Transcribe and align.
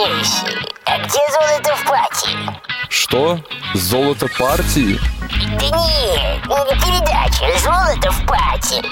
Лысый, 0.00 0.56
а 0.86 0.98
где 0.98 1.18
золото 1.30 1.76
в 1.76 1.86
пати? 1.86 2.30
Что? 2.88 3.38
Золото 3.74 4.28
партии? 4.38 4.98
Да 5.58 5.66
нет, 5.66 6.46
не 6.46 6.80
передача 6.80 7.58
«Золото 7.58 8.10
в 8.10 8.26
пати». 8.26 8.82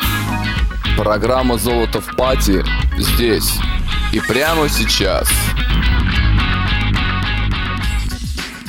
Программа 0.98 1.56
«Золото 1.56 2.02
в 2.02 2.14
пати» 2.14 2.62
здесь 2.98 3.54
и 4.12 4.20
прямо 4.20 4.68
сейчас. 4.68 5.28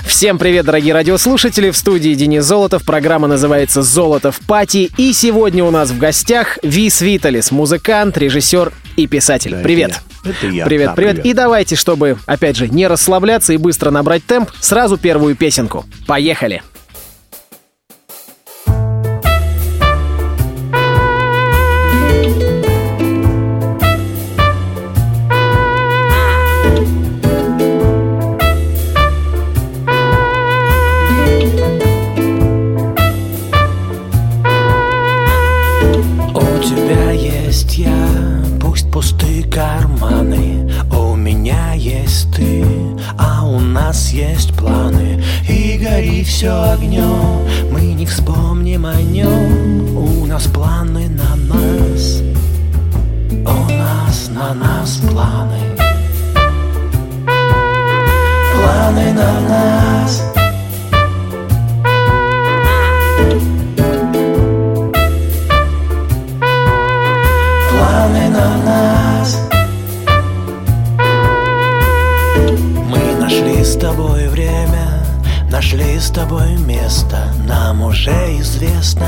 Всем 0.06 0.38
привет, 0.38 0.66
дорогие 0.66 0.94
радиослушатели! 0.94 1.71
В 1.71 1.78
студии 1.78 2.14
Денис 2.14 2.46
Золотов. 2.46 2.84
Программа 2.84 3.28
называется 3.28 3.82
«Золото 3.82 4.32
в 4.32 4.40
пати». 4.40 4.92
И 4.96 5.12
сегодня 5.12 5.66
у 5.66 5.71
нас 5.71 5.92
в 5.92 5.98
гостях 5.98 6.58
Вис 6.64 7.02
Виталис, 7.02 7.52
музыкант, 7.52 8.18
режиссер 8.18 8.71
и 9.04 9.07
писатель. 9.07 9.52
Да, 9.52 9.62
привет! 9.62 10.02
Это 10.23 10.27
я. 10.27 10.31
Это 10.31 10.48
я. 10.48 10.66
Привет, 10.66 10.88
Да, 10.88 10.94
привет. 10.95 11.26
И 11.26 11.34
давайте, 11.34 11.76
чтобы, 11.76 12.17
опять 12.26 12.55
же, 12.55 12.67
не 12.67 12.88
расслабляться 12.88 13.53
и 13.53 13.57
быстро 13.57 13.91
набрать 13.91 14.26
темп, 14.26 14.49
сразу 14.59 14.98
первую 14.98 15.35
песенку. 15.35 15.85
Поехали! 16.07 16.62
Нас 43.70 44.12
есть 44.12 44.53
планы. 44.53 45.23
И 45.48 45.77
гори 45.77 46.23
все 46.23 46.71
огнем, 46.73 47.48
мы 47.71 47.81
не 47.93 48.05
вспомним 48.05 48.85
о 48.85 48.95
нем 49.01 49.98
У 49.98 50.25
нас 50.25 50.43
планы 50.43 51.09
на 51.09 51.35
нас, 51.35 52.21
у 53.31 53.71
нас 53.71 54.29
на 54.29 54.53
нас 54.53 54.97
планы. 54.97 55.77
Планы 58.53 59.13
на 59.13 59.40
нас 59.41 60.38
тобой 73.80 74.28
время, 74.28 75.03
нашли 75.50 75.97
с 76.00 76.09
тобой 76.09 76.58
место. 76.58 77.18
Нам 77.47 77.81
уже 77.81 78.12
известно, 78.40 79.08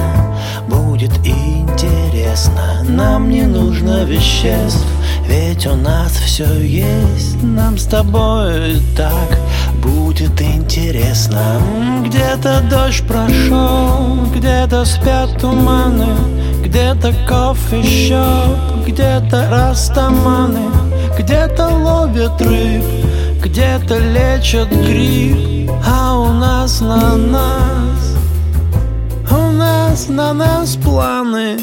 будет 0.68 1.12
интересно. 1.26 2.84
Нам 2.88 3.30
не 3.30 3.44
нужно 3.44 4.06
веществ, 4.06 4.86
ведь 5.28 5.68
у 5.68 5.76
нас 5.76 6.14
все 6.14 6.48
есть. 6.62 7.44
Нам 7.44 7.78
с 7.78 7.86
тобой 7.86 8.82
так 8.96 9.38
будет 9.84 10.42
интересно. 10.42 11.62
Где-то 12.06 12.62
дождь 12.70 13.06
прошел, 13.06 14.26
где-то 14.34 14.86
спят 14.86 15.38
туманы 15.40 16.42
где-то 16.72 17.12
кофе-шоп, 17.28 18.86
где-то 18.88 19.50
растаманы 19.50 20.72
Где-то 21.20 21.68
ловят 21.68 22.42
рыб, 22.42 22.86
где-то 23.52 23.98
лечат 23.98 24.70
грипп 24.70 25.72
А 25.86 26.18
у 26.18 26.28
нас 26.32 26.80
на 26.80 27.18
нас, 27.18 28.16
у 29.30 29.52
нас 29.52 30.08
на 30.08 30.34
нас 30.34 30.78
планы 30.78 31.60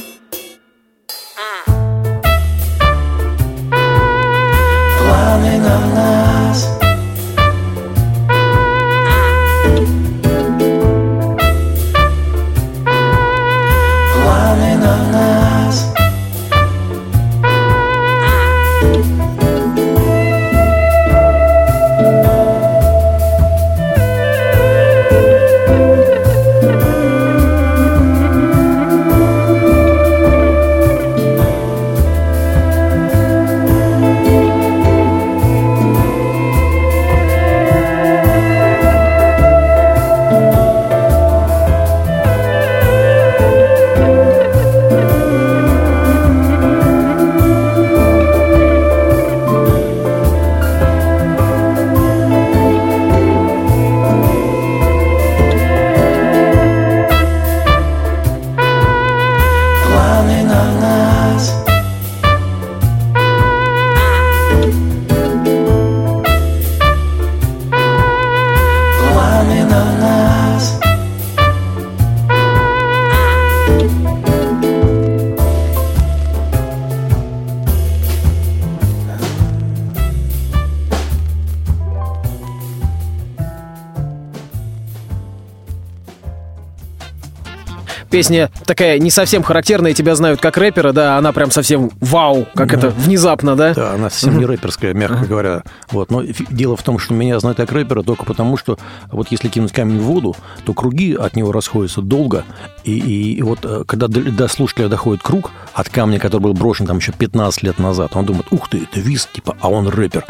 Песня 88.19 88.51
такая 88.67 88.99
не 88.99 89.11
совсем 89.13 89.45
характерная, 89.45 89.93
тебя 89.95 90.17
знают 90.17 90.41
как 90.41 90.57
рэпера, 90.57 90.91
да, 90.93 91.17
она 91.19 91.31
прям 91.33 91.53
совсем 91.53 91.91
вау, 92.01 92.49
как 92.53 92.73
это 92.73 92.89
внезапно, 92.91 93.55
да? 93.55 93.75
Да, 93.75 93.93
она 93.95 94.11
совсем 94.11 94.37
не 94.41 94.45
рэперская, 94.45 94.93
мягко 94.93 95.25
говоря. 95.25 95.63
Вот. 95.93 96.11
Но 96.11 96.23
дело 96.51 96.77
в 96.77 96.83
том, 96.83 96.99
что 96.99 97.15
меня 97.15 97.39
знают 97.39 97.59
как 97.59 97.71
рэпера 97.71 98.03
только 98.03 98.25
потому, 98.25 98.57
что 98.57 98.77
вот 99.13 99.29
если 99.31 99.47
кинуть 99.49 99.71
камень 99.71 100.01
в 100.01 100.03
воду, 100.03 100.35
то 100.67 100.75
круги 100.75 101.15
от 101.15 101.37
него 101.37 101.53
расходятся 101.53 102.03
долго. 102.03 102.45
И, 102.83 102.99
и- 102.99 103.35
и 103.39 103.43
вот 103.43 103.61
э, 103.63 103.85
когда 103.87 104.09
до, 104.09 104.21
до 104.21 104.49
слушателя 104.49 104.89
доходит 104.89 105.23
круг 105.23 105.53
от 105.75 105.89
камня, 105.89 106.19
который 106.19 106.43
был 106.43 106.55
брошен 106.55 106.87
там 106.89 106.97
еще 106.99 107.13
15 107.13 107.63
лет 107.63 107.79
назад, 107.79 108.17
он 108.17 108.25
думает, 108.25 108.47
ух 108.51 108.69
ты, 108.69 108.79
это 108.83 108.99
виз, 108.99 109.29
типа, 109.33 109.57
а 109.61 109.69
он 109.71 109.87
рэпер. 109.87 110.25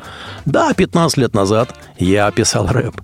Да, 0.45 0.75
15 0.75 1.17
лет 1.17 1.33
назад 1.35 1.75
я 1.99 2.31
писал 2.33 2.67
рэп. 2.67 3.01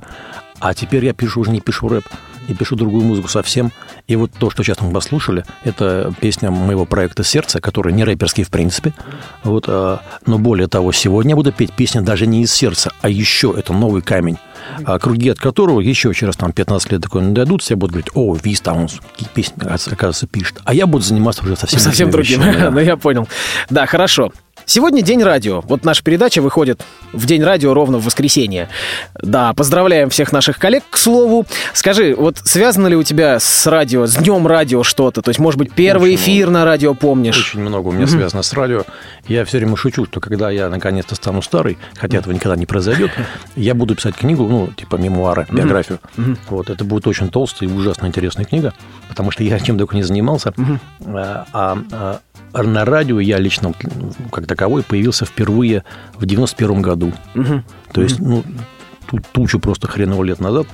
А 0.61 0.75
теперь 0.75 1.05
я 1.07 1.15
пишу 1.15 1.41
уже 1.41 1.51
не 1.53 1.61
пишу 1.61 1.89
рэп, 1.89 2.05
я 2.49 2.55
пишу 2.55 2.77
другую 2.77 3.05
музыку 3.05 3.29
совсем. 3.29 3.73
И 4.07 4.17
вот 4.17 4.33
то, 4.33 4.51
что 4.51 4.63
сейчас 4.63 4.81
мы 4.81 4.93
послушали, 4.93 5.45
это 5.65 6.13
песня 6.21 6.51
моего 6.51 6.85
проекта 6.85 7.25
«Сердце», 7.25 7.61
который 7.61 7.93
не 7.93 8.05
рэперский 8.05 8.45
в 8.45 8.51
принципе. 8.51 8.93
Вот, 9.43 9.65
а, 9.69 10.01
но 10.27 10.39
более 10.39 10.69
того, 10.69 10.93
сегодня 10.93 11.31
я 11.31 11.37
буду 11.37 11.53
петь 11.53 11.73
песню 11.73 12.03
даже 12.03 12.27
не 12.27 12.43
из 12.43 12.53
сердца, 12.53 12.93
а 13.01 13.09
еще 13.09 13.55
это 13.57 13.73
новый 13.73 14.03
камень, 14.03 14.37
а, 14.85 14.99
круги 14.99 15.29
от 15.29 15.39
которого 15.39 15.81
еще 15.81 16.13
через 16.15 16.37
там, 16.37 16.53
15 16.53 16.93
лет 16.93 17.03
такой 17.03 17.23
дойдут, 17.33 17.63
все 17.63 17.77
будут 17.77 17.93
говорить, 17.93 18.11
о, 18.15 18.37
Виз 18.37 18.61
там 18.61 18.79
он 18.79 18.89
какие 18.89 19.29
песни, 19.29 19.55
оказывается, 19.57 19.91
оказывается, 19.91 20.27
пишет. 20.27 20.61
А 20.65 20.75
я 20.75 20.87
буду 20.87 21.05
заниматься 21.05 21.43
уже 21.43 21.57
совсем, 21.57 21.81
Совсем 21.81 22.11
другим. 22.11 22.41
вещами, 22.41 22.57
да. 22.57 22.71
Ну, 22.75 22.81
я 22.81 22.97
понял. 22.97 23.29
Да, 23.71 23.87
хорошо. 23.87 24.33
Сегодня 24.67 25.03
день 25.03 25.23
радио. 25.23 25.61
Вот 25.61 25.85
наша 25.85 26.03
передача 26.03 26.41
выходит 26.41 26.83
в 27.13 27.27
день 27.27 27.43
радио 27.43 27.75
ровно 27.75 27.99
в 27.99 28.05
воскресенье. 28.05 28.69
Да, 29.21 29.53
поздравляем 29.53 30.09
всех 30.09 30.33
наших 30.33 30.59
коллег, 30.59 30.85
к 30.89 30.97
слову. 30.97 31.47
Скажи, 31.75 32.15
вот 32.17 32.39
связано 32.45 32.87
ли 32.87 32.97
у 32.97 33.03
тебя 33.03 33.39
с 33.41 33.67
радио, 33.67 34.07
с 34.07 34.15
днем 34.15 34.47
радио 34.47 34.83
что-то? 34.83 35.21
То 35.21 35.29
есть, 35.29 35.39
может 35.39 35.59
быть, 35.59 35.73
первый 35.73 36.15
Очень 36.15 36.23
эфир 36.23 36.51
на 36.51 36.65
радио 36.65 36.95
помнишь? 36.95 37.39
Очень 37.39 37.61
много 37.61 37.89
у 37.89 37.93
меня 37.93 38.07
связано 38.07 38.43
с 38.43 38.53
радио. 38.55 38.85
Я 39.29 39.45
все 39.45 39.59
время 39.59 39.77
шучу, 39.77 40.07
что 40.07 40.21
когда 40.21 40.51
я 40.51 40.69
наконец-то 40.71 41.15
стану 41.15 41.43
старый, 41.43 41.77
хотя 41.97 42.19
этого 42.19 42.33
никогда 42.33 42.57
не 42.57 42.67
произойдет, 42.67 43.11
я 43.57 43.75
буду 43.75 43.95
писать 43.95 44.17
книгу, 44.17 44.47
ну, 44.49 44.69
типа 44.69 44.97
мемуары, 44.97 45.47
биографию. 45.51 45.99
Вот, 46.49 46.71
это 46.71 46.85
будет 46.85 47.07
очень 47.07 47.29
толстая 47.29 47.69
и 47.69 47.73
ужасно 47.73 48.07
интересная 48.07 48.47
книга, 48.47 48.73
потому 49.09 49.31
что 49.31 49.45
я 49.45 49.61
чем 49.65 49.79
только 49.79 49.95
не 49.97 50.03
занимался. 50.03 50.55
А, 51.07 51.47
а, 51.53 51.79
а, 51.93 52.21
на 52.53 52.85
радио 52.85 53.21
я 53.21 53.39
лично 53.39 53.75
ну, 53.83 54.13
как 54.31 54.47
таковой 54.47 54.83
появился 54.83 55.25
впервые 55.25 55.85
в 56.19 56.27
91 56.27 56.83
году. 56.83 57.13
То 57.93 58.03
есть, 58.03 58.19
ну, 58.19 58.45
ту- 59.17 59.23
тучу 59.33 59.59
просто 59.59 59.87
хреново 59.89 60.25
лет 60.25 60.41
назад. 60.41 60.67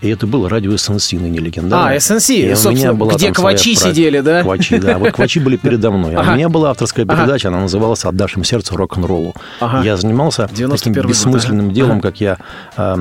И 0.00 0.08
это 0.08 0.26
было 0.26 0.48
радио 0.48 0.76
СНС, 0.76 1.12
ныне 1.12 1.38
легендарное. 1.38 1.96
А, 1.96 2.00
СНС, 2.00 2.30
И 2.30 2.42
у 2.42 2.44
меня 2.46 2.56
собственно, 2.56 2.94
была 2.94 3.12
где 3.14 3.18
своя 3.32 3.32
квачи 3.34 3.76
про- 3.76 3.90
сидели, 3.90 4.20
да? 4.20 4.42
Квачи, 4.42 4.78
да. 4.78 4.98
Вот 4.98 5.12
квачи 5.12 5.40
были 5.40 5.56
передо 5.56 5.90
мной. 5.90 6.14
А 6.14 6.20
Ага. 6.20 6.32
у 6.32 6.34
меня 6.36 6.48
была 6.48 6.70
авторская 6.70 7.04
Ага. 7.06 7.16
передача, 7.22 7.48
она 7.48 7.60
называлась 7.60 8.04
«Отдашь 8.04 8.36
им 8.36 8.44
сердце 8.44 8.76
рок-н-роллу». 8.76 9.34
Ага. 9.60 9.82
Я 9.82 9.96
занимался 9.96 10.48
91 10.52 10.94
таким 10.94 11.08
бессмысленным 11.10 11.70
делом, 11.72 12.00
как 12.00 12.20
я 12.20 12.38
э, 12.76 12.96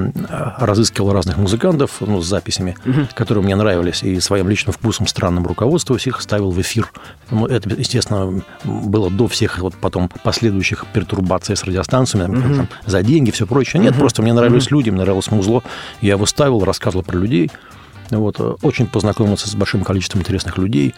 разыскивал 0.59 1.13
разных 1.13 1.37
музыкантов, 1.37 1.91
ну, 2.01 2.21
с 2.21 2.25
записями, 2.27 2.75
которые 3.15 3.43
мне 3.43 3.55
нравились, 3.55 4.03
и 4.03 4.19
своим 4.19 4.49
личным 4.49 4.73
вкусом 4.73 5.07
странным 5.07 5.45
руководствуясь, 5.45 6.07
их 6.07 6.21
ставил 6.21 6.51
в 6.51 6.59
эфир. 6.61 6.91
Ну, 7.31 7.45
это, 7.47 7.69
естественно, 7.69 8.41
было 8.63 9.09
до 9.09 9.27
всех 9.27 9.59
вот 9.59 9.75
потом 9.75 10.09
последующих 10.23 10.85
пертурбаций 10.93 11.55
с 11.55 11.63
радиостанциями, 11.63 12.25
там, 12.33 12.55
там, 12.55 12.67
за 12.85 13.01
деньги, 13.03 13.31
все 13.31 13.45
прочее. 13.47 13.81
Нет, 13.81 13.95
просто 13.95 14.21
мне 14.21 14.33
нравились 14.33 14.69
люди, 14.71 14.82
мне 14.91 15.01
нравилось 15.01 15.31
музло. 15.31 15.63
Я 16.01 16.13
его 16.13 16.25
ставил, 16.25 16.63
рассказывал 16.63 17.03
про 17.03 17.17
людей. 17.17 17.51
Вот, 18.09 18.39
э, 18.39 18.55
очень 18.61 18.87
познакомился 18.87 19.49
с 19.49 19.55
большим 19.55 19.83
количеством 19.83 20.21
интересных 20.21 20.57
людей. 20.57 20.93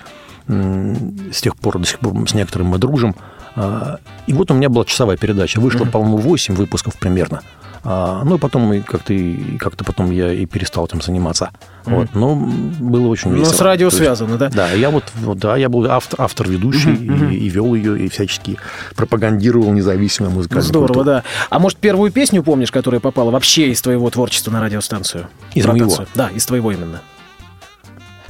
С 0.47 1.41
тех 1.41 1.55
пор, 1.55 1.79
до 1.79 1.87
сих 1.87 1.99
пор 1.99 2.29
с 2.29 2.33
некоторыми 2.35 2.69
мы 2.69 2.77
дружим. 2.77 3.15
А, 3.55 3.97
И 4.27 4.33
вот 4.33 4.51
у 4.51 4.53
меня 4.53 4.69
была 4.69 4.85
часовая 4.85 5.17
передача. 5.17 5.59
Вышло, 5.59 5.85
по-моему, 5.85 6.17
8 6.17 6.55
выпусков 6.55 6.95
примерно. 6.97 7.41
А, 7.87 8.23
Ну, 8.25 8.35
и 8.35 8.39
потом 8.39 8.81
как-то, 8.81 9.13
как-то 9.59 9.83
потом 9.83 10.09
я 10.09 10.33
и 10.33 10.45
перестал 10.47 10.85
этим 10.87 11.01
заниматься. 11.01 11.51
Вот. 11.85 12.07
Но 12.15 12.35
было 12.35 13.07
очень 13.09 13.29
Ну, 13.29 13.37
весело. 13.37 13.53
с 13.53 13.61
радио 13.61 13.85
есть- 13.87 13.97
связано, 13.97 14.37
да? 14.37 14.49
Да, 14.49 14.71
я 14.71 14.89
вот, 14.89 15.03
да, 15.35 15.55
я 15.55 15.69
был 15.69 15.85
автор, 15.85 16.19
автор 16.19 16.49
ведущий 16.49 16.95
и, 16.95 17.35
и 17.35 17.49
вел 17.49 17.75
ее, 17.75 18.03
и 18.03 18.09
всячески 18.09 18.57
пропагандировал 18.95 19.71
независимую 19.71 20.33
музыкальную 20.33 20.67
Здорово, 20.67 20.87
культуру. 20.87 21.05
да. 21.05 21.23
А 21.51 21.59
может, 21.59 21.77
первую 21.77 22.11
песню 22.11 22.41
помнишь, 22.41 22.71
которая 22.71 22.99
попала 22.99 23.29
вообще 23.29 23.69
из 23.69 23.81
твоего 23.81 24.09
творчества 24.09 24.49
на 24.51 24.61
радиостанцию? 24.61 25.27
Из 25.53 25.65
моего? 25.67 25.95
Да, 26.15 26.29
из 26.29 26.43
твоего 26.45 26.71
именно. 26.71 27.01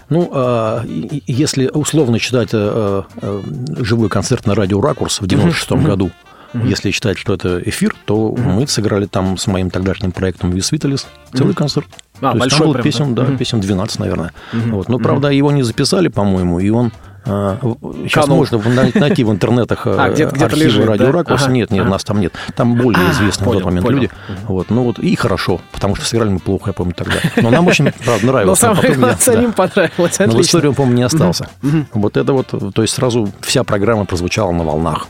Ну, 0.10 0.30
а, 0.32 0.84
если 0.86 1.68
условно 1.68 2.20
считать 2.20 2.50
э, 2.54 3.04
э, 3.22 3.42
живой 3.80 4.10
концерт 4.10 4.46
на 4.46 4.56
радио 4.56 4.80
«Ракурс» 4.80 5.20
в 5.20 5.28
96 5.28 5.72
году, 5.84 6.12
если 6.54 6.92
считать, 6.92 7.18
что 7.18 7.34
это 7.34 7.60
эфир, 7.60 7.96
то 8.06 8.32
мы 8.32 8.68
сыграли 8.68 9.08
там 9.08 9.38
с 9.38 9.48
моим 9.48 9.70
тогдашним 9.70 10.12
проектом 10.12 10.52
«Вис 10.52 10.72
Виталис» 10.72 11.08
целый 11.34 11.54
концерт. 11.54 11.88
А, 12.22 12.32
То 12.32 12.38
есть 12.38 12.40
большой 12.40 12.60
там 12.60 12.72
было 12.74 12.82
песен, 12.84 13.16
да? 13.16 13.22
да, 13.24 13.28
Мгм. 13.30 13.38
песен 13.38 13.60
12, 13.60 14.00
наверное. 14.00 14.32
Вот. 14.54 14.90
Но, 14.90 15.00
правда, 15.00 15.30
его 15.30 15.52
не 15.52 15.64
записали, 15.64 16.08
по-моему, 16.08 16.60
и 16.60 16.70
он... 16.70 16.92
Сейчас 17.26 18.26
Канул. 18.26 18.38
можно 18.38 18.62
найти 18.94 19.24
в 19.24 19.32
интернетах 19.32 19.88
э, 19.88 19.96
А, 19.98 20.10
где-то- 20.10 20.36
где-то 20.36 20.46
архивы 20.46 20.64
лежит, 20.66 20.86
радио 20.86 21.06
да? 21.08 21.12
«Ракурс». 21.12 21.42
Ага, 21.44 21.52
Нет, 21.54 21.72
нет, 21.72 21.82
ага. 21.82 21.90
нас 21.90 22.04
там 22.04 22.20
нет. 22.20 22.34
Там 22.56 22.76
более 22.76 23.02
А, 23.04 23.12
известные 23.14 23.46
понял, 23.46 23.60
в 23.60 23.64
тот 23.64 23.66
момент 23.72 23.86
понял. 23.88 23.98
люди. 24.02 24.12
Вот. 24.48 24.70
Ну 24.70 24.84
вот, 24.84 25.00
и 25.00 25.16
хорошо, 25.16 25.60
потому 25.72 25.96
что 25.96 26.06
сыграли 26.06 26.30
мы 26.30 26.38
плохо, 26.40 26.70
я 26.70 26.74
помню 26.74 26.94
тогда. 26.96 27.16
Но 27.42 27.50
нам 27.50 27.66
очень, 27.66 27.86
правда, 28.06 28.26
Но 28.28 28.32
нравилось. 28.32 28.60
самое 28.60 28.76
потом 28.78 28.92
я- 28.92 28.98
главное, 29.00 29.18
самим 29.18 29.54
понравилось. 29.54 30.20
Но 30.20 30.28
в 30.38 30.42
истории 30.42 30.68
он, 30.68 30.76
по-моему, 30.76 30.98
не 30.98 31.04
остался. 31.04 31.48
Вот 31.96 32.16
это 32.16 32.32
вот, 32.32 32.54
то 32.76 32.82
есть 32.84 32.94
сразу 32.94 33.28
вся 33.42 33.64
программа 33.64 34.06
прозвучала 34.06 34.52
на 34.52 34.64
волнах. 34.64 35.08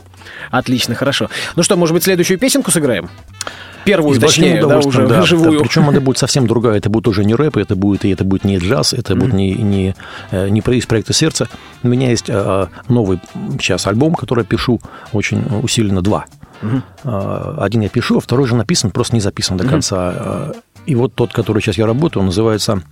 Отлично, 0.50 0.94
хорошо. 0.94 1.28
Ну 1.56 1.62
что, 1.62 1.76
может 1.76 1.94
быть, 1.94 2.04
следующую 2.04 2.38
песню 2.38 2.62
сыграем? 2.68 3.08
Первую, 3.84 4.16
И 4.16 4.18
точнее, 4.20 4.66
да, 4.66 4.78
уже 4.80 5.06
да. 5.06 5.22
живую. 5.26 5.60
Причем 5.60 5.88
она 5.88 6.00
будет 6.00 6.18
совсем 6.18 6.48
другая. 6.48 6.78
Это 6.78 6.90
будет 6.90 7.06
уже 7.06 7.24
не 7.24 7.34
рэп, 7.34 7.56
это 7.56 7.76
будет, 7.76 8.04
и 8.04 8.10
это 8.10 8.24
будет 8.24 8.42
не 8.44 8.58
джаз, 8.58 8.92
это 8.92 9.14
будет 9.14 9.32
не, 9.32 9.54
не, 9.54 9.94
э, 10.32 10.48
не 10.48 10.58
из 10.60 10.86
проекта 10.86 11.12
«Сердце». 11.12 11.48
У 11.84 11.88
меня 11.88 12.10
есть 12.10 12.24
э, 12.28 12.66
новый 12.88 13.20
сейчас 13.60 13.86
альбом, 13.86 14.14
который 14.14 14.40
я 14.40 14.44
пишу 14.44 14.80
очень 15.12 15.44
усиленно 15.62 16.02
два. 16.02 16.26
Э, 17.04 17.54
Один 17.60 17.82
я 17.82 17.88
пишу, 17.88 18.18
а 18.18 18.20
второй 18.20 18.48
же 18.48 18.56
написан, 18.56 18.90
просто 18.90 19.14
не 19.14 19.20
записан 19.20 19.56
до 19.56 19.66
конца. 19.68 20.12
Э, 20.16 20.52
И 20.86 20.96
вот 20.96 21.14
тот, 21.14 21.32
который 21.32 21.62
сейчас 21.62 21.78
я 21.78 21.86
работаю, 21.86 22.20
он 22.22 22.26
называется 22.26 22.82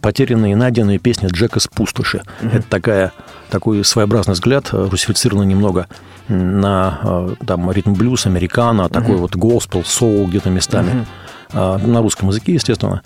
«Потерянные 0.00 0.52
и 0.52 0.54
найденные 0.54 0.98
песни 0.98 1.28
Джека 1.28 1.60
с 1.60 1.66
пустоши». 1.66 2.22
Это 2.42 2.62
такая, 2.68 3.12
такой 3.50 3.84
своеобразный 3.84 4.34
взгляд, 4.34 4.68
э, 4.72 4.88
русифицированный 4.90 5.46
немного 5.46 5.86
на 6.28 6.98
э, 7.02 7.34
там, 7.46 7.70
ритм-блюз, 7.70 8.26
американо, 8.26 8.88
такой 8.88 9.16
вот 9.16 9.36
госпел, 9.36 9.84
соул 9.84 10.26
где-то 10.26 10.50
местами. 10.50 11.06
А, 11.52 11.78
На 11.78 12.02
русском 12.02 12.28
языке, 12.28 12.52
естественно. 12.54 13.02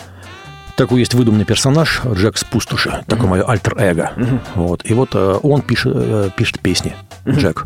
Такой 0.75 0.99
есть 0.99 1.13
выдуманный 1.13 1.45
персонаж 1.45 2.01
Джек 2.13 2.37
с 2.37 2.43
пустоши, 2.43 3.03
такое 3.07 3.27
мое 3.27 3.43
альтер-эго. 3.43 4.11
Вот. 4.55 4.81
И 4.89 4.93
вот 4.93 5.09
э, 5.13 5.39
он 5.43 5.61
пишет, 5.61 5.93
э, 5.95 6.29
пишет 6.35 6.59
песни, 6.59 6.95
Джек. 7.27 7.65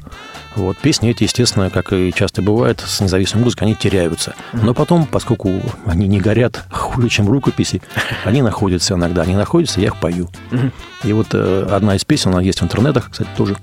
Вот. 0.57 0.77
Песни 0.77 1.11
эти, 1.11 1.23
естественно, 1.23 1.69
как 1.69 1.93
и 1.93 2.11
часто 2.13 2.41
бывает 2.41 2.83
с 2.85 2.99
независимой 2.99 3.45
музыкой, 3.45 3.67
они 3.67 3.75
теряются. 3.75 4.33
Но 4.51 4.73
потом, 4.73 5.05
поскольку 5.05 5.51
они 5.85 6.07
не 6.07 6.19
горят 6.19 6.63
хуже, 6.71 7.09
чем 7.09 7.29
рукописи, 7.29 7.81
они 8.25 8.41
находятся 8.41 8.95
иногда. 8.95 9.21
Они 9.21 9.35
находятся, 9.35 9.79
я 9.79 9.87
их 9.87 9.97
пою. 9.97 10.29
И 11.03 11.13
вот 11.13 11.27
э, 11.31 11.67
одна 11.71 11.95
из 11.95 12.03
песен, 12.03 12.31
она 12.31 12.41
есть 12.41 12.59
в 12.59 12.63
интернетах, 12.63 13.09
кстати, 13.11 13.29
тоже. 13.37 13.55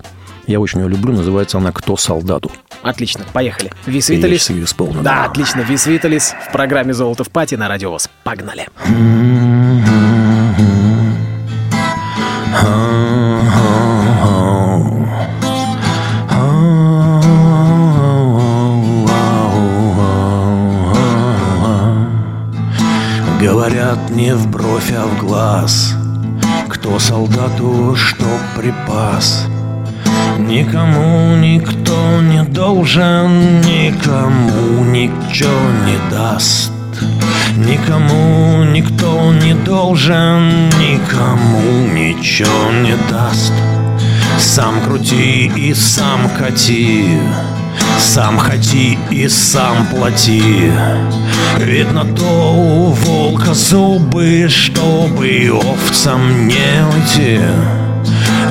Я 0.47 0.61
очень 0.61 0.81
ее 0.81 0.89
люблю, 0.89 1.13
называется 1.15 1.59
она 1.59 1.73
«Кто 1.73 1.97
солдату?» 1.97 2.51
Отлично, 2.83 3.25
поехали. 3.33 3.73
Вис 3.87 4.11
Виталис. 4.11 4.51
её 4.51 4.65
исполню, 4.65 5.03
Да, 5.03 5.03
да. 5.03 5.25
отлично. 5.25 5.61
Вис 5.63 5.87
Виталис 5.87 6.35
в 6.49 6.53
программе 6.53 6.93
«Золото 6.93 7.25
в 7.25 7.31
пати» 7.31 7.55
на 7.55 7.69
Радио 7.69 7.91
ВОЗ. 7.91 8.11
Погнали. 8.25 8.69
Говорят 23.41 24.11
не 24.11 24.35
в 24.35 24.49
бровь, 24.49 24.93
а 24.93 25.07
в 25.07 25.19
глаз 25.19 25.95
Кто 26.69 26.99
солдату 26.99 27.95
что 27.97 28.25
припас 28.57 29.47
Никому 30.39 31.37
никто 31.37 32.21
не 32.21 32.43
должен 32.43 33.61
Никому 33.61 34.85
ничего 34.85 35.51
не 35.87 36.11
даст. 36.11 36.73
Никому 37.57 38.65
никто 38.65 39.33
не 39.33 39.55
должен 39.55 40.69
Никому 40.71 41.87
ничего 41.93 42.71
не 42.83 42.97
даст. 43.11 43.53
Сам 44.39 44.81
крути 44.81 45.51
и 45.57 45.73
сам 45.75 46.29
кати 46.39 47.19
Сам 47.99 48.39
хоти 48.39 48.99
и 49.11 49.29
сам 49.29 49.87
плати. 49.87 50.73
Видно 51.59 52.05
то 52.05 52.53
у 52.55 52.91
волка 52.91 53.55
зубы 53.55 54.49
Чтобы 54.49 55.51
овцам 55.53 56.49
не 56.49 56.85
уйти 56.93 57.41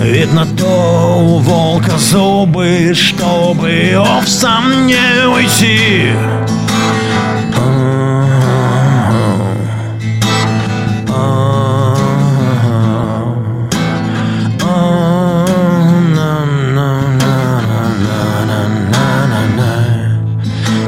Видно 0.03 0.45
то 0.57 1.17
у 1.17 1.37
волка 1.37 1.97
зубы 1.97 2.93
Чтобы 2.93 3.95
овцам 3.97 4.85
не 4.85 5.27
уйти. 5.27 6.11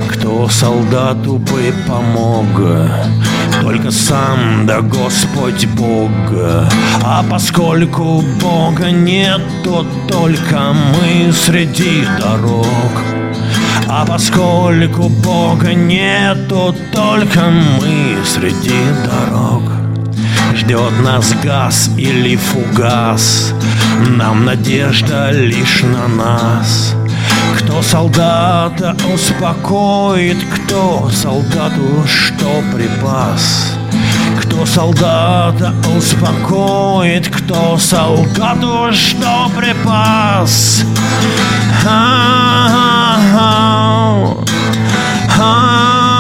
Кто 0.10 0.50
солдату 0.50 1.38
бы 1.38 1.74
помог 1.88 2.45
Только 3.65 3.89
сам 3.89 4.67
да 4.67 4.81
Господь 4.81 5.65
Бог 5.75 6.12
А 7.03 7.24
поскольку 7.27 8.24
Бога 8.39 8.91
нет 8.91 9.41
То 9.63 9.84
только 10.07 10.72
мы 10.72 11.34
среди 11.34 12.05
дорог 12.19 13.15
а 13.88 14.03
поскольку 14.05 15.07
Бога 15.07 15.74
нет, 15.74 16.50
то 16.50 16.75
только 16.91 17.50
мы 17.50 18.17
среди 18.25 18.81
дорог. 19.05 19.62
Ждет 20.55 20.91
нас 21.01 21.34
газ 21.43 21.91
или 21.95 22.36
фугас, 22.36 23.53
нам 24.17 24.43
надежда 24.43 25.31
лишь 25.31 25.84
на 25.84 26.07
нас. 26.07 26.95
Кто 27.57 27.81
солдата 27.81 28.95
успокоит, 29.13 30.38
кто 30.53 31.09
солдату 31.09 32.05
что 32.07 32.62
припас. 32.74 33.74
Кто 34.41 34.65
солдата 34.65 35.74
успокоит, 35.97 37.27
кто 37.29 37.77
солдату 37.77 38.93
что 38.93 39.50
припас. 39.55 40.83
А-а-а. 41.85 43.15
А-а-а. 45.38 46.14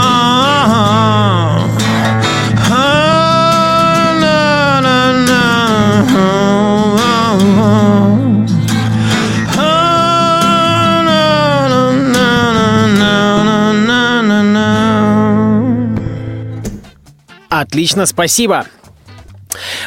Отлично, 17.65 18.05
спасибо. 18.05 18.65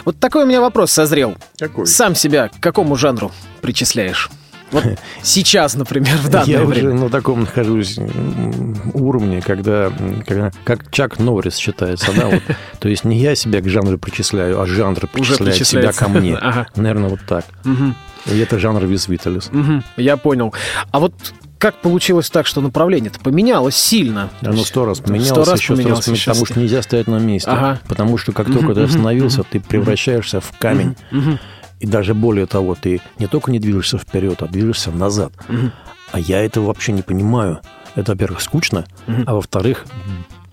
Вот 0.05 0.19
такой 0.19 0.45
у 0.45 0.47
меня 0.47 0.61
вопрос 0.61 0.93
созрел. 0.93 1.37
Какой? 1.59 1.87
Сам 1.87 2.15
себя 2.15 2.49
к 2.49 2.59
какому 2.61 2.97
жанру 2.97 3.31
причисляешь? 3.61 4.31
Вот 4.71 4.85
сейчас, 5.23 5.75
например, 5.75 6.17
в 6.19 6.29
данное 6.29 6.47
Я 6.49 6.65
время. 6.65 6.91
уже 6.91 7.05
на 7.05 7.11
таком 7.11 7.41
нахожусь 7.41 7.99
уровне, 8.95 9.41
когда, 9.43 9.91
когда- 10.27 10.51
как 10.65 10.91
Чак 10.91 11.19
Норрис 11.19 11.57
считается, 11.57 12.13
да, 12.15 12.27
вот. 12.29 12.43
то 12.81 12.89
есть 12.89 13.05
не 13.05 13.19
я 13.19 13.35
себя 13.35 13.61
к 13.61 13.69
жанру 13.69 13.99
причисляю, 13.99 14.61
а 14.61 14.67
жанр 14.67 15.07
причисляет 15.07 15.67
себя 15.67 15.93
ко 15.93 16.09
мне. 16.09 16.37
Ага. 16.41 16.67
Наверное, 16.77 17.11
вот 17.11 17.21
так. 17.27 17.45
Мгм. 17.65 17.95
И 18.27 18.39
это 18.39 18.59
жанр 18.59 18.85
Вис 18.85 19.09
Виталис. 19.09 19.49
Мгм, 19.53 19.85
Я 19.97 20.17
понял. 20.17 20.53
А 20.91 20.99
вот 20.99 21.15
как 21.59 21.81
получилось 21.81 22.31
так, 22.31 22.47
что 22.47 22.61
направление-то 22.61 23.21
поменялось 23.21 23.77
сильно? 23.77 24.31
Оно 24.43 24.65
сто 24.65 24.85
раз 24.85 24.99
Сто 24.99 25.07
поменялось, 25.07 25.49
раз 25.49 25.59
еще 25.59 25.75
сто 25.75 25.79
раз 25.79 25.79
поменялось, 25.79 26.05
поменялось, 26.05 26.25
потому 26.25 26.47
что 26.47 26.61
нельзя 26.61 26.83
стоять 26.83 27.07
на 27.09 27.19
месте. 27.19 27.51
Ага. 27.51 27.81
Потому 27.89 28.17
что 28.19 28.33
как 28.33 28.47
только 28.47 28.75
ты 28.75 28.83
остановился, 28.83 29.43
ты 29.43 29.61
превращаешься 29.61 30.41
в 30.41 30.53
камень. 30.59 30.97
И 31.81 31.87
даже 31.87 32.15
более 32.15 32.47
того, 32.47 32.75
ты 32.75 33.01
не 33.19 33.27
только 33.27 33.51
не 33.53 33.61
движешься 33.61 33.99
вперед, 33.99 34.43
а 34.43 34.47
движешься 34.47 34.91
назад. 34.91 35.33
А 36.11 36.19
я 36.19 36.45
этого 36.45 36.67
вообще 36.67 36.93
не 36.93 37.03
понимаю. 37.03 37.61
Это, 37.95 38.13
во-первых, 38.13 38.41
скучно, 38.41 38.87
а 39.27 39.35
во-вторых, 39.35 39.87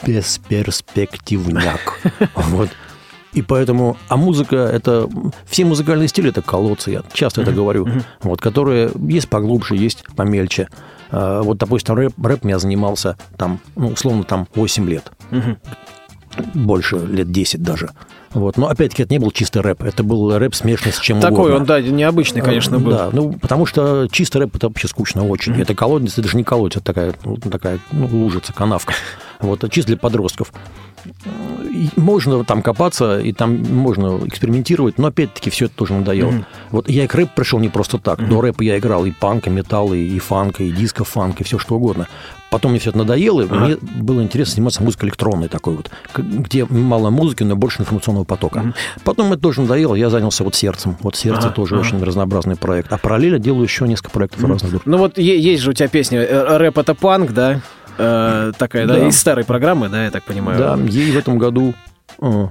бесперспективняк. 0.06 2.00
Вот. 2.36 2.70
И 3.36 3.42
поэтому, 3.42 3.98
а 4.08 4.16
музыка 4.16 4.56
это 4.56 5.10
все 5.46 5.66
музыкальные 5.66 6.08
стили 6.08 6.30
это 6.30 6.42
колодцы, 6.42 6.92
я 6.92 7.04
часто 7.14 7.42
это 7.42 7.52
говорю, 7.52 7.88
вот, 8.22 8.42
которые 8.42 8.92
есть 9.08 9.30
поглубже, 9.30 9.76
есть 9.76 10.04
помельче. 10.16 10.70
А, 11.12 11.42
Вот, 11.44 11.58
допустим, 11.58 11.96
рэп, 11.96 12.14
рэп 12.24 12.46
я 12.46 12.60
занимался 12.60 13.18
там, 13.38 13.60
ну, 13.76 13.90
условно, 13.90 14.24
там 14.24 14.48
8 14.56 14.90
лет, 14.90 15.12
больше, 16.54 16.98
лет 16.98 17.32
10 17.32 17.62
даже. 17.62 17.92
Вот. 18.36 18.58
Но 18.58 18.68
опять-таки 18.68 19.04
это 19.04 19.14
не 19.14 19.20
был 19.20 19.32
чистый 19.32 19.62
рэп, 19.62 19.84
это 19.84 20.04
был 20.04 20.38
рэп 20.38 20.54
смешанный 20.54 20.92
с 20.92 21.00
чем 21.00 21.22
Такой 21.22 21.52
угодно. 21.52 21.56
он, 21.58 21.66
да, 21.66 21.82
необычный, 21.82 22.42
конечно, 22.42 22.80
был. 22.80 22.92
Да, 22.92 23.10
ну, 23.14 23.32
потому 23.34 23.66
что 23.66 24.08
чистый 24.12 24.40
рэп 24.40 24.58
это 24.58 24.68
вообще 24.68 24.90
скучно 24.90 25.26
очень. 25.26 25.60
Это 25.60 25.74
колодец, 25.74 26.14
это 26.14 26.24
даже 26.24 26.36
не 26.36 26.44
колодец, 26.44 26.78
это 26.78 26.86
такая, 26.86 27.14
ну, 27.24 27.38
такая 27.38 27.80
ну, 27.94 28.08
лужица, 28.08 28.52
канавка. 28.52 28.94
Вот, 29.40 29.70
чисто 29.72 29.90
для 29.90 29.98
подростков. 29.98 30.52
Можно 31.96 32.44
там 32.44 32.62
копаться, 32.62 33.20
и 33.20 33.32
там 33.32 33.62
можно 33.64 34.20
экспериментировать, 34.26 34.98
но 34.98 35.08
опять-таки 35.08 35.50
все 35.50 35.66
это 35.66 35.76
тоже 35.76 35.94
надоело. 35.94 36.46
Вот 36.72 36.90
я 36.90 37.04
и 37.04 37.08
к 37.08 37.14
рэпу 37.14 37.32
пришел 37.36 37.60
не 37.60 37.70
просто 37.70 38.00
так. 38.00 38.28
До 38.28 38.42
рэпа 38.42 38.64
я 38.64 38.78
играл 38.80 39.06
и 39.06 39.12
панк, 39.12 39.48
и 39.48 39.50
металл, 39.50 39.94
и, 39.94 40.00
и 40.00 40.20
фанк, 40.20 40.62
и 40.62 40.72
диско-фанк, 40.72 41.42
и 41.42 41.44
все 41.44 41.60
что 41.60 41.76
угодно. 41.76 42.08
Потом 42.50 42.72
мне 42.72 42.80
все 42.80 42.92
это 42.92 43.00
надоело, 43.00 43.42
и 43.42 43.48
мне 43.48 43.78
было 43.78 44.22
интересно 44.22 44.56
заниматься 44.56 44.82
музыкой 44.82 45.10
электронной 45.10 45.50
такой 45.50 45.76
вот, 45.76 45.92
где 46.16 46.66
мало 46.66 47.10
музыки, 47.10 47.44
но 47.44 47.56
больше 47.56 47.82
информационного 47.82 48.24
потока. 48.24 48.74
Потом 49.04 49.34
это 49.34 49.42
тоже 49.42 49.62
надоело, 49.62 49.96
я 49.96 50.10
занялся 50.10 50.44
вот 50.44 50.56
сердцем. 50.56 50.96
Вот 51.02 51.16
сердце 51.16 51.48
Ага, 51.48 51.56
тоже 51.56 51.76
ага. 51.76 51.82
очень 51.82 52.02
разнообразный 52.02 52.56
проект. 52.56 52.92
А 52.94 52.98
параллельно 52.98 53.40
делаю 53.40 53.64
еще 53.64 53.88
несколько 53.88 54.12
проектов 54.12 54.44
разных. 54.44 54.86
Ну 54.86 54.98
вот 54.98 55.18
есть 55.18 55.64
же 55.64 55.72
у 55.72 55.74
тебя 55.74 55.90
песня 55.90 56.20
э, 56.22 56.58
«Рэп— 56.58 56.78
это 56.80 56.96
панк», 56.96 57.32
да? 57.32 57.62
Э, 57.98 58.52
такая, 58.58 58.86
да, 58.88 58.96
Да. 58.96 59.08
из 59.08 59.18
старой 59.20 59.46
программы, 59.46 59.90
да, 59.90 60.06
я 60.06 60.12
так 60.12 60.24
понимаю? 60.24 60.58
Да, 60.58 60.78
ей 60.84 61.12
в 61.12 61.18
этом 61.18 61.38
году, 61.38 61.74
э, 62.22 62.48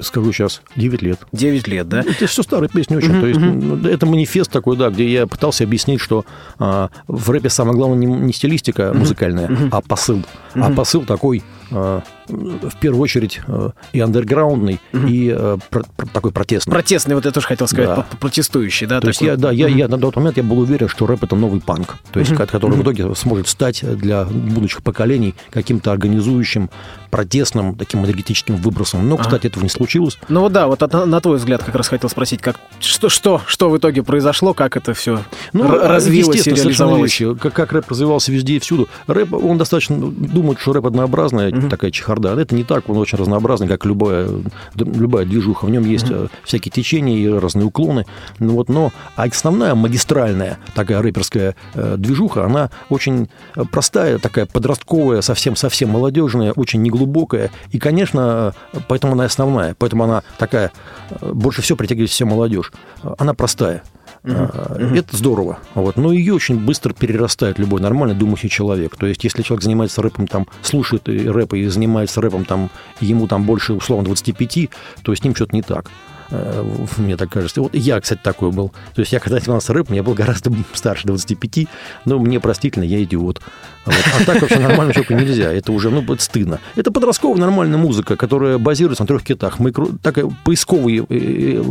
скажу 0.00 0.32
сейчас, 0.32 0.62
9 0.76 1.02
лет. 1.02 1.20
9 1.32 1.68
лет, 1.68 1.88
да? 1.88 2.00
Это 2.00 2.26
все 2.26 2.42
старые 2.42 2.68
песни 2.68 2.96
очень. 2.96 3.20
То 3.20 3.26
есть 3.26 3.40
ну, 3.40 3.76
это 3.88 4.06
манифест 4.06 4.50
такой, 4.50 4.76
да, 4.76 4.90
где 4.90 5.06
я 5.08 5.26
пытался 5.26 5.64
объяснить, 5.64 6.00
что 6.00 6.24
а, 6.58 6.90
в 7.06 7.30
рэпе 7.30 7.48
самое 7.48 7.76
главное 7.76 7.98
не, 7.98 8.06
не 8.06 8.32
стилистика 8.32 8.92
музыкальная, 8.94 9.50
а 9.70 9.80
посыл. 9.80 10.22
А 10.54 10.70
посыл 10.70 11.02
такой, 11.04 11.42
в 11.72 12.76
первую 12.80 13.02
очередь, 13.02 13.40
а, 13.46 13.72
и 13.92 14.00
андерграундный, 14.00 14.80
и 14.92 15.34
а, 15.36 15.58
про- 15.70 15.84
про- 15.96 16.06
такой 16.06 16.30
протестный. 16.32 16.70
Протестный, 16.72 17.14
вот 17.14 17.24
я 17.24 17.30
тоже 17.30 17.46
хотел 17.46 17.66
сказать, 17.66 17.96
Да. 17.96 18.06
протестующий, 18.20 18.86
да? 18.86 19.00
То 19.00 19.08
есть 19.08 19.18
такой? 19.20 19.32
я, 19.32 19.36
да, 19.36 19.50
я, 19.50 19.68
я 19.68 19.88
на 19.88 19.98
тот 19.98 20.16
момент 20.16 20.36
я 20.36 20.42
был 20.42 20.58
уверен, 20.60 20.88
что 20.88 21.06
рэп 21.06 21.24
это 21.24 21.36
новый 21.36 21.60
панк, 21.60 21.96
то 22.12 22.20
есть 22.20 22.34
ко- 22.34 22.46
который 22.46 22.76
в 22.78 22.82
итоге 22.82 23.14
сможет 23.14 23.48
стать 23.48 23.82
для 23.98 24.24
будущих 24.24 24.82
поколений 24.82 25.34
каким-то 25.50 25.92
организующим, 25.92 26.70
протестным, 27.10 27.74
таким 27.74 28.04
энергетическим 28.04 28.56
выбросом. 28.56 29.06
Но, 29.08 29.16
кстати, 29.18 29.46
этого 29.46 29.62
не 29.62 29.68
случилось. 29.68 30.18
Ну 30.28 30.40
вот 30.40 30.52
да, 30.52 30.66
вот 30.66 30.80
на, 30.92 31.04
на 31.06 31.20
твой 31.20 31.36
взгляд 31.36 31.62
как 31.62 31.74
раз 31.74 31.88
хотел 31.88 32.08
спросить, 32.08 32.40
как, 32.40 32.56
что, 32.80 33.08
что, 33.08 33.40
что 33.46 33.68
в 33.70 33.76
итоге 33.76 34.02
произошло, 34.02 34.54
как 34.54 34.76
это 34.76 34.94
все 34.94 35.20
Ну, 35.52 35.68
развилось 35.68 36.46
и 36.46 36.50
реализовалось? 36.50 37.02
вещи. 37.02 37.34
Как, 37.34 37.52
как 37.52 37.72
рэп 37.72 37.90
развивался 37.90 38.32
везде 38.32 38.54
и 38.54 38.58
всюду. 38.60 38.88
Рэп, 39.06 39.34
он 39.34 39.58
достаточно 39.58 39.96
думает, 39.98 40.58
что 40.60 40.72
рэп 40.72 40.86
однообразная 40.86 41.50
такая 41.68 41.90
чехарда. 41.90 42.38
Это 42.38 42.54
не 42.54 42.64
так, 42.64 42.88
он 42.88 42.98
очень 42.98 43.18
разнообразный, 43.18 43.68
как 43.68 43.84
любая, 43.84 44.28
любая 44.74 45.24
движуха. 45.24 45.66
В 45.66 45.70
нем 45.70 45.84
есть 45.84 46.10
э, 46.10 46.28
всякие 46.44 46.72
течения 46.72 47.16
и 47.16 47.28
разные 47.28 47.66
уклоны. 47.66 48.06
Ну, 48.38 48.54
вот, 48.54 48.68
но 48.68 48.92
а 49.16 49.24
основная 49.24 49.74
магистральная 49.74 50.58
такая 50.74 51.02
рэперская 51.02 51.56
э, 51.74 51.96
движуха, 51.96 52.44
она 52.44 52.70
очень 52.88 53.28
э, 53.56 53.64
простая, 53.70 54.18
такая 54.18 54.46
подростковая, 54.46 55.20
совсем-совсем 55.20 55.90
молодежная, 55.90 56.52
очень 56.52 56.82
неглубокая. 56.82 57.50
И, 57.70 57.78
конечно, 57.78 58.54
поэтому 58.88 59.14
она 59.14 59.24
основная. 59.24 59.74
Поэтому 59.78 60.04
она 60.04 60.22
такая, 60.38 60.72
больше 61.20 61.62
всего 61.62 61.76
притягивает 61.76 62.10
все 62.10 62.24
молодежь. 62.24 62.72
Она 63.18 63.34
простая. 63.34 63.82
А, 64.24 64.76
Это 64.94 65.16
здорово. 65.16 65.58
Вот. 65.74 65.96
Но 65.96 66.12
ее 66.12 66.34
очень 66.34 66.58
быстро 66.58 66.92
перерастает 66.92 67.58
любой 67.58 67.80
нормальный 67.80 68.14
думающий 68.14 68.48
человек. 68.48 68.96
То 68.96 69.06
есть, 69.06 69.24
если 69.24 69.42
человек 69.42 69.64
занимается 69.64 70.02
рэпом, 70.02 70.26
там, 70.26 70.46
слушает 70.62 71.08
и 71.08 71.28
рэп 71.28 71.54
и 71.54 71.66
занимается 71.66 72.20
рэпом, 72.20 72.44
там, 72.44 72.70
ему 73.00 73.26
там 73.26 73.44
больше, 73.44 73.72
условно, 73.72 74.04
25, 74.06 74.70
то 75.02 75.14
с 75.14 75.24
ним 75.24 75.34
что-то 75.34 75.54
не 75.54 75.62
так. 75.62 75.90
Э, 76.32 76.64
Мне 76.96 77.16
так 77.16 77.30
кажется. 77.30 77.60
Вот 77.60 77.74
я, 77.74 78.00
кстати, 78.00 78.20
такой 78.22 78.50
был. 78.50 78.70
То 78.94 79.00
есть 79.00 79.12
я 79.12 79.20
когда 79.20 79.38
занимался 79.38 79.72
рэпом, 79.74 79.94
я 79.94 80.02
был 80.02 80.14
гораздо 80.14 80.50
старше 80.72 81.06
25, 81.06 81.66
но 82.06 82.18
мне 82.18 82.40
простительно, 82.40 82.84
я 82.84 83.02
идиот. 83.02 83.40
Вот. 83.84 83.94
А 84.20 84.24
так 84.24 84.40
вообще 84.40 84.58
нормально 84.58 84.94
человеку 84.94 85.14
нельзя. 85.14 85.52
Это 85.52 85.72
уже, 85.72 85.90
ну, 85.90 86.02
стыдно. 86.18 86.58
Это 86.74 86.90
подростковая 86.90 87.38
нормальная 87.38 87.78
музыка, 87.78 88.16
которая 88.16 88.56
базируется 88.58 89.02
на 89.02 89.08
трех 89.08 89.22
китах. 89.22 89.58
Мы 89.58 89.70
кру- 89.70 89.98
такая 90.02 90.30
поисковый 90.44 91.00
э, 91.00 91.04
э, 91.10 91.62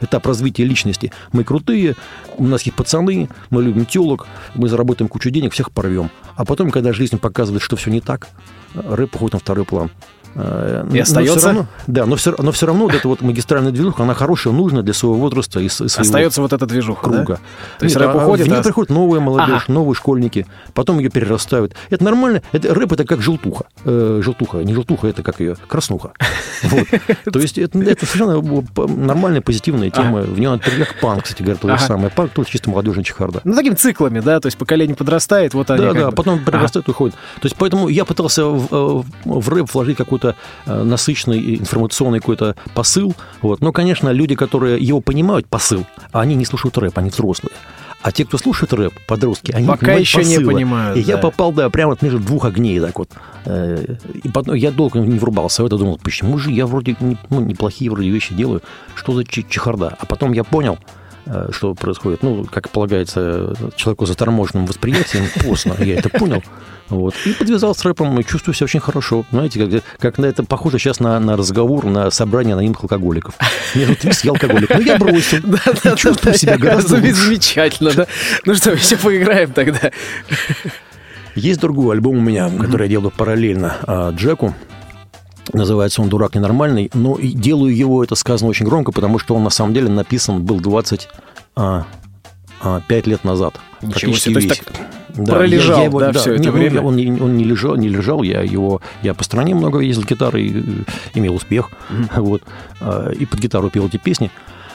этап 0.00 0.26
развития 0.26 0.64
личности. 0.64 1.10
Мы 1.32 1.44
крутые, 1.44 1.96
у 2.36 2.44
нас 2.44 2.62
есть 2.62 2.76
пацаны, 2.76 3.28
мы 3.50 3.62
любим 3.62 3.86
телок, 3.86 4.26
мы 4.54 4.68
заработаем 4.68 5.08
кучу 5.08 5.30
денег, 5.30 5.52
всех 5.54 5.70
порвем. 5.70 6.10
А 6.36 6.44
потом, 6.44 6.70
когда 6.70 6.92
жизнь 6.92 7.18
показывает, 7.18 7.62
что 7.62 7.76
все 7.76 7.90
не 7.90 8.00
так, 8.00 8.28
рэп 8.74 9.14
уходит 9.14 9.34
на 9.34 9.38
второй 9.38 9.64
план. 9.64 9.90
Э, 10.34 10.84
но 10.88 11.00
остается? 11.00 11.38
всё 11.38 11.46
равно- 11.48 11.66
да, 11.86 12.06
но 12.06 12.16
все, 12.16 12.34
но 12.38 12.52
все 12.52 12.66
равно 12.66 12.84
вот 12.84 12.94
эта 12.94 13.06
вот 13.08 13.20
магистральная 13.22 13.72
движуха, 13.72 14.02
она 14.02 14.14
хорошая, 14.14 14.52
нужная 14.52 14.82
для 14.82 14.94
своего 14.94 15.16
возраста 15.18 15.60
и 15.60 15.68
своего 15.68 15.86
Остается 16.00 16.40
вот 16.42 16.52
эта 16.52 16.66
движуха, 16.66 17.08
да? 17.08 17.16
круга. 17.16 17.40
То 17.78 17.84
есть 17.84 17.96
Нет, 17.96 18.04
рэп 18.06 18.16
а 18.16 18.22
уходит, 18.24 18.46
в 18.46 18.50
нее 18.50 18.58
а- 18.60 18.62
приходит 18.62 18.90
новая 18.90 19.20
молодежь, 19.20 19.64
Ага. 19.64 19.72
новые 19.72 19.94
школьники, 19.94 20.46
потом 20.74 20.98
ее 20.98 21.08
перерастают. 21.10 21.74
Это 21.90 22.04
нормально. 22.04 22.42
Это, 22.52 22.74
рэп 22.74 22.92
это 22.92 23.04
как 23.04 23.20
желтуха. 23.22 23.64
Э, 23.84 24.20
желтуха, 24.24 24.58
не 24.64 24.74
желтуха, 24.74 25.06
это 25.08 25.22
как 25.22 25.40
ее, 25.40 25.56
краснуха. 25.68 26.12
Вот. 26.64 26.86
То 27.32 27.38
есть 27.40 27.58
это, 27.58 27.78
это 27.78 28.06
совершенно 28.06 28.40
п- 28.62 28.86
нормальная, 28.86 29.40
позитивная 29.42 29.90
тема. 29.90 30.22
В 30.22 30.38
нее 30.40 30.50
надо 30.50 30.62
как 30.64 30.98
панк, 31.00 31.24
кстати 31.24 31.42
говоря, 31.42 31.58
то 31.60 31.68
же 31.68 31.74
Ага. 31.74 31.84
самое. 31.86 32.10
Панк 32.10 32.30
тоже 32.32 32.48
чисто 32.48 32.70
молодежная 32.70 33.04
чехарда. 33.04 33.40
Ну, 33.44 33.54
такими 33.54 33.74
циклами, 33.74 34.20
да, 34.20 34.40
то 34.40 34.46
есть 34.46 34.56
поколение 34.56 34.96
подрастает, 34.96 35.52
вот 35.54 35.70
они 35.70 35.84
Да, 35.84 35.92
да, 35.92 36.10
бы- 36.10 36.16
потом 36.16 36.34
Ага. 36.36 36.44
перерастает 36.46 36.88
и 36.88 36.90
уходит. 36.90 37.14
То 37.14 37.44
есть 37.46 37.56
поэтому 37.56 37.88
я 37.88 38.04
пытался 38.04 38.46
в, 38.46 38.68
э, 38.70 39.02
в 39.26 39.48
рэп 39.50 39.68
вложить 39.74 39.98
какой-то 40.32 40.36
э, 40.66 40.82
насыщенный 40.82 41.56
информационный 41.56 42.20
какой-то 42.20 42.56
посыл. 42.74 43.14
Вот. 43.42 43.60
Но, 43.60 43.72
конечно, 43.72 44.08
люди, 44.10 44.34
которые 44.34 44.78
его 44.80 45.00
понимают, 45.00 45.46
посыл, 45.46 45.84
они 46.12 46.34
не 46.34 46.44
слушают 46.44 46.78
рэп, 46.78 46.98
они 46.98 47.10
взрослые. 47.10 47.52
А 48.02 48.12
те, 48.12 48.26
кто 48.26 48.36
слушает 48.36 48.72
рэп, 48.74 48.92
подростки, 49.06 49.50
они 49.52 49.66
Пока 49.66 49.78
понимают 49.80 50.00
еще 50.06 50.18
не 50.24 50.36
посылы. 50.36 50.52
понимают, 50.52 50.98
И 50.98 51.00
я 51.00 51.16
да. 51.16 51.22
попал, 51.22 51.52
да, 51.52 51.70
прямо 51.70 51.96
между 52.02 52.18
двух 52.18 52.44
огней 52.44 52.78
так 52.80 52.98
вот. 52.98 53.08
Э, 53.46 53.82
И 54.22 54.28
потом 54.28 54.54
я 54.56 54.70
долго 54.70 54.98
не 54.98 55.18
врубался 55.18 55.62
в 55.62 55.66
это, 55.66 55.78
думал, 55.78 55.98
почему 56.02 56.36
же 56.38 56.50
я 56.50 56.66
вроде 56.66 56.96
не- 57.00 57.16
ну, 57.30 57.40
неплохие 57.40 57.90
вроде 57.90 58.10
вещи 58.10 58.34
делаю, 58.34 58.60
что 58.94 59.14
за 59.14 59.24
че- 59.24 59.42
чехарда? 59.48 59.96
А 59.98 60.04
потом 60.06 60.32
я 60.32 60.44
понял, 60.44 60.78
что 61.50 61.74
происходит. 61.74 62.22
Ну, 62.22 62.44
как 62.44 62.70
полагается 62.70 63.54
человеку 63.76 64.06
с 64.06 64.08
заторможенным 64.10 64.66
восприятием, 64.66 65.24
поздно 65.44 65.74
я 65.78 65.98
это 65.98 66.08
понял. 66.08 66.42
Вот. 66.88 67.14
И 67.24 67.32
подвязал 67.32 67.74
с 67.74 67.82
рэпом, 67.84 68.18
и 68.20 68.24
чувствую 68.24 68.54
себя 68.54 68.64
очень 68.66 68.80
хорошо. 68.80 69.24
Знаете, 69.30 69.66
как, 69.66 69.82
как 69.98 70.18
на 70.18 70.26
это 70.26 70.44
похоже 70.44 70.78
сейчас 70.78 71.00
на, 71.00 71.18
на 71.18 71.36
разговор, 71.36 71.86
на 71.86 72.10
собрание 72.10 72.54
анонимных 72.54 72.82
алкоголиков. 72.82 73.34
Мне 73.74 73.86
тут 73.86 74.04
виски 74.04 74.28
алкоголик, 74.28 74.70
но 74.70 74.80
я 74.80 74.98
бросил. 74.98 75.38
И 75.84 75.96
чувствую 75.96 76.34
себя 76.34 76.58
гораздо. 76.58 77.00
Замечательно, 77.00 77.92
да? 77.92 78.06
Ну 78.44 78.54
что, 78.54 78.72
еще 78.72 78.96
поиграем 78.96 79.52
тогда. 79.52 79.90
Есть 81.34 81.60
другой 81.60 81.96
альбом 81.96 82.18
у 82.18 82.20
меня, 82.20 82.50
который 82.50 82.82
я 82.82 82.90
делаю 82.90 83.10
параллельно 83.10 83.76
а, 83.82 84.10
Джеку. 84.12 84.54
Называется 85.52 86.02
он 86.02 86.08
«Дурак 86.08 86.34
ненормальный». 86.34 86.90
Но 86.94 87.16
и 87.16 87.28
делаю 87.28 87.76
его, 87.76 88.02
это 88.02 88.14
сказано 88.14 88.50
очень 88.50 88.66
громко, 88.66 88.92
потому 88.92 89.18
что 89.18 89.34
он 89.34 89.44
на 89.44 89.50
самом 89.50 89.74
деле 89.74 89.88
написан 89.88 90.42
был 90.42 90.60
25 90.60 93.06
лет 93.06 93.24
назад. 93.24 93.54
Ничего 93.82 94.12
себе, 94.14 94.34
то 94.34 94.40
есть 94.40 94.50
весь. 94.50 94.62
Да, 95.16 95.34
пролежал, 95.34 95.76
я- 95.76 95.82
я 95.82 95.88
его- 95.88 96.00
да, 96.00 96.12
все 96.12 96.32
это 96.34 96.42
не, 96.42 96.48
ну, 96.48 96.52
время. 96.54 96.80
он, 96.82 96.96
не, 96.96 97.06
он 97.20 97.36
не 97.36 97.44
лежал, 97.44 97.76
не 97.76 97.88
лежал, 97.88 98.24
я 98.24 98.40
его, 98.40 98.80
я 99.02 99.14
по 99.14 99.22
стране 99.22 99.54
много 99.54 99.78
ездил 99.78 100.02
гитарой, 100.04 100.50
э, 100.52 100.62
имел 101.14 101.36
успех, 101.36 101.70
вот, 102.16 102.42
а, 102.80 103.10
и 103.12 103.24
под 103.24 103.38
гитару 103.38 103.70
пел 103.70 103.86
эти 103.86 103.96
песни. 103.96 104.32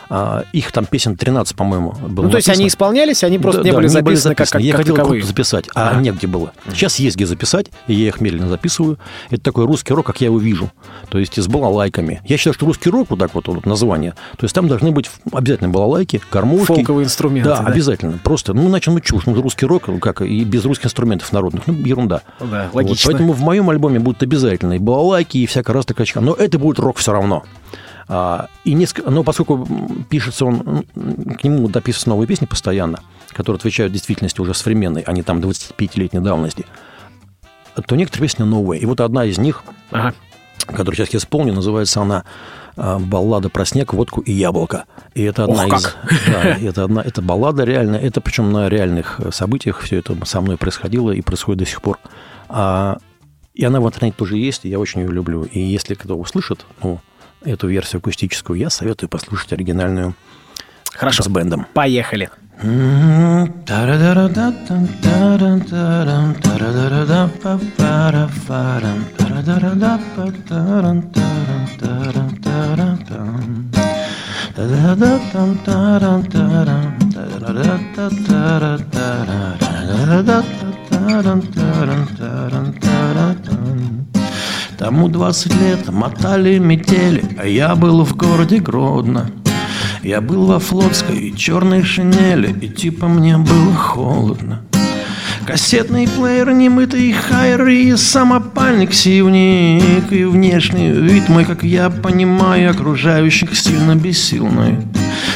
А, 0.10 0.44
Их 0.54 0.72
там 0.72 0.86
песен 0.86 1.16
13, 1.16 1.56
по-моему, 1.56 1.92
было 1.92 2.26
Ну, 2.26 2.30
то 2.32 2.38
есть 2.38 2.50
они 2.50 2.68
исполнялись, 2.68 3.24
они 3.24 3.38
просто 3.38 3.62
Да, 3.62 3.70
не 3.70 3.72
да, 3.72 3.78
были 3.78 3.88
записаны 3.88 4.34
как, 4.36 4.50
как, 4.50 4.62
Я 4.62 4.72
как 4.74 4.82
хотел 4.82 4.96
круто 4.96 5.26
записать, 5.26 5.66
а 5.76 5.90
Ага. 5.90 6.02
негде 6.02 6.26
было. 6.28 6.52
Сейчас 6.70 6.98
есть 6.98 7.16
где 7.16 7.26
записать, 7.28 7.68
и 7.88 7.94
я 7.94 8.08
их 8.08 8.20
медленно 8.20 8.50
записываю. 8.50 8.98
Это 9.30 9.44
такой 9.44 9.66
русский 9.66 9.94
рок, 9.94 10.08
как 10.08 10.20
я 10.22 10.26
его 10.28 10.40
вижу. 10.40 10.72
То 11.10 11.20
есть 11.20 11.38
с 11.38 11.48
балалайками. 11.48 12.22
Я 12.26 12.38
считаю, 12.38 12.54
что 12.56 12.66
русский 12.66 12.90
рок, 12.90 13.12
вот 13.12 13.20
так 13.20 13.36
вот, 13.36 13.48
вот 13.48 13.66
название, 13.66 14.14
то 14.38 14.46
есть 14.46 14.56
там 14.56 14.68
должны 14.68 14.92
быть 14.92 15.10
обязательно 15.32 15.70
балалайки, 15.70 16.22
гармошки. 16.32 16.66
Фолковые 16.74 17.06
инструменты, 17.06 17.50
Да, 17.50 17.62
да. 17.62 17.68
обязательно. 17.68 18.20
Просто, 18.24 18.54
ну, 18.54 18.68
иначе 18.68 18.90
ну 18.92 19.00
чушь. 19.00 19.26
Ну, 19.28 19.40
русский 19.40 19.66
рок, 19.68 19.88
ну, 19.88 20.00
как 20.00 20.22
и 20.22 20.44
без 20.44 20.66
русских 20.66 20.86
инструментов 20.88 21.32
народных. 21.32 21.68
Ну, 21.68 21.74
ерунда. 21.74 22.22
Да, 22.40 22.70
Вот, 22.72 22.76
логично. 22.84 23.12
поэтому 23.12 23.34
в 23.34 23.42
моем 23.42 23.70
альбоме 23.70 24.00
будут 24.00 24.24
обязательно 24.24 24.74
и 24.74 24.80
балалайки, 24.80 25.38
и 25.38 25.46
всякая 25.46 25.74
раз 25.74 25.86
качка. 25.86 26.20
Но 26.22 26.34
это 26.34 26.58
будет 26.58 26.80
рок 26.80 26.98
все 26.98 27.12
равно. 27.12 27.44
А, 28.12 28.48
и 28.64 28.74
несколько, 28.74 29.12
но 29.12 29.24
поскольку 29.24 29.68
пишется 30.10 30.44
он, 30.46 30.84
к 31.40 31.44
нему 31.44 31.68
дописываются 31.70 32.10
новые 32.10 32.28
песни 32.28 32.48
постоянно, 32.48 33.02
которые 33.30 33.60
отвечают 33.60 33.94
действительности 33.94 34.42
уже 34.42 34.56
современной, 34.56 35.04
а 35.04 35.12
не 35.12 35.22
там 35.22 35.40
25-летней 35.40 36.20
давности, 36.20 36.66
то 37.86 37.96
некоторые 37.96 38.28
песни 38.28 38.44
новые. 38.44 38.82
И 38.82 38.86
вот 38.88 39.00
одна 39.00 39.26
из 39.26 39.38
них, 39.38 39.64
Ага. 39.92 40.16
которую 40.66 40.96
сейчас 40.96 41.10
я 41.14 41.20
исполню, 41.20 41.54
называется 41.54 42.02
она 42.02 42.24
а, 42.76 42.98
«Баллада 42.98 43.50
про 43.50 43.64
снег, 43.64 43.94
водку 43.94 44.22
и 44.22 44.32
яблоко». 44.32 44.86
И 45.14 45.22
это 45.22 45.44
одна 45.44 45.68
Ох, 45.68 45.74
из... 45.74 45.84
как! 45.84 45.98
Да, 46.28 46.44
это 46.62 46.84
одна... 46.86 47.04
Это 47.04 47.22
баллада 47.22 47.64
реальная. 47.64 48.00
Это 48.00 48.22
причем 48.22 48.52
на 48.52 48.70
реальных 48.70 49.20
э, 49.20 49.32
событиях 49.32 49.82
все 49.82 49.98
это 49.98 50.18
со 50.26 50.42
мной 50.42 50.58
происходило 50.58 51.12
и 51.12 51.22
происходит 51.22 51.60
до 51.60 51.66
сих 51.66 51.84
пор. 51.84 52.00
А, 52.48 52.98
и 53.54 53.64
она 53.64 53.80
в 53.80 53.86
интернете 53.86 54.16
тоже 54.18 54.38
есть, 54.38 54.66
и 54.66 54.70
я 54.70 54.80
очень 54.80 55.02
ее 55.02 55.12
люблю. 55.12 55.44
И 55.44 55.60
если 55.60 55.94
кто 55.94 56.18
услышит, 56.18 56.66
ну, 56.82 57.00
эту 57.44 57.68
версию 57.68 58.00
акустическую, 58.00 58.60
я 58.60 58.70
советую 58.70 59.10
послушать 59.10 59.54
оригинальную 59.54 60.16
Хорошо. 60.92 61.24
с 61.24 61.28
бендом. 61.28 61.66
Поехали. 61.74 62.30
Тому 84.80 85.10
20 85.10 85.62
лет 85.62 85.90
мотали 85.90 86.58
метели, 86.58 87.22
а 87.38 87.46
я 87.46 87.76
был 87.76 88.06
в 88.06 88.16
городе 88.16 88.60
Гродно. 88.60 89.30
Я 90.04 90.22
был 90.22 90.46
во 90.46 90.60
флотской 90.60 91.34
черной 91.36 91.84
шинели, 91.84 92.58
и 92.62 92.70
типа 92.70 93.10
мне 93.10 93.38
было 93.38 93.74
холодно. 93.74 94.62
Кассетный 95.46 96.08
плеер, 96.08 96.54
немытый 96.54 97.12
хайр 97.12 97.68
и 97.68 97.96
самопальник 97.96 98.94
сивник 98.94 100.12
И 100.12 100.24
внешний 100.24 100.92
вид 100.92 101.28
мой, 101.28 101.44
как 101.44 101.64
я 101.64 101.90
понимаю, 101.90 102.70
окружающих 102.70 103.58
сильно 103.58 103.96
бесил 103.96 104.46
мной 104.46 104.78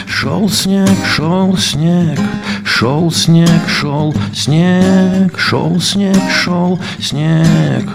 Шел 0.06 0.50
снег, 0.50 0.90
шел 1.06 1.58
снег, 1.58 2.20
шел 2.64 3.12
снег, 3.12 3.68
шел 3.68 4.14
снег, 4.34 5.40
шел 5.40 5.82
снег, 5.82 6.22
шел 6.32 6.80
снег 7.00 7.90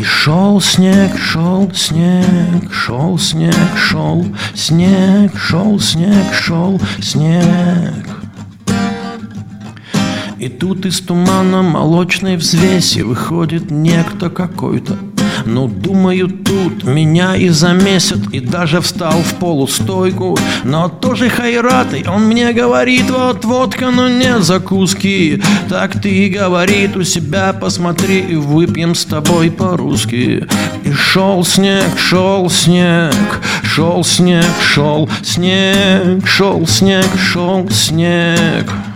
и 0.00 0.02
шел 0.02 0.62
снег, 0.62 1.18
шел 1.18 1.70
снег, 1.74 2.72
шел 2.72 3.18
снег, 3.18 3.76
шел 3.76 4.24
снег, 4.54 5.36
шел 5.36 5.78
снег, 5.78 6.32
шел 6.32 6.80
снег. 7.02 8.06
И 10.38 10.48
тут 10.48 10.86
из 10.86 11.00
тумана 11.00 11.60
молочной 11.60 12.36
взвеси 12.36 13.00
выходит 13.00 13.70
некто 13.70 14.30
какой-то. 14.30 14.96
Ну, 15.46 15.68
думаю, 15.68 16.28
тут 16.28 16.84
меня 16.84 17.36
и 17.36 17.48
замесят, 17.48 18.18
и 18.32 18.40
даже 18.40 18.80
встал 18.80 19.22
в 19.22 19.34
полустойку. 19.34 20.38
Но 20.64 20.88
тоже 20.88 21.28
хайратый, 21.28 22.04
он 22.08 22.24
мне 22.24 22.52
говорит, 22.52 23.10
вот 23.10 23.44
водка, 23.44 23.90
но 23.90 24.08
нет 24.08 24.42
закуски. 24.42 25.42
Так 25.68 26.00
ты 26.00 26.10
и 26.10 26.28
говорит 26.28 26.96
у 26.96 27.04
себя, 27.04 27.52
посмотри, 27.52 28.20
и 28.20 28.36
выпьем 28.36 28.94
с 28.94 29.04
тобой 29.04 29.50
по-русски. 29.50 30.46
И 30.84 30.92
шел 30.92 31.44
снег, 31.44 31.98
шел 31.98 32.50
снег, 32.50 33.14
шел 33.62 34.04
снег, 34.04 34.44
шел 34.62 35.08
снег, 35.22 36.26
шел 36.26 36.66
снег, 36.66 37.06
шел 37.18 37.68
снег. 37.70 37.70
Шел 37.70 37.70
снег, 37.70 38.89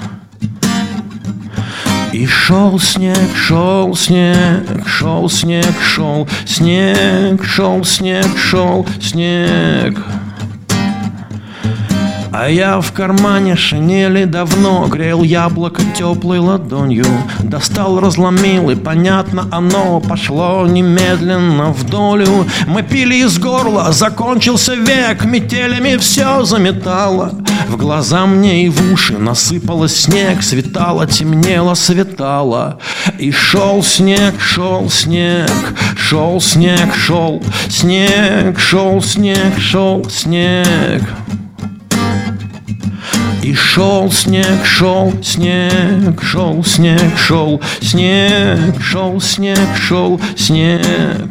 шел 2.27 2.79
снег, 2.79 3.16
шел 3.35 3.96
снег, 3.96 4.87
шел 4.87 5.29
снег, 5.29 6.29
шел 7.44 7.85
снег, 7.85 8.37
шел 8.37 8.87
снег. 9.00 9.98
А 12.37 12.49
я 12.49 12.81
в 12.81 12.90
кармане 12.90 13.55
шинели 13.55 14.25
давно 14.25 14.88
Грел 14.88 15.23
яблоко 15.23 15.83
теплой 15.97 16.40
ладонью. 16.40 17.07
Достал, 17.38 18.01
разломил 18.01 18.70
и 18.70 18.75
понятно 18.75 19.47
оно 19.53 20.01
Пошло 20.01 20.66
немедленно 20.66 21.73
в 21.73 21.85
долю. 21.85 22.44
Мы 22.66 22.83
пили 22.83 23.25
из 23.25 23.38
горла, 23.38 23.92
закончился 23.92 24.75
век 24.75 25.25
Метелями 25.25 25.97
все 25.97 26.42
заметало. 26.42 27.31
В 27.68 27.77
глаза 27.77 28.27
мне 28.27 28.64
и 28.64 28.68
в 28.68 28.92
уши 28.92 29.16
насыпалось 29.16 29.94
снег 29.94 30.42
Светало, 30.42 31.07
темнело, 31.07 31.75
светало. 31.75 32.81
И 33.16 33.31
шел 33.31 33.85
снег, 33.85 34.40
шел 34.40 34.90
снег 34.90 35.53
Шел 35.97 36.40
снег, 36.40 36.97
шел 36.97 37.44
снег 37.68 38.59
Шел 38.59 39.01
снег, 39.01 39.57
шел 39.57 40.05
снег 40.11 41.01
и 43.44 43.52
шел 43.52 44.11
снег, 44.11 44.64
шел 44.64 45.12
снег, 45.22 46.22
шел 46.22 46.64
снег, 46.64 47.18
шел 47.18 47.61
снег, 47.83 48.80
шел 48.80 49.20
снег, 49.20 49.76
шел 49.76 50.18
снег. 50.35 51.28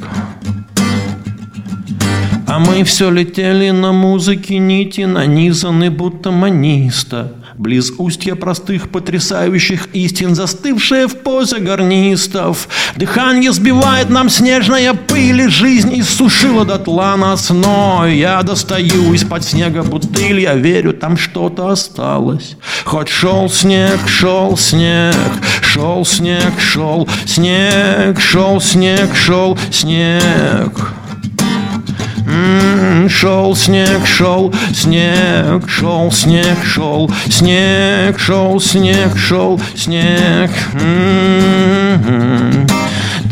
А 2.45 2.59
мы 2.59 2.83
все 2.83 3.09
летели 3.09 3.71
на 3.71 3.91
музыке 3.93 4.59
нити, 4.59 5.01
нанизаны 5.01 5.89
будто 5.89 6.29
маниста. 6.29 7.31
Близ 7.57 7.93
устья 7.99 8.33
простых 8.33 8.89
потрясающих 8.89 9.89
истин, 9.93 10.33
застывшая 10.33 11.07
в 11.07 11.17
позе 11.17 11.59
гарнистов. 11.59 12.67
Дыхание 12.95 13.51
сбивает 13.51 14.09
нам 14.09 14.29
снежная 14.29 14.93
пыль, 14.95 15.41
и 15.41 15.47
жизнь 15.47 15.99
иссушила 15.99 16.65
дотла 16.65 17.15
нас, 17.15 17.51
но 17.51 18.07
я 18.07 18.41
достаю 18.41 19.13
из-под 19.13 19.43
снега 19.43 19.83
бутыль, 19.83 20.39
я 20.39 20.55
верю, 20.55 20.93
там 20.93 21.15
что-то 21.15 21.69
осталось. 21.69 22.57
Хоть 22.85 23.09
шел 23.09 23.47
снег, 23.49 23.99
шел 24.07 24.57
снег, 24.57 25.15
шел 25.61 26.05
снег, 26.05 26.59
шел 26.59 27.07
снег, 27.25 28.19
шел 28.19 28.59
снег, 28.61 29.15
шел 29.15 29.57
снег. 29.71 30.93
М, 32.25 32.92
Шел 33.09 33.55
снег, 33.55 34.05
шел 34.05 34.53
снег, 34.73 35.69
шел 35.69 36.11
снег, 36.11 36.57
шел 36.63 37.09
снег, 37.29 38.19
шел 38.19 38.59
снег, 38.59 39.17
шел 39.17 39.61
снег. 39.75 40.51
М-м-м. 40.73 42.72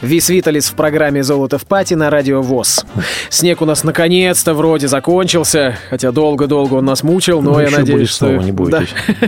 Вис 0.00 0.28
Виталис 0.28 0.68
в 0.70 0.74
программе 0.74 1.22
«Золото 1.22 1.58
в 1.58 1.66
пати» 1.66 1.94
на 1.94 2.10
радио 2.10 2.42
ВОЗ. 2.42 2.84
Снег 3.28 3.62
у 3.62 3.64
нас 3.64 3.84
наконец-то 3.84 4.54
вроде 4.54 4.88
закончился, 4.88 5.76
хотя 5.90 6.12
долго-долго 6.12 6.74
он 6.74 6.84
нас 6.84 7.02
мучил, 7.02 7.42
но 7.42 7.52
Ну, 7.52 7.60
я 7.60 7.70
надеюсь, 7.70 7.98
будет 7.98 8.08
что... 8.08 8.26
снова, 8.28 8.40
не 8.42 8.52
бойтесь. 8.52 8.88
Да. 9.20 9.26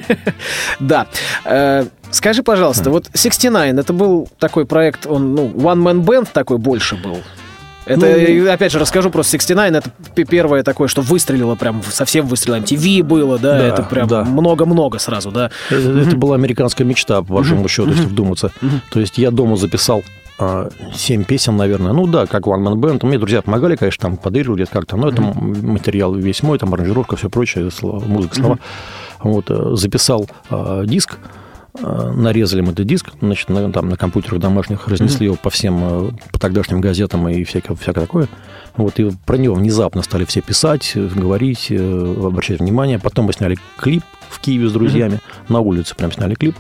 Да. 0.81 1.07
Э, 1.45 1.85
Скажи, 2.11 2.43
пожалуйста, 2.43 2.91
вот 2.91 3.11
69 3.15 3.79
это 3.79 3.93
был 3.93 4.29
такой 4.39 4.65
проект, 4.65 5.07
он, 5.07 5.35
ну, 5.35 5.49
one-man 5.49 6.03
band 6.05 6.29
такой 6.33 6.57
больше 6.59 6.97
был. 6.97 7.19
Это, 7.85 8.07
э, 8.07 8.49
опять 8.51 8.73
же, 8.73 8.79
расскажу 8.79 9.11
просто 9.11 9.33
69, 9.33 9.85
это 9.85 9.91
первое 10.27 10.63
такое, 10.63 10.89
что 10.89 11.01
выстрелило 11.03 11.55
прям, 11.55 11.83
совсем 11.91 12.27
выстрелило. 12.27 12.61
MTV 12.61 13.03
было, 13.03 13.39
да, 13.39 13.59
Да, 13.59 13.67
это 13.67 13.83
прям 13.83 14.09
да. 14.09 14.25
много-много 14.25 14.99
сразу, 14.99 15.31
да. 15.31 15.51
Это, 15.71 15.99
это 16.01 16.17
была 16.17 16.35
американская 16.37 16.87
мечта, 16.87 17.23
по 17.23 17.35
большому 17.35 17.67
счету, 17.69 17.91
если 17.91 18.05
вдуматься. 18.05 18.53
То 18.91 19.01
есть 19.01 19.19
я 19.19 19.31
дома 19.31 19.57
записал 19.57 20.03
а, 20.39 20.69
семь 20.95 21.25
песен, 21.25 21.57
наверное. 21.57 21.93
Ну 21.93 22.07
да, 22.07 22.27
как 22.27 22.47
One 22.47 22.63
Man 22.63 22.75
Band. 22.75 23.05
Мне 23.07 23.19
друзья 23.19 23.43
помогали, 23.43 23.77
конечно, 23.77 24.03
там 24.03 24.17
подыгрывали 24.17 24.65
как-то, 24.65 24.97
но 24.97 25.09
это 25.09 25.21
материал 25.21 26.15
весь 26.15 26.43
мой, 26.43 26.59
там 26.59 26.73
аранжировка, 26.75 27.17
все 27.17 27.29
прочее, 27.29 27.71
слова- 27.71 28.01
музыка, 28.07 28.37
слова. 28.37 28.59
Вот, 29.21 29.51
э, 29.51 29.71
записал 29.75 30.29
а, 30.49 30.85
диск, 30.85 31.19
а, 31.83 32.13
нарезали 32.13 32.61
мы 32.61 32.73
этот 32.73 32.87
диск, 32.87 33.11
значит, 33.21 33.49
на, 33.49 33.73
там 33.73 33.89
на 33.89 33.97
компьютерах 33.97 34.41
домашних, 34.41 34.87
разнесли 34.89 35.27
его 35.27 35.37
по 35.37 35.51
всем 35.51 35.79
э, 35.83 36.11
по 36.33 36.39
тогдашним 36.39 36.81
газетам 36.81 37.29
и 37.29 37.43
всякое, 37.45 37.75
всякое 37.77 38.03
такое. 38.03 38.29
Вот, 38.77 38.99
и 39.01 39.11
про 39.27 39.37
него 39.37 39.57
внезапно 39.57 40.03
стали 40.03 40.25
все 40.25 40.41
писать, 40.41 40.93
говорить, 40.95 41.67
э, 41.71 41.77
обращать 42.25 42.61
внимание. 42.61 43.01
Потом 43.01 43.27
мы 43.27 43.33
сняли 43.33 43.59
клип 43.77 44.05
в 44.29 44.39
Киеве 44.41 44.69
с 44.69 44.73
друзьями, 44.73 45.21
на 45.49 45.61
улице 45.61 45.97
прям 45.97 46.13
сняли 46.13 46.35
клип, 46.35 46.57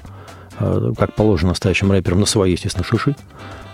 э, 0.59 0.93
как 0.99 1.15
положено 1.15 1.51
настоящим 1.51 1.93
рэперам, 1.93 2.21
на 2.21 2.27
свои, 2.27 2.53
естественно, 2.53 2.85
шиши. 2.85 3.15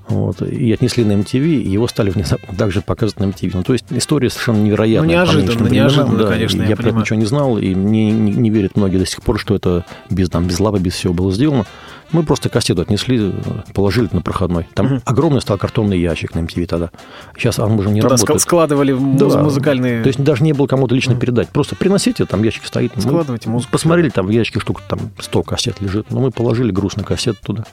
Вот, 0.09 0.43
и 0.43 0.73
отнесли 0.73 1.05
на 1.05 1.13
MTV, 1.13 1.47
и 1.47 1.69
его 1.71 1.89
стали 1.89 2.11
внезапно 2.11 2.55
также 2.59 2.83
показывать 2.83 3.21
на 3.21 3.25
MTV. 3.25 3.51
Ну, 3.55 3.63
то 3.63 3.73
есть 3.73 3.87
история 3.91 4.31
совершенно 4.31 4.63
невероятная. 4.63 5.07
Ну, 5.07 5.13
неожиданно, 5.13 5.69
неожиданно, 5.69 6.19
да. 6.19 6.27
конечно, 6.29 6.63
я, 6.63 6.69
я 6.69 6.77
про 6.77 6.89
это 6.89 6.99
ничего 6.99 7.19
не 7.19 7.25
знал, 7.27 7.59
и 7.59 7.75
мне 7.75 8.11
не, 8.11 8.33
не 8.33 8.51
верят 8.51 8.77
многие 8.77 8.99
до 8.99 9.07
сих 9.07 9.23
пор, 9.23 9.39
что 9.39 9.55
это 9.55 9.85
без, 10.11 10.29
там, 10.29 10.47
без 10.47 10.61
лавы, 10.61 10.79
без 10.81 10.95
всего 10.95 11.15
было 11.15 11.33
сделано. 11.33 11.65
Мы 12.13 12.23
просто 12.23 12.49
кассету 12.49 12.83
отнесли, 12.83 13.33
положили 13.73 14.09
на 14.13 14.21
проходной. 14.21 14.69
Там 14.75 15.01
огромный 15.05 15.41
стал 15.41 15.59
картонный 15.59 15.99
ящик 15.99 16.35
на 16.35 16.41
MTV 16.41 16.67
тогда. 16.67 16.91
Сейчас 17.37 17.59
он 17.59 17.73
уже 17.79 17.89
не 17.89 18.01
ск- 18.01 18.09
работает. 18.09 18.41
складывали 18.41 18.93
муз- 18.93 19.33
Да. 19.33 19.43
музыкальные... 19.43 20.03
То 20.03 20.09
есть 20.09 20.23
даже 20.23 20.45
не 20.45 20.53
было 20.53 20.69
кому-то 20.69 20.95
лично 20.95 21.17
передать. 21.17 21.49
Просто 21.49 21.75
приносите, 21.75 22.25
там 22.25 22.45
ящик 22.45 22.67
стоит. 22.67 22.93
Складывайте 22.99 23.49
музыку. 23.49 23.73
Посмотрели, 23.73 24.11
там 24.11 24.27
в 24.27 24.31
ящике 24.31 24.61
штук 24.61 24.83
там 24.87 25.01
100 25.19 25.43
кассет 25.43 25.81
лежит. 25.81 26.11
Но 26.11 26.21
мы 26.21 26.31
положили 26.31 26.71
груз 26.71 26.97
на 26.97 27.03
кассету 27.03 27.39
туда 27.45 27.65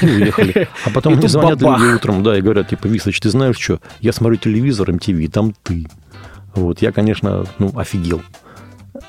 и 0.00 0.06
уехали. 0.06 0.68
А 0.86 0.90
потом 0.90 1.12
И 1.14 1.16
мне 1.16 1.22
тут 1.28 1.32
звонят 1.56 1.62
бабах. 1.62 1.80
люди 1.80 1.94
утром, 1.94 2.22
да, 2.22 2.38
и 2.38 2.40
говорят, 2.40 2.68
типа, 2.68 2.86
Висыч, 2.86 3.20
ты 3.20 3.30
знаешь 3.30 3.58
что? 3.58 3.80
Я 4.00 4.12
смотрю 4.12 4.36
телевизор, 4.36 4.90
MTV, 4.90 5.30
там 5.30 5.54
ты. 5.62 5.86
Вот, 6.54 6.82
я, 6.82 6.92
конечно, 6.92 7.44
ну, 7.58 7.72
офигел. 7.76 8.22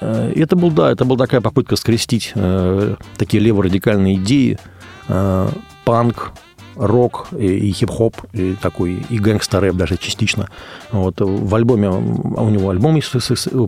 Э, 0.02 0.32
Это 0.36 0.56
был, 0.56 0.72
да, 0.72 0.92
это 0.92 1.06
была 1.06 1.18
такая 1.18 1.42
попытка 1.42 1.76
скрестить 1.76 2.32
э, 2.36 2.96
такие 3.18 3.42
леворадикальные 3.42 4.16
идеи, 4.16 4.58
э, 5.08 5.50
панк, 5.86 6.32
рок 6.76 7.28
и, 7.38 7.46
и 7.46 7.72
хип-хоп, 7.72 8.16
и 8.34 8.56
такой, 8.62 9.06
и 9.10 9.20
гэнгстер-рэп 9.20 9.76
даже 9.76 9.98
частично. 9.98 10.48
Вот, 10.92 11.20
в 11.20 11.56
альбоме, 11.56 11.90
у 11.90 12.50
него 12.50 12.70
альбом 12.70 12.96
есть, 12.96 13.10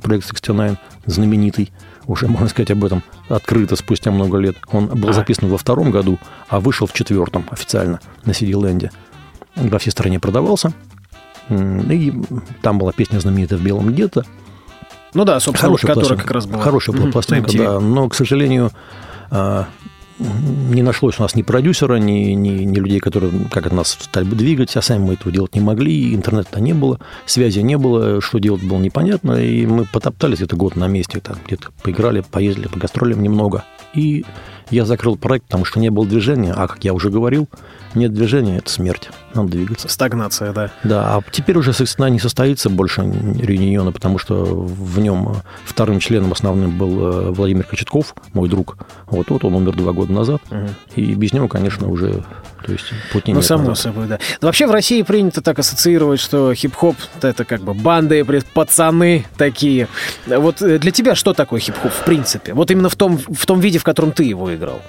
проект 0.01 0.25
69, 0.25 0.77
знаменитый, 1.05 1.71
уже 2.11 2.27
можно 2.27 2.47
сказать 2.47 2.71
об 2.71 2.83
этом 2.83 3.03
открыто 3.29 3.75
спустя 3.75 4.11
много 4.11 4.37
лет. 4.37 4.57
Он 4.71 4.87
был 4.87 5.13
записан 5.13 5.49
во 5.49 5.57
втором 5.57 5.91
году, 5.91 6.19
а 6.49 6.59
вышел 6.59 6.85
в 6.87 6.93
четвертом 6.93 7.45
официально 7.51 7.99
на 8.25 8.31
CD-ленде. 8.31 8.91
Во 9.55 9.79
всей 9.79 9.91
стране 9.91 10.19
продавался. 10.19 10.73
И 11.49 12.13
там 12.61 12.77
была 12.77 12.91
песня 12.91 13.19
знаменитая 13.19 13.59
в 13.59 13.63
белом 13.63 13.87
где-то. 13.91 14.23
Ну 15.13 15.25
да, 15.25 15.39
собственно, 15.41 15.69
Хорошая 15.69 15.87
которая 15.87 16.07
пластинка. 16.09 16.23
как 16.23 16.31
раз 16.35 16.45
была. 16.45 16.63
Хорошая 16.63 16.95
Мгм, 16.95 17.11
пластинка, 17.11 17.41
на 17.51 17.51
MTV. 17.51 17.57
да. 17.65 17.79
Но, 17.81 18.07
к 18.09 18.15
сожалению, 18.15 18.71
а, 19.29 19.67
не 20.69 20.81
нашлось 20.81 21.19
у 21.19 21.23
нас 21.23 21.35
ни 21.35 21.41
продюсера, 21.41 21.95
ни, 21.95 22.33
ни, 22.33 22.63
ни 22.63 22.75
людей, 22.75 22.99
которые 22.99 23.31
как 23.51 23.67
это 23.67 23.75
нас 23.75 23.97
стали 23.99 24.25
бы 24.25 24.35
двигать, 24.35 24.75
а 24.77 24.81
сами 24.81 25.03
мы 25.03 25.13
этого 25.13 25.31
делать 25.31 25.55
не 25.55 25.61
могли, 25.61 26.13
интернета 26.13 26.59
не 26.59 26.73
было, 26.73 26.99
связи 27.25 27.59
не 27.59 27.77
было, 27.77 28.21
что 28.21 28.39
делать 28.39 28.63
было 28.63 28.79
непонятно, 28.79 29.33
и 29.33 29.65
мы 29.65 29.85
потоптались 29.85 30.37
где-то 30.37 30.55
год 30.55 30.75
на 30.75 30.87
месте, 30.87 31.19
там 31.19 31.37
где-то 31.45 31.69
поиграли, 31.83 32.21
поездили 32.21 32.67
по 32.67 32.79
гастролям 32.79 33.21
немного. 33.21 33.63
И 33.93 34.25
я 34.71 34.85
закрыл 34.85 35.17
проект, 35.17 35.45
потому 35.45 35.65
что 35.65 35.79
не 35.79 35.89
было 35.89 36.05
движения, 36.05 36.53
а, 36.55 36.67
как 36.67 36.83
я 36.83 36.93
уже 36.93 37.09
говорил, 37.09 37.47
нет 37.93 38.13
движения– 38.13 38.57
это 38.59 38.69
смерть, 38.69 39.09
надо 39.33 39.49
двигаться. 39.49 39.87
Стагнация, 39.89 40.53
да. 40.53 40.71
Да, 40.83 41.15
а 41.15 41.21
теперь 41.31 41.57
уже, 41.57 41.73
собственно, 41.73 42.07
не 42.07 42.19
состоится 42.19 42.69
больше 42.69 43.01
реюниона, 43.01 43.91
потому 43.91 44.17
что 44.17 44.45
в 44.45 44.99
нем 44.99 45.35
вторым 45.65 45.99
членом 45.99 46.31
основным 46.31 46.77
был 46.77 46.99
э, 46.99 47.31
Владимир 47.31 47.65
Кочетков, 47.65 48.15
мой 48.33 48.47
друг. 48.47 48.77
Вот, 49.07 49.29
вот 49.29 49.43
он 49.43 49.55
умер 49.55 49.75
два 49.75 49.91
года 49.91 50.13
назад. 50.13 50.41
И 50.95 51.13
без 51.15 51.33
него, 51.33 51.47
конечно, 51.47 51.89
уже 51.89 52.23
то 52.65 52.71
есть, 52.71 52.85
пути 53.11 53.33
Ну, 53.33 53.41
само 53.41 53.69
назад. 53.69 53.77
собой, 53.77 54.07
да. 54.07 54.19
Но 54.39 54.47
Вообще 54.47 54.67
в 54.67 54.71
России 54.71 55.01
принято 55.01 55.41
так 55.41 55.57
ассоциировать, 55.59 56.19
что 56.19 56.53
хип-хоп— 56.53 56.95
это 57.21 57.43
как 57.43 57.61
бы 57.61 57.73
банды, 57.73 58.23
пацаны 58.53 59.25
такие. 59.37 59.87
Вот 60.27 60.61
э, 60.61 60.77
для 60.77 60.91
тебя 60.91 61.15
что 61.15 61.33
такое 61.33 61.59
хип-хоп 61.59 61.91
в 61.91 62.03
принципе? 62.03 62.53
Вот 62.53 62.69
именно 62.69 62.89
в 62.89 62.95
том, 62.95 63.17
в 63.17 63.45
том 63.45 63.59
виде, 63.59 63.79
в 63.79 63.83
котором 63.83 64.11
ты 64.11 64.23
его 64.23 64.49
играл. 64.61 64.81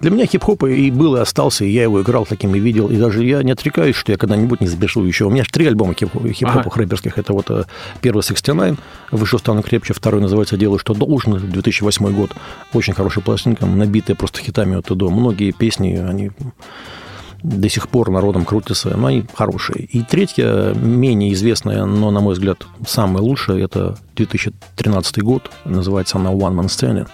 Для 0.00 0.10
меня 0.10 0.26
хип-хоп 0.26 0.64
и 0.64 0.90
был, 0.90 1.16
и 1.16 1.20
остался, 1.20 1.64
и 1.64 1.70
я 1.70 1.82
его 1.82 2.00
играл 2.00 2.24
таким 2.24 2.54
и 2.54 2.58
видел. 2.58 2.88
И 2.88 2.96
даже 2.96 3.24
я 3.24 3.42
не 3.42 3.52
отрекаюсь, 3.52 3.94
что 3.94 4.12
я 4.12 4.18
когда-нибудь 4.18 4.60
не 4.60 4.66
запишу 4.68 5.04
еще. 5.04 5.26
У 5.26 5.30
меня 5.30 5.44
же 5.44 5.50
три 5.50 5.66
альбома 5.66 5.94
хип-хопа 5.94 6.60
Ага. 6.60 6.70
рэперских. 6.74 7.18
Это 7.18 7.32
вот 7.32 7.50
э, 7.50 7.64
первый 8.00 8.20
«69», 8.20 8.78
«Вышел, 9.10 9.38
стану 9.38 9.62
крепче», 9.62 9.92
второй 9.92 10.20
называется 10.22 10.56
«Делаю, 10.56 10.78
что 10.78 10.94
должен», 10.94 11.38
2008 11.38 12.12
год. 12.12 12.30
Очень 12.72 12.94
хорошая 12.94 13.22
пластинка, 13.22 13.66
набитая 13.66 14.16
просто 14.16 14.40
хитами 14.40 14.76
от 14.76 14.90
и 14.90 14.94
до. 14.94 15.10
Многие 15.10 15.52
песни, 15.52 15.96
они 15.96 16.30
до 17.42 17.68
сих 17.68 17.88
пор 17.88 18.10
народом 18.10 18.44
крутятся, 18.44 18.96
но 18.96 19.08
они 19.08 19.24
хорошие. 19.34 19.84
И 19.84 20.02
третья, 20.02 20.72
менее 20.74 21.32
известная, 21.32 21.84
но, 21.84 22.10
на 22.10 22.20
мой 22.20 22.34
взгляд, 22.34 22.66
самая 22.86 23.22
лучшая, 23.22 23.62
это 23.64 23.96
2013 24.16 25.22
год, 25.22 25.50
называется 25.64 26.18
она 26.18 26.30
One 26.30 26.54
Man 26.54 26.66
Standing. 26.66 27.08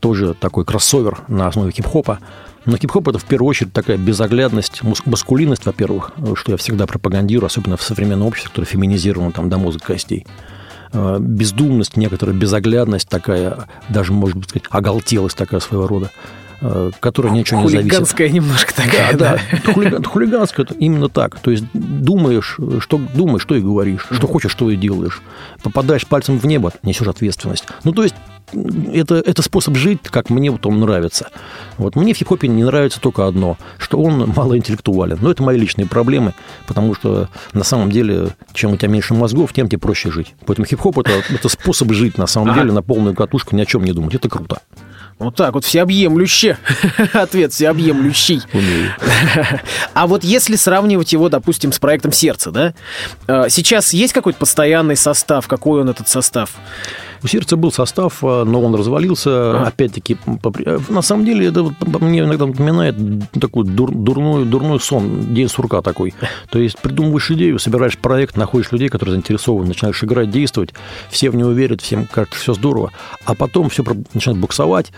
Тоже 0.00 0.34
такой 0.34 0.64
кроссовер 0.64 1.20
на 1.28 1.48
основе 1.48 1.72
хип-хопа. 1.72 2.18
Но 2.64 2.76
хип-хоп 2.76 3.06
это 3.08 3.18
в 3.18 3.24
первую 3.24 3.48
очередь 3.50 3.72
такая 3.72 3.96
безоглядность, 3.96 4.80
маскулинность, 5.04 5.66
во-первых, 5.66 6.10
что 6.34 6.50
я 6.52 6.56
всегда 6.58 6.86
пропагандирую, 6.86 7.46
особенно 7.46 7.76
в 7.76 7.82
современном 7.82 8.26
обществе, 8.26 8.50
которое 8.50 8.66
феминизировано 8.66 9.30
там 9.32 9.48
до 9.48 9.56
мозга 9.58 9.80
костей. 9.84 10.26
Э, 10.92 11.18
Бездумность, 11.20 11.96
некоторая 11.96 12.34
безоглядность 12.34 13.08
такая, 13.08 13.66
даже, 13.88 14.12
может 14.12 14.36
быть, 14.36 14.48
сказать, 14.50 14.66
оголтелость 14.70 15.36
такая 15.36 15.60
своего 15.60 15.86
рода, 15.86 16.10
э, 16.60 16.90
которая 16.98 17.32
ничего 17.32 17.60
не 17.62 17.68
зависит. 17.68 17.90
Хулиганская 17.90 18.28
немножко 18.30 18.74
такая, 18.74 19.16
Да, 19.16 19.38
да. 19.64 19.72
хулиган- 19.72 20.00
это 20.00 20.08
хулиганское 20.08 20.66
это 20.66 20.74
именно 20.74 21.08
так. 21.08 21.38
То 21.38 21.52
есть 21.52 21.64
думаешь, 21.72 22.58
что 22.80 22.98
думаешь, 23.14 23.42
что 23.42 23.54
и 23.54 23.60
говоришь, 23.60 24.06
что 24.10 24.26
хочешь, 24.26 24.50
что 24.50 24.70
и 24.70 24.76
делаешь. 24.76 25.22
Попадаешь 25.62 26.04
пальцем 26.06 26.38
в 26.38 26.44
небо, 26.46 26.72
несешь 26.82 27.06
ответственность. 27.06 27.64
Ну, 27.84 27.92
то 27.92 28.02
есть 28.02 28.14
это, 28.92 29.16
это 29.16 29.42
способ 29.42 29.76
жить, 29.76 30.00
как 30.04 30.30
мне 30.30 30.50
вот 30.50 30.66
он 30.66 30.80
нравится. 30.80 31.28
Вот 31.78 31.96
мне 31.96 32.14
в 32.14 32.16
хип-хопе 32.16 32.48
не 32.48 32.64
нравится 32.64 33.00
только 33.00 33.26
одно, 33.26 33.56
что 33.78 33.98
он 33.98 34.32
малоинтеллектуален. 34.36 35.18
Но 35.20 35.30
это 35.30 35.42
мои 35.42 35.58
личные 35.58 35.86
проблемы, 35.86 36.34
потому 36.66 36.94
что 36.94 37.28
на 37.52 37.64
самом 37.64 37.90
деле, 37.90 38.28
чем 38.52 38.72
у 38.72 38.76
тебя 38.76 38.88
меньше 38.88 39.14
мозгов, 39.14 39.52
тем 39.52 39.68
тебе 39.68 39.78
проще 39.78 40.10
жить. 40.10 40.34
Поэтому 40.46 40.66
хип-хоп 40.66 40.98
это, 40.98 41.22
это 41.28 41.48
способ 41.48 41.92
жить 41.92 42.18
на 42.18 42.26
самом 42.26 42.50
Ага. 42.50 42.60
деле 42.60 42.72
на 42.72 42.82
полную 42.82 43.14
катушку, 43.14 43.56
ни 43.56 43.60
о 43.62 43.66
чем 43.66 43.84
не 43.84 43.92
думать. 43.92 44.14
Это 44.14 44.28
круто. 44.28 44.60
Вот 45.18 45.34
так 45.34 45.54
вот, 45.54 45.64
всеобъемлюще. 45.64 46.58
Ответ 47.14 47.52
всеобъемлющий. 47.52 48.42
Умею. 48.52 48.90
А 49.94 50.06
вот 50.06 50.24
если 50.24 50.56
сравнивать 50.56 51.12
его, 51.12 51.28
допустим, 51.30 51.72
с 51.72 51.78
проектом 51.78 52.12
«Сердце», 52.12 52.50
да? 52.50 52.74
э, 53.26 53.48
Сейчас 53.48 53.94
есть 53.94 54.12
какой-то 54.12 54.38
постоянный 54.38 54.96
состав? 54.96 55.48
Какой 55.48 55.80
он 55.80 55.88
этот 55.88 56.08
состав? 56.08 56.50
У 57.26 57.28
сердца 57.28 57.56
был 57.56 57.72
состав, 57.72 58.22
а, 58.22 58.44
но 58.44 58.62
он 58.62 58.76
развалился. 58.76 59.66
Опять-таки, 59.66 60.16
по 60.40 60.52
при- 60.52 60.64
э, 60.64 60.78
на 60.88 61.02
самом 61.02 61.24
деле, 61.24 61.48
это 61.48 61.64
мне 61.98 62.20
иногда 62.20 62.46
напоминает 62.46 62.94
такой 63.40 63.64
дур- 63.64 63.90
дурной, 63.92 64.44
дурной 64.44 64.78
сон, 64.78 65.34
день 65.34 65.48
сурка 65.48 65.82
такой. 65.82 66.14
То 66.50 66.60
есть 66.60 66.78
придумываешь 66.78 67.28
идею, 67.32 67.58
собираешь 67.58 67.98
проект, 67.98 68.36
находишь 68.36 68.70
людей, 68.70 68.88
которые 68.88 69.14
заинтересованы, 69.14 69.66
начинаешь 69.66 70.04
играть, 70.04 70.30
действовать, 70.30 70.72
все 71.10 71.30
в 71.30 71.34
него 71.34 71.50
верят, 71.50 71.80
всем 71.80 72.06
кажется, 72.06 72.38
все 72.38 72.54
здорово, 72.54 72.92
а 73.24 73.34
потом 73.34 73.70
все 73.70 73.82
начинает 74.14 74.40
буксовать, 74.40 74.92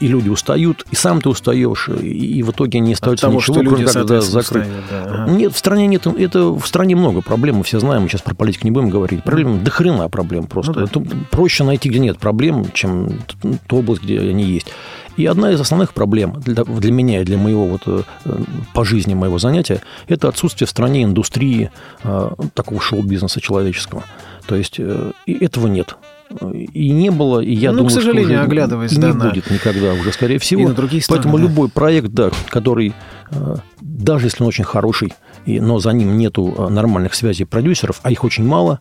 и 0.00 0.06
люди 0.06 0.28
устают, 0.28 0.84
и 0.90 0.94
сам 0.96 1.22
ты 1.22 1.30
устаешь, 1.30 1.88
и, 1.88 2.42
в 2.42 2.50
итоге 2.50 2.80
не 2.80 2.92
остается 2.92 3.24
того, 3.24 3.38
ничего, 3.38 3.54
кроме 3.54 3.86
как 3.86 4.04
да, 4.04 4.20
закрыть. 4.20 4.66
устают, 4.66 4.84
да, 4.90 5.04
ага. 5.22 5.30
Нет, 5.32 5.54
в 5.54 5.56
стране 5.56 5.86
нет, 5.86 6.06
это 6.06 6.50
в 6.50 6.66
стране 6.66 6.94
много 6.94 7.22
проблем, 7.22 7.56
мы 7.56 7.64
все 7.64 7.80
знаем, 7.80 8.02
мы 8.02 8.10
сейчас 8.10 8.20
про 8.20 8.34
политику 8.34 8.66
не 8.66 8.70
будем 8.70 8.90
говорить. 8.90 9.24
Проблем 9.24 9.64
до 9.64 9.70
хрена 9.70 10.10
проблем 10.10 10.44
просто. 10.44 10.72
Ну 10.72 10.78
да. 10.80 10.84
Это 10.84 11.00
проще 11.30 11.69
найти, 11.70 11.88
где 11.88 11.98
нет 11.98 12.18
проблем, 12.18 12.66
чем 12.72 13.08
ту 13.66 13.78
область, 13.78 14.02
где 14.02 14.20
они 14.20 14.44
есть. 14.44 14.66
И 15.16 15.26
одна 15.26 15.50
из 15.52 15.60
основных 15.60 15.92
проблем 15.92 16.40
для, 16.44 16.64
для 16.64 16.92
меня 16.92 17.20
и 17.20 17.24
для 17.24 17.36
моего 17.38 17.66
вот 17.66 17.82
э, 17.86 18.02
по 18.74 18.84
жизни 18.84 19.14
моего 19.14 19.38
занятия 19.38 19.80
это 20.08 20.28
отсутствие 20.28 20.66
в 20.66 20.70
стране 20.70 21.02
индустрии 21.04 21.70
э, 22.04 22.30
такого 22.54 22.80
шоу-бизнеса 22.80 23.40
человеческого. 23.40 24.02
То 24.46 24.56
есть 24.56 24.76
э, 24.78 25.12
и 25.26 25.32
этого 25.44 25.66
нет. 25.66 25.96
и 26.52 26.90
не 26.90 27.10
было, 27.10 27.40
и 27.40 27.52
я 27.52 27.70
Ну, 27.72 27.78
думаю, 27.78 27.90
к 27.90 27.92
сожалению, 27.92 28.24
что 28.28 28.34
уже 28.34 28.42
оглядываясь, 28.44 28.92
и 28.92 28.96
да, 29.00 29.08
не 29.08 29.14
на- 29.14 29.28
будет 29.28 29.50
никогда 29.50 29.92
уже, 29.94 30.12
скорее 30.12 30.38
всего. 30.38 30.62
и 30.62 30.66
на 30.66 30.74
другие 30.74 31.02
страны, 31.02 31.18
Поэтому 31.22 31.36
да. 31.38 31.42
любой 31.42 31.68
проект, 31.68 32.08
да, 32.12 32.30
который, 32.48 32.94
э, 33.30 33.56
даже 33.80 34.26
если 34.26 34.42
он 34.44 34.48
очень 34.48 34.64
хороший, 34.64 35.12
и, 35.44 35.60
но 35.60 35.80
за 35.80 35.90
ним 35.92 36.16
нету 36.16 36.54
э, 36.56 36.68
нормальных 36.68 37.14
связей 37.14 37.44
продюсеров, 37.44 38.00
а 38.04 38.10
их 38.10 38.24
очень 38.24 38.44
мало, 38.46 38.78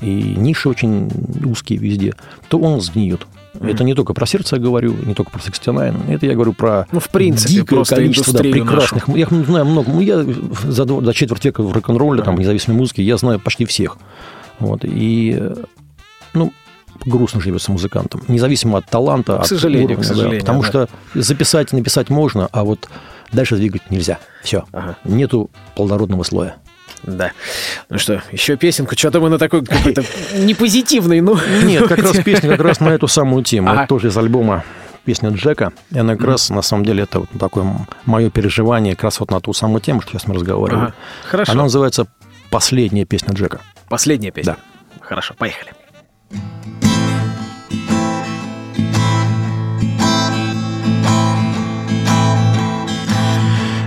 и 0.00 0.34
ниши 0.36 0.68
очень 0.68 1.10
узкие 1.44 1.78
везде, 1.78 2.14
то 2.48 2.58
он 2.58 2.80
сгниет. 2.80 3.26
Это 3.60 3.84
не 3.84 3.94
только 3.94 4.12
про 4.12 4.26
сердце 4.26 4.56
я 4.56 4.62
говорю, 4.62 4.94
не 5.04 5.14
только 5.14 5.30
про 5.30 5.40
69, 5.40 5.94
это 6.08 6.26
я 6.26 6.34
говорю 6.34 6.52
про 6.52 6.86
Ну, 6.92 7.00
в 7.00 7.08
принципе, 7.08 7.54
дикое 7.54 7.84
количество 7.84 8.34
да, 8.34 8.40
прекрасных. 8.40 9.08
Я 9.08 9.22
их 9.22 9.30
знаю 9.30 9.64
много. 9.64 9.90
Ну, 9.90 10.00
Я 10.00 10.22
за, 10.22 10.84
за 10.84 11.14
четверть 11.14 11.44
века 11.44 11.62
в 11.62 11.72
рок-н-ролле, 11.72 12.22
там, 12.22 12.36
в 12.36 12.38
независимой 12.38 12.78
музыке, 12.78 13.02
я 13.02 13.16
знаю 13.16 13.40
почти 13.40 13.64
всех. 13.64 13.96
Вот. 14.58 14.80
И, 14.84 15.42
ну, 16.34 16.52
грустно 17.04 17.40
живется 17.40 17.72
музыкантам. 17.72 18.22
Независимо 18.28 18.78
от 18.78 18.86
таланта, 18.86 19.38
К 19.38 19.40
от 19.40 19.46
сожалению, 19.46 19.86
уровня, 19.86 20.04
к 20.04 20.06
да. 20.06 20.14
сожалению, 20.14 20.40
Потому 20.40 20.62
да. 20.62 20.68
что 20.68 20.88
записать, 21.14 21.72
написать 21.72 22.10
можно, 22.10 22.48
а 22.52 22.64
вот 22.64 22.88
дальше 23.32 23.56
двигать 23.56 23.90
нельзя. 23.90 24.18
Все. 24.42 24.64
Ага. 24.72 24.96
Нету 25.04 25.50
плодородного 25.74 26.22
слоя. 26.22 26.56
Да. 27.02 27.32
Ну 27.88 27.98
что, 27.98 28.22
еще 28.32 28.56
песенку. 28.56 28.96
Что-то 28.96 29.20
мы 29.20 29.28
на 29.28 29.38
такой 29.38 29.64
какой-то 29.64 30.04
непозитивный, 30.34 31.20
ну... 31.20 31.38
Нет, 31.62 31.86
как 31.86 31.98
раз 31.98 32.16
песня 32.24 32.50
как 32.50 32.60
раз 32.60 32.80
на 32.80 32.88
эту 32.88 33.08
самую 33.08 33.44
тему. 33.44 33.70
Ага. 33.70 33.80
Это 33.80 33.88
тоже 33.88 34.08
из 34.08 34.16
альбома 34.16 34.64
песня 35.04 35.30
Джека. 35.30 35.72
И 35.92 35.98
она 35.98 36.16
как 36.16 36.26
раз, 36.26 36.50
на 36.50 36.62
самом 36.62 36.84
деле, 36.84 37.04
это 37.04 37.20
вот 37.20 37.28
такое 37.38 37.86
мое 38.04 38.28
переживание 38.30 38.94
как 38.94 39.04
раз 39.04 39.20
вот 39.20 39.30
на 39.30 39.40
ту 39.40 39.52
самую 39.52 39.80
тему, 39.80 40.00
что 40.02 40.12
сейчас 40.12 40.26
мы 40.26 40.34
разговариваем. 40.34 40.84
Ага. 40.86 40.94
Хорошо. 41.24 41.52
Она 41.52 41.62
называется 41.64 42.06
«Последняя 42.50 43.04
песня 43.04 43.32
Джека». 43.34 43.60
Последняя 43.88 44.32
песня. 44.32 44.56
Да. 44.56 45.00
Хорошо, 45.00 45.34
поехали. 45.38 45.72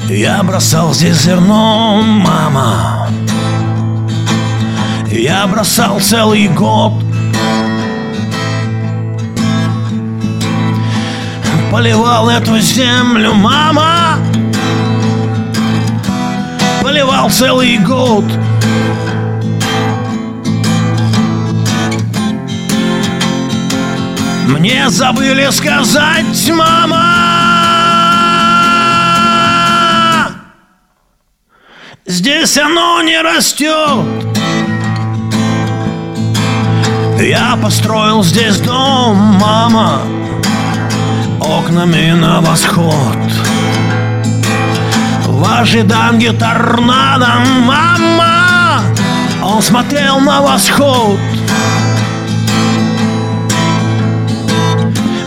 Я 0.09 0.41
бросал 0.41 0.91
здесь 0.91 1.21
зерно, 1.21 2.01
мама. 2.01 3.09
Я 5.11 5.45
бросал 5.45 5.99
целый 5.99 6.47
год. 6.47 6.93
Поливал 11.71 12.27
эту 12.27 12.57
землю, 12.57 13.35
мама. 13.35 14.17
Поливал 16.81 17.29
целый 17.29 17.77
год. 17.77 18.25
Мне 24.47 24.89
забыли 24.89 25.47
сказать, 25.51 26.49
мама 26.49 27.48
Здесь 32.09 32.57
оно 32.57 33.03
не 33.03 33.21
растет. 33.21 34.03
Я 37.21 37.55
построил 37.61 38.23
здесь 38.23 38.57
дом, 38.61 39.15
мама 39.39 40.01
Окнами 41.39 42.13
на 42.13 42.41
восход. 42.41 43.15
В 45.27 45.59
ожидании 45.61 46.29
торнадо, 46.29 47.43
мама 47.67 48.81
Он 49.43 49.61
смотрел 49.61 50.19
на 50.19 50.41
восход. 50.41 51.19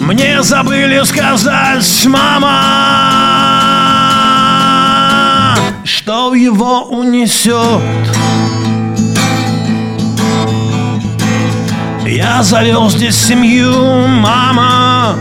Мне 0.00 0.42
забыли 0.42 1.00
сказать, 1.04 2.06
мама, 2.06 2.91
что 6.04 6.34
его 6.34 6.82
унесет. 6.86 7.80
Я 12.04 12.42
завел 12.42 12.90
здесь 12.90 13.14
семью, 13.14 14.08
мама, 14.08 15.16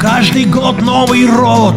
каждый 0.00 0.44
год 0.44 0.80
новый 0.80 1.26
род. 1.26 1.74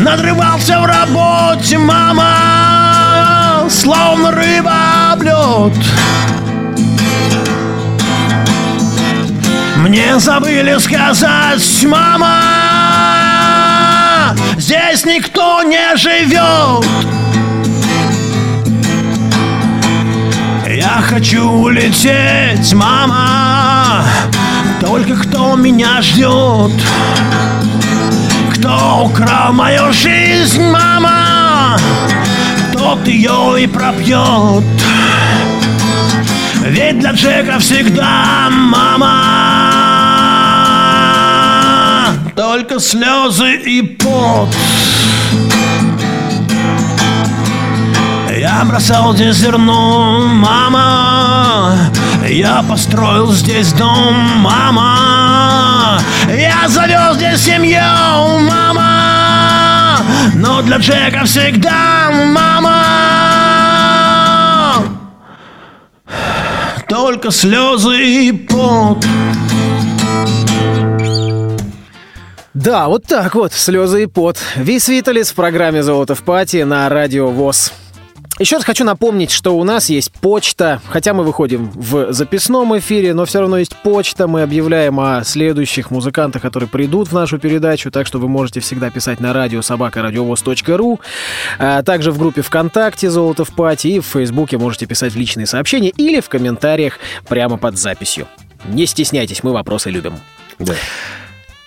Надрывался 0.00 0.80
в 0.80 0.84
работе, 0.84 1.78
мама, 1.78 3.66
словно 3.70 4.32
рыба 4.32 5.12
об 5.12 5.22
лед. 5.22 5.86
Мне 9.78 10.18
забыли 10.18 10.76
сказать, 10.78 11.84
мама, 11.84 13.33
здесь 14.56 15.04
никто 15.04 15.62
не 15.62 15.96
живет. 15.96 16.84
Я 20.68 21.00
хочу 21.02 21.48
улететь, 21.48 22.72
мама, 22.74 24.04
только 24.80 25.16
кто 25.16 25.56
меня 25.56 26.02
ждет? 26.02 26.72
Кто 28.54 29.06
украл 29.06 29.52
мою 29.52 29.92
жизнь, 29.92 30.62
мама? 30.70 31.76
Тот 32.72 33.06
ее 33.06 33.62
и 33.62 33.66
пропьет. 33.66 34.64
Ведь 36.66 36.98
для 36.98 37.12
Джека 37.12 37.58
всегда 37.58 38.48
мама 38.50 39.83
Только 42.36 42.80
слезы 42.80 43.54
и 43.58 43.80
пот. 43.82 44.48
Я 48.36 48.64
бросал 48.64 49.14
здесь 49.14 49.36
зерно, 49.36 50.26
мама. 50.26 51.76
Я 52.28 52.64
построил 52.68 53.30
здесь 53.32 53.72
дом, 53.74 54.14
мама. 54.38 56.00
Я 56.28 56.68
завел 56.68 57.14
здесь 57.14 57.40
семью, 57.40 57.80
мама. 58.50 60.00
Но 60.34 60.60
для 60.62 60.78
Джека 60.78 61.24
всегда 61.26 62.10
мама. 62.10 62.82
Только 66.88 67.30
слезы 67.30 68.26
и 68.26 68.32
пот. 68.32 69.06
Да, 72.54 72.86
вот 72.86 73.04
так 73.04 73.34
вот, 73.34 73.52
слезы 73.52 74.04
и 74.04 74.06
пот. 74.06 74.38
Вис 74.54 74.86
Виталис 74.86 75.32
в 75.32 75.34
программе 75.34 75.82
«Золото 75.82 76.14
в 76.14 76.22
пати» 76.22 76.62
на 76.62 76.88
радио 76.88 77.28
ВОЗ. 77.30 77.72
Еще 78.38 78.56
раз 78.56 78.64
хочу 78.64 78.84
напомнить, 78.84 79.32
что 79.32 79.56
у 79.56 79.64
нас 79.64 79.88
есть 79.88 80.12
почта, 80.12 80.80
хотя 80.88 81.14
мы 81.14 81.24
выходим 81.24 81.70
в 81.74 82.12
записном 82.12 82.76
эфире, 82.78 83.12
но 83.12 83.24
все 83.24 83.40
равно 83.40 83.58
есть 83.58 83.74
почта. 83.76 84.28
Мы 84.28 84.42
объявляем 84.42 85.00
о 85.00 85.24
следующих 85.24 85.90
музыкантах, 85.90 86.42
которые 86.42 86.68
придут 86.68 87.08
в 87.08 87.12
нашу 87.12 87.38
передачу, 87.38 87.90
так 87.90 88.06
что 88.06 88.20
вы 88.20 88.28
можете 88.28 88.60
всегда 88.60 88.88
писать 88.90 89.18
на 89.18 89.32
радио 89.32 89.60
собакарадиовоз.ру, 89.60 91.00
а 91.58 91.82
также 91.82 92.12
в 92.12 92.18
группе 92.18 92.42
ВКонтакте 92.42 93.10
«Золото 93.10 93.44
в 93.44 93.52
пати» 93.52 93.88
и 93.88 94.00
в 94.00 94.06
Фейсбуке 94.06 94.58
можете 94.58 94.86
писать 94.86 95.16
личные 95.16 95.46
сообщения 95.46 95.90
или 95.90 96.20
в 96.20 96.28
комментариях 96.28 97.00
прямо 97.28 97.56
под 97.56 97.78
записью. 97.78 98.28
Не 98.68 98.86
стесняйтесь, 98.86 99.42
мы 99.42 99.52
вопросы 99.52 99.90
любим. 99.90 100.14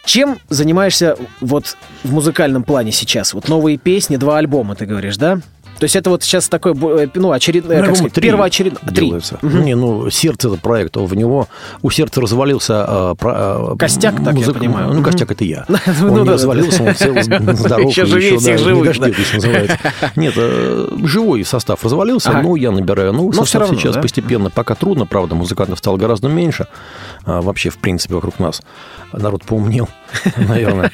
Чем 0.08 0.40
занимаешься 0.48 1.18
вот 1.42 1.76
в 2.06 2.14
музыкальном 2.14 2.64
плане 2.64 2.94
сейчас? 2.94 3.34
Вот 3.34 3.50
новые 3.50 3.78
песни, 3.78 4.16
два 4.16 4.38
альбома, 4.38 4.74
ты 4.74 4.86
говоришь, 4.86 5.18
да? 5.18 5.42
То 5.80 5.84
есть 5.84 5.96
это 5.96 6.10
вот 6.10 6.24
сейчас 6.24 6.50
такой, 6.50 6.74
бо- 6.74 7.08
ну, 7.14 7.32
очередной, 7.32 7.76
как 7.76 7.84
Альбома 7.84 7.96
сказать, 7.96 8.14
три 8.14 8.30
первоочередной... 8.30 8.82
Три. 8.94 9.06
делается. 9.08 9.40
Не, 9.42 9.76
ну, 9.76 10.10
сердце 10.10 10.48
это 10.50 10.58
проект, 10.58 10.98
а 10.98 11.02
в 11.02 11.14
него 11.16 11.48
у 11.82 11.90
сердца 11.90 12.22
развалился... 12.22 12.86
а, 12.88 13.16
про- 13.16 13.34
а, 13.36 13.76
Костяк, 13.78 14.24
так 14.24 14.36
я 14.36 14.52
понимаю. 14.52 14.94
Ну, 14.94 15.04
костяк 15.04 15.32
это 15.32 15.44
я. 15.44 15.66
Ну 16.02 16.14
Он 16.14 16.24
не 16.24 16.30
развалился, 16.30 16.84
он 16.84 16.96
цел, 16.96 17.16
здоров. 17.22 17.90
Еще 17.90 18.06
живее 18.06 18.38
всех 18.38 18.60
живых. 18.60 18.88
Нет, 20.16 20.34
э, 20.36 20.88
живой 21.04 21.44
состав 21.46 21.84
развалился, 21.84 22.30
Ага. 22.30 22.42
ну, 22.42 22.56
я 22.56 22.72
набираю. 22.72 23.14
Ну, 23.14 23.26
Но 23.28 23.32
состав 23.34 23.70
сейчас 23.70 23.96
постепенно, 23.98 24.50
пока 24.50 24.76
трудно, 24.76 25.06
правда, 25.06 25.36
музыкантов 25.36 25.80
стало 25.80 25.98
гораздо 25.98 26.28
меньше. 26.28 26.68
А, 27.26 27.42
вообще, 27.42 27.70
в 27.70 27.78
принципе, 27.78 28.16
вокруг 28.16 28.40
нас 28.40 28.62
народ 29.14 29.44
поумнел, 29.44 29.90
наверное. 30.38 30.92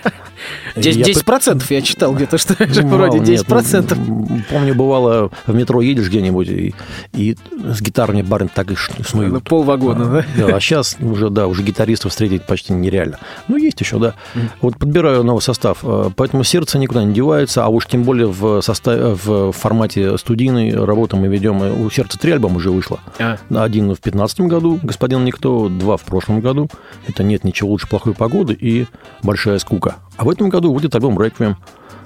10%, 0.76 0.84
Я 0.98 1.06
10% 1.06 1.66
я 1.70 1.82
читал 1.82 2.14
где-то, 2.14 2.38
что 2.38 2.56
Ну, 2.60 2.88
вроде 2.88 3.20
мало, 3.20 3.30
нет, 3.30 3.46
10%. 3.48 3.96
ну, 4.08 4.42
помню, 4.50 4.76
бывало, 4.76 5.32
в 5.46 5.54
метро 5.54 5.82
едешь 5.82 6.08
где-нибудь, 6.10 6.48
и, 6.50 7.36
с 7.64 7.82
гитарами 7.82 8.22
барин 8.22 8.50
так 8.54 8.72
и 8.72 8.76
ш- 8.76 8.92
Ну, 8.98 9.04
снуют. 9.04 9.44
полвагона, 9.44 10.06
да? 10.38 10.48
Да, 10.48 10.56
а 10.56 10.60
сейчас 10.60 10.98
уже, 11.00 11.30
да, 11.30 11.48
уже 11.48 11.64
гитаристов 11.64 12.12
встретить 12.12 12.44
почти 12.46 12.74
нереально. 12.74 13.20
Ну, 13.48 13.58
есть 13.58 13.80
еще, 13.82 14.00
да. 14.00 14.14
Вот 14.62 14.78
подбираю 14.78 15.24
новый 15.24 15.42
состав, 15.42 15.80
э, 15.84 16.10
поэтому 16.16 16.44
сердце 16.44 16.78
никуда 16.80 17.04
не 17.04 17.14
девается, 17.14 17.64
а 17.64 17.68
уж 17.68 17.86
тем 17.88 18.04
более 18.04 18.28
в, 18.28 18.62
составе, 18.62 19.16
в 19.16 19.52
формате 19.52 20.18
студийной 20.18 20.74
работы 20.74 21.16
мы 21.16 21.28
ведем. 21.28 21.62
У 21.84 21.90
сердца 21.90 22.18
три 22.20 22.32
альбома 22.32 22.58
уже 22.58 22.72
вышло. 22.72 23.00
А. 23.20 23.38
Один 23.54 23.94
в 23.94 24.00
15 24.00 24.42
году, 24.42 24.80
«Господин 24.84 25.24
Никто», 25.26 25.70
два 25.70 25.98
в 25.98 26.02
прошлом 26.04 26.40
году. 26.42 26.70
Это 27.08 27.24
«Нет 27.24 27.44
ничего 27.44 27.70
лучше 27.70 27.88
плохой 27.88 28.14
погоды» 28.14 28.54
и 28.54 28.88
«Большая 29.22 29.60
скука». 29.60 29.96
А 30.18 30.24
в 30.24 30.30
этом 30.30 30.50
году 30.50 30.74
выйдет 30.74 30.94
альбом 30.96 31.20
«Реквием», 31.22 31.58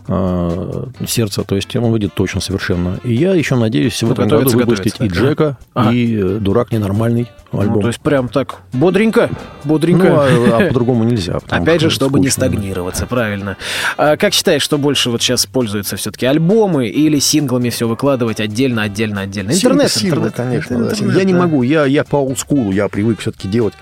э, 0.07 0.85
сердце, 1.07 1.43
то 1.43 1.55
есть 1.55 1.75
он 1.75 1.91
выйдет 1.91 2.13
точно 2.13 2.39
совершенно. 2.41 2.99
И 3.03 3.13
я 3.13 3.33
еще 3.33 3.55
надеюсь 3.55 4.01
в 4.01 4.07
Ну, 4.07 4.13
этом 4.13 4.27
году 4.29 4.49
выпустить 4.57 4.95
и 4.99 5.09
да. 5.09 5.15
Джека, 5.15 5.57
Ага. 5.73 5.91
и 5.91 6.15
э, 6.17 6.37
«Дурак 6.39 6.71
ненормальный» 6.71 7.27
альбом. 7.51 7.75
Ну, 7.75 7.81
то 7.81 7.87
есть 7.87 7.99
прям 7.99 8.29
так 8.29 8.61
бодренько, 8.73 9.29
бодренько. 9.65 10.07
Ну, 10.07 10.15
а, 10.53 10.57
а 10.57 10.67
по-другому 10.69 11.03
нельзя. 11.03 11.39
Опять 11.49 11.81
же, 11.81 11.89
что 11.89 12.05
чтобы 12.05 12.19
не 12.19 12.29
скучно. 12.29 12.47
стагнироваться, 12.49 13.05
правильно. 13.05 13.57
А 13.97 14.15
как 14.17 14.33
считаешь, 14.33 14.61
что 14.61 14.77
больше 14.77 15.09
вот 15.09 15.21
сейчас 15.21 15.45
пользуются 15.45 15.97
все-таки 15.97 16.25
альбомы 16.25 16.87
или 16.87 17.19
синглами 17.19 17.69
все 17.69 17.87
выкладывать 17.87 18.39
отдельно, 18.39 18.83
отдельно, 18.83 19.21
отдельно? 19.21 19.51
Интернет, 19.51 19.91
Синглы, 19.91 20.27
интернет, 20.27 20.33
конечно. 20.35 20.77
да. 20.77 20.91
интернет, 20.91 21.17
я 21.17 21.23
не 21.25 21.33
да. 21.33 21.39
могу, 21.39 21.63
я, 21.63 21.85
я 21.85 22.03
по 22.03 22.15
олдскулу, 22.17 22.71
я 22.71 22.87
привык 22.87 23.19
все-таки 23.19 23.47
делать. 23.47 23.73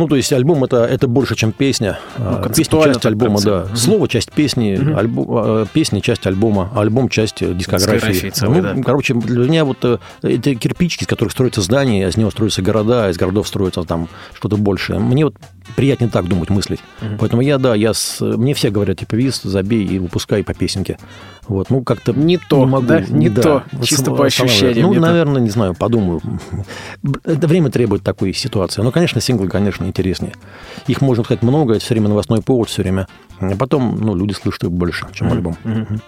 Ну, 0.00 0.08
то 0.08 0.16
есть 0.16 0.32
альбом 0.32 0.64
это, 0.64 0.86
это 0.86 1.08
больше, 1.08 1.36
чем 1.36 1.52
песня. 1.52 1.98
А, 2.16 2.48
Песня 2.48 2.82
часть 2.84 3.04
альбома, 3.04 3.38
да. 3.42 3.66
Слово 3.76 4.08
часть 4.08 4.32
песни, 4.32 4.94
альбом, 4.96 5.26
а, 5.28 5.66
песня 5.70 6.00
часть 6.00 6.26
альбома, 6.26 6.70
альбом 6.74 7.10
часть 7.10 7.42
э, 7.42 7.52
дискографии. 7.52 7.96
Дискографии 7.96 8.30
целой, 8.30 8.62
ну, 8.62 8.74
да. 8.76 8.82
короче, 8.82 9.12
для 9.12 9.46
меня 9.46 9.66
вот 9.66 9.84
э, 9.84 9.98
это 10.22 10.54
кирпичики, 10.54 11.02
из 11.02 11.06
которых 11.06 11.32
строятся 11.32 11.60
здания, 11.60 12.08
из 12.08 12.16
него 12.16 12.30
строятся 12.30 12.62
города, 12.62 13.10
из 13.10 13.18
городов 13.18 13.46
строится 13.46 13.82
там 13.82 14.08
что-то 14.32 14.56
большее. 14.56 14.98
Мне 15.00 15.26
вот 15.26 15.34
приятнее 15.76 16.08
так 16.08 16.26
думать, 16.28 16.48
мыслить. 16.48 16.80
Поэтому 17.18 17.42
я, 17.42 17.58
да, 17.58 17.74
я 17.74 17.92
с, 17.92 18.20
мне 18.20 18.54
все 18.54 18.70
говорят, 18.70 19.00
типа, 19.00 19.16
виз, 19.16 19.42
забей 19.42 19.84
и 19.84 19.98
выпускай 19.98 20.42
по 20.42 20.54
песенке. 20.54 20.96
Вот, 21.50 21.68
ну, 21.68 21.82
как-то 21.82 22.12
Не 22.12 22.36
то, 22.38 22.64
могу, 22.64 22.86
да? 22.86 23.00
Не 23.00 23.28
то, 23.28 23.64
Вот 23.72 23.84
чисто 23.84 24.12
по 24.12 24.24
ощущениям 24.24 24.86
Ну, 24.86 24.90
не 24.90 25.00
то. 25.00 25.00
наверное, 25.00 25.40
не 25.42 25.50
знаю, 25.50 25.74
подумаю. 25.74 26.20
Это 27.24 27.48
время 27.48 27.70
требует 27.72 28.04
такой 28.04 28.32
ситуации. 28.32 28.82
Но, 28.82 28.92
конечно, 28.92 29.20
синглы, 29.20 29.48
конечно, 29.48 29.84
интереснее. 29.84 30.32
Их 30.86 31.00
можно 31.00 31.24
сказать 31.24 31.42
много, 31.42 31.74
это 31.74 31.84
все 31.84 31.94
время 31.94 32.08
новостной 32.08 32.40
повод, 32.40 32.68
все 32.68 32.82
время. 32.82 33.08
А 33.40 33.56
потом, 33.56 33.98
ну, 34.00 34.14
люди 34.14 34.32
слышат 34.32 34.62
их 34.64 34.70
больше, 34.70 35.06
чем 35.12 35.32
альбом. 35.32 35.56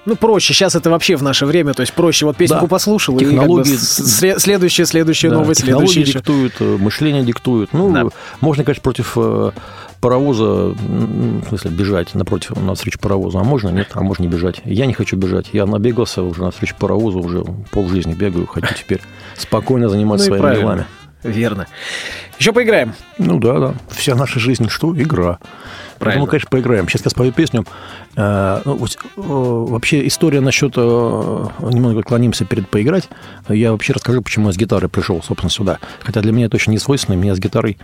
Ну, 0.06 0.14
проще. 0.14 0.54
Сейчас 0.54 0.76
это 0.76 0.90
вообще 0.90 1.16
в 1.16 1.22
наше 1.24 1.44
время. 1.44 1.74
То 1.74 1.80
есть 1.80 1.92
проще 1.92 2.24
вот 2.24 2.36
песенку 2.36 2.66
Да. 2.66 2.68
послушал, 2.68 3.16
и 3.16 3.20
Технологии- 3.24 3.72
как 3.72 3.80
бы 3.80 3.84
с- 3.84 4.22
сле- 4.22 4.38
следующая, 4.38 4.84
следующая 4.86 5.30
Да, 5.30 5.36
новость, 5.38 5.62
технологии 5.62 5.88
следующая 5.92 6.18
диктуют, 6.18 6.54
э, 6.60 6.76
мышление 6.78 7.24
диктует. 7.24 7.70
Ну, 7.72 7.92
Да. 7.92 8.04
можно, 8.40 8.62
конечно, 8.62 8.82
против 8.82 9.14
э, 9.16 9.50
паровоза, 10.02 10.74
в 10.74 11.44
смысле, 11.48 11.70
бежать 11.70 12.14
напротив, 12.14 12.56
навстречу 12.60 12.98
паровозу. 12.98 13.38
А 13.38 13.44
можно 13.44 13.70
нет, 13.70 13.88
а 13.94 14.02
можно 14.02 14.24
не 14.24 14.28
бежать. 14.28 14.60
Я 14.64 14.84
не 14.86 14.92
хочу 14.92 15.16
бежать. 15.16 15.50
Я 15.52 15.64
набегался 15.64 16.22
уже 16.22 16.42
навстречу 16.42 16.74
паровозу, 16.78 17.20
уже 17.20 17.44
полжизни 17.70 18.12
бегаю. 18.12 18.46
Хочу 18.46 18.74
теперь 18.74 19.00
спокойно 19.38 19.88
заниматься 19.88 20.26
Ну 20.28 20.36
своими 20.36 20.42
правильно. 20.42 20.62
делами. 20.62 20.84
Верно. 21.22 21.66
Еще 22.38 22.52
поиграем. 22.52 22.94
Ну 23.18 23.38
да, 23.38 23.58
да. 23.58 23.74
Вся 23.90 24.14
наша 24.14 24.40
жизнь 24.40 24.68
что? 24.68 24.92
Игра. 25.00 25.38
Правильно. 25.98 26.22
Поэтому, 26.22 26.26
конечно, 26.26 26.48
поиграем. 26.50 26.88
Сейчас 26.88 27.04
я 27.04 27.10
спою 27.10 27.32
песню. 27.32 27.64
Э, 28.16 28.60
ну, 28.64 28.74
э, 28.84 28.88
вообще 29.16 30.04
история 30.08 30.40
насчет... 30.40 30.72
э, 30.76 31.46
Немного 31.60 32.00
отклонимся 32.00 32.44
перед 32.44 32.68
поиграть. 32.68 33.08
Я 33.48 33.70
вообще 33.70 33.92
расскажу, 33.92 34.20
почему 34.22 34.48
я 34.48 34.52
с 34.52 34.56
гитарой 34.56 34.88
пришел, 34.88 35.22
собственно, 35.22 35.50
сюда. 35.50 35.78
Хотя 36.00 36.20
для 36.20 36.32
меня 36.32 36.46
это 36.46 36.56
очень 36.56 36.72
не 36.72 36.78
свойственно. 36.78 37.14
Меня 37.14 37.36
с 37.36 37.38
гитарой 37.38 37.78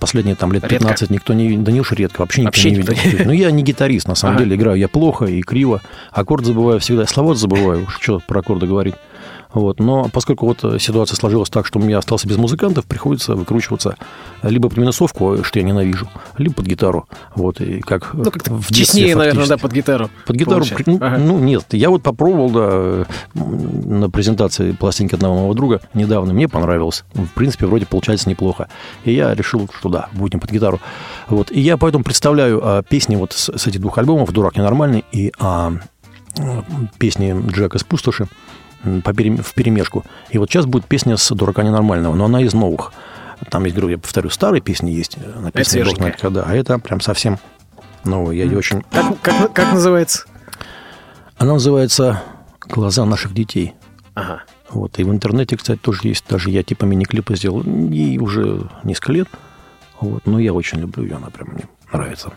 последние 0.00 0.34
там 0.34 0.52
лет 0.52 0.64
Редко. 0.64 0.78
15 0.78 1.10
никто 1.10 1.34
не... 1.34 1.56
Да 1.58 1.70
не 1.70 1.80
уж 1.80 1.92
редко, 1.92 2.22
вообще 2.22 2.40
никто 2.40 2.48
Вообще 2.48 2.70
не 2.72 2.76
никто 2.78 2.92
видел. 2.94 3.18
Ну, 3.26 3.32
я 3.32 3.50
не 3.52 3.62
гитарист, 3.62 4.08
на 4.08 4.16
самом 4.16 4.36
Ага. 4.36 4.44
деле. 4.44 4.56
Играю 4.56 4.78
я 4.78 4.88
плохо 4.88 5.26
и 5.26 5.40
криво. 5.42 5.80
Аккорд 6.10 6.44
забываю 6.44 6.80
всегда. 6.80 7.06
Слова 7.06 7.36
забываю. 7.36 7.84
Уж 7.84 7.98
что 8.00 8.18
про 8.26 8.40
аккорды 8.40 8.66
говорить. 8.66 8.94
Вот. 9.54 9.80
Но 9.80 10.08
поскольку 10.12 10.46
вот 10.46 10.64
э, 10.64 10.78
ситуация 10.78 11.16
сложилась 11.16 11.50
так, 11.50 11.66
что 11.66 11.78
я 11.80 11.98
остался 11.98 12.28
без 12.28 12.36
музыкантов, 12.36 12.86
приходится 12.86 13.34
выкручиваться 13.34 13.96
либо 14.42 14.68
под 14.68 14.78
минусовку, 14.78 15.44
что 15.44 15.58
я 15.58 15.64
ненавижу, 15.64 16.08
либо 16.38 16.54
под 16.54 16.66
гитару. 16.66 17.06
Вот, 17.34 17.60
и 17.60 17.80
как 17.80 18.14
Ну, 18.14 18.24
как-то 18.24 18.54
в 18.54 18.70
детстве 18.70 19.14
наверное, 19.14 19.46
да, 19.46 19.56
под 19.56 19.72
гитару. 19.72 20.10
Под 20.26 20.36
гитару, 20.36 20.60
получается. 20.60 20.90
ну, 20.90 20.98
Ага. 21.00 21.18
ну, 21.18 21.38
нет, 21.38 21.66
я 21.72 21.90
вот 21.90 22.02
попробовал, 22.02 22.50
да, 22.50 23.06
на 23.34 24.10
презентации 24.10 24.72
пластинки 24.72 25.14
одного 25.14 25.36
моего 25.36 25.54
друга 25.54 25.80
недавно, 25.94 26.32
мне 26.32 26.48
понравилось. 26.48 27.04
В 27.14 27.28
принципе, 27.28 27.66
вроде 27.66 27.86
получается 27.86 28.28
неплохо. 28.28 28.68
И 29.04 29.12
я 29.12 29.34
решил, 29.34 29.68
что 29.78 29.88
да, 29.88 30.08
будем 30.12 30.40
под 30.40 30.50
гитару. 30.50 30.80
Вот, 31.28 31.50
и 31.50 31.60
я 31.60 31.76
поэтому 31.76 32.04
представляю 32.04 32.60
а, 32.62 32.82
песни 32.82 33.16
вот 33.16 33.32
с, 33.32 33.56
с 33.56 33.66
этих 33.66 33.80
двух 33.80 33.98
альбомов 33.98 34.32
«Дурак 34.32 34.56
ненормальный» 34.56 35.04
и 35.12 35.32
а, 35.38 35.72
песни 36.98 37.34
Джека 37.50 37.78
из 37.78 37.84
«Пустоши» 37.84 38.28
в 38.84 39.54
перемешку. 39.54 40.04
И 40.30 40.38
вот 40.38 40.50
сейчас 40.50 40.66
будет 40.66 40.86
песня 40.86 41.16
с 41.16 41.34
«Дурака 41.34 41.62
ненормального», 41.62 42.14
но 42.14 42.24
она 42.24 42.40
из 42.42 42.52
новых. 42.54 42.92
Там 43.50 43.64
есть, 43.64 43.74
говорю, 43.74 43.90
я 43.90 43.98
повторю, 43.98 44.30
старые 44.30 44.60
песни 44.60 44.90
есть, 44.90 45.16
э, 45.16 45.40
написанные 45.40 45.94
знает 45.96 46.20
когда, 46.20 46.44
а 46.44 46.54
это 46.54 46.78
прям 46.78 47.00
совсем 47.00 47.38
новые. 48.04 48.38
Я 48.38 48.44
ее 48.44 48.58
очень 48.58 48.82
Как, 48.90 49.20
как, 49.20 49.52
как 49.52 49.72
называется? 49.72 50.24
она 51.38 51.54
называется 51.54 52.22
«Глаза 52.60 53.04
наших 53.04 53.34
детей». 53.34 53.74
Ага. 54.14 54.42
Вот. 54.70 54.98
И 54.98 55.04
в 55.04 55.10
интернете, 55.10 55.56
кстати, 55.56 55.78
тоже 55.78 56.00
есть. 56.04 56.24
Даже 56.28 56.50
я 56.50 56.62
типа 56.62 56.84
мини-клипы 56.84 57.34
сделал. 57.36 57.62
Ей 57.64 58.18
уже 58.18 58.68
несколько 58.84 59.12
лет. 59.12 59.28
Вот. 60.00 60.26
Но 60.26 60.38
я 60.38 60.52
очень 60.52 60.78
люблю 60.78 61.02
ее. 61.02 61.16
Она 61.16 61.30
прям 61.30 61.48
мне 61.48 61.64
нравится. 61.92 62.30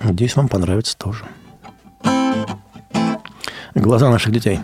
Надеюсь, 0.00 0.36
вам 0.36 0.48
понравится 0.48 0.96
тоже. 0.96 1.24
«Глаза 3.74 4.10
наших 4.10 4.32
детей». 4.32 4.60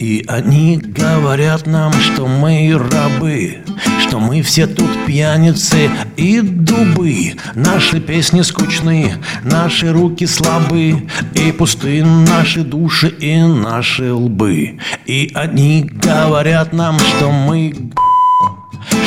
И 0.00 0.24
они 0.28 0.78
говорят 0.78 1.66
нам, 1.66 1.92
что 1.92 2.26
мы 2.26 2.72
рабы, 2.72 3.58
что 4.00 4.18
мы 4.18 4.40
все 4.40 4.66
тут 4.66 4.88
пьяницы 5.06 5.90
и 6.16 6.40
дубы. 6.40 7.34
Наши 7.54 8.00
песни 8.00 8.40
скучны, 8.40 9.16
наши 9.44 9.92
руки 9.92 10.24
слабы, 10.24 11.06
и 11.34 11.52
пусты 11.52 12.02
наши 12.02 12.62
души 12.62 13.08
и 13.08 13.42
наши 13.42 14.10
лбы. 14.10 14.78
И 15.04 15.32
они 15.34 15.82
говорят 15.82 16.72
нам, 16.72 16.98
что 16.98 17.30
мы 17.30 17.74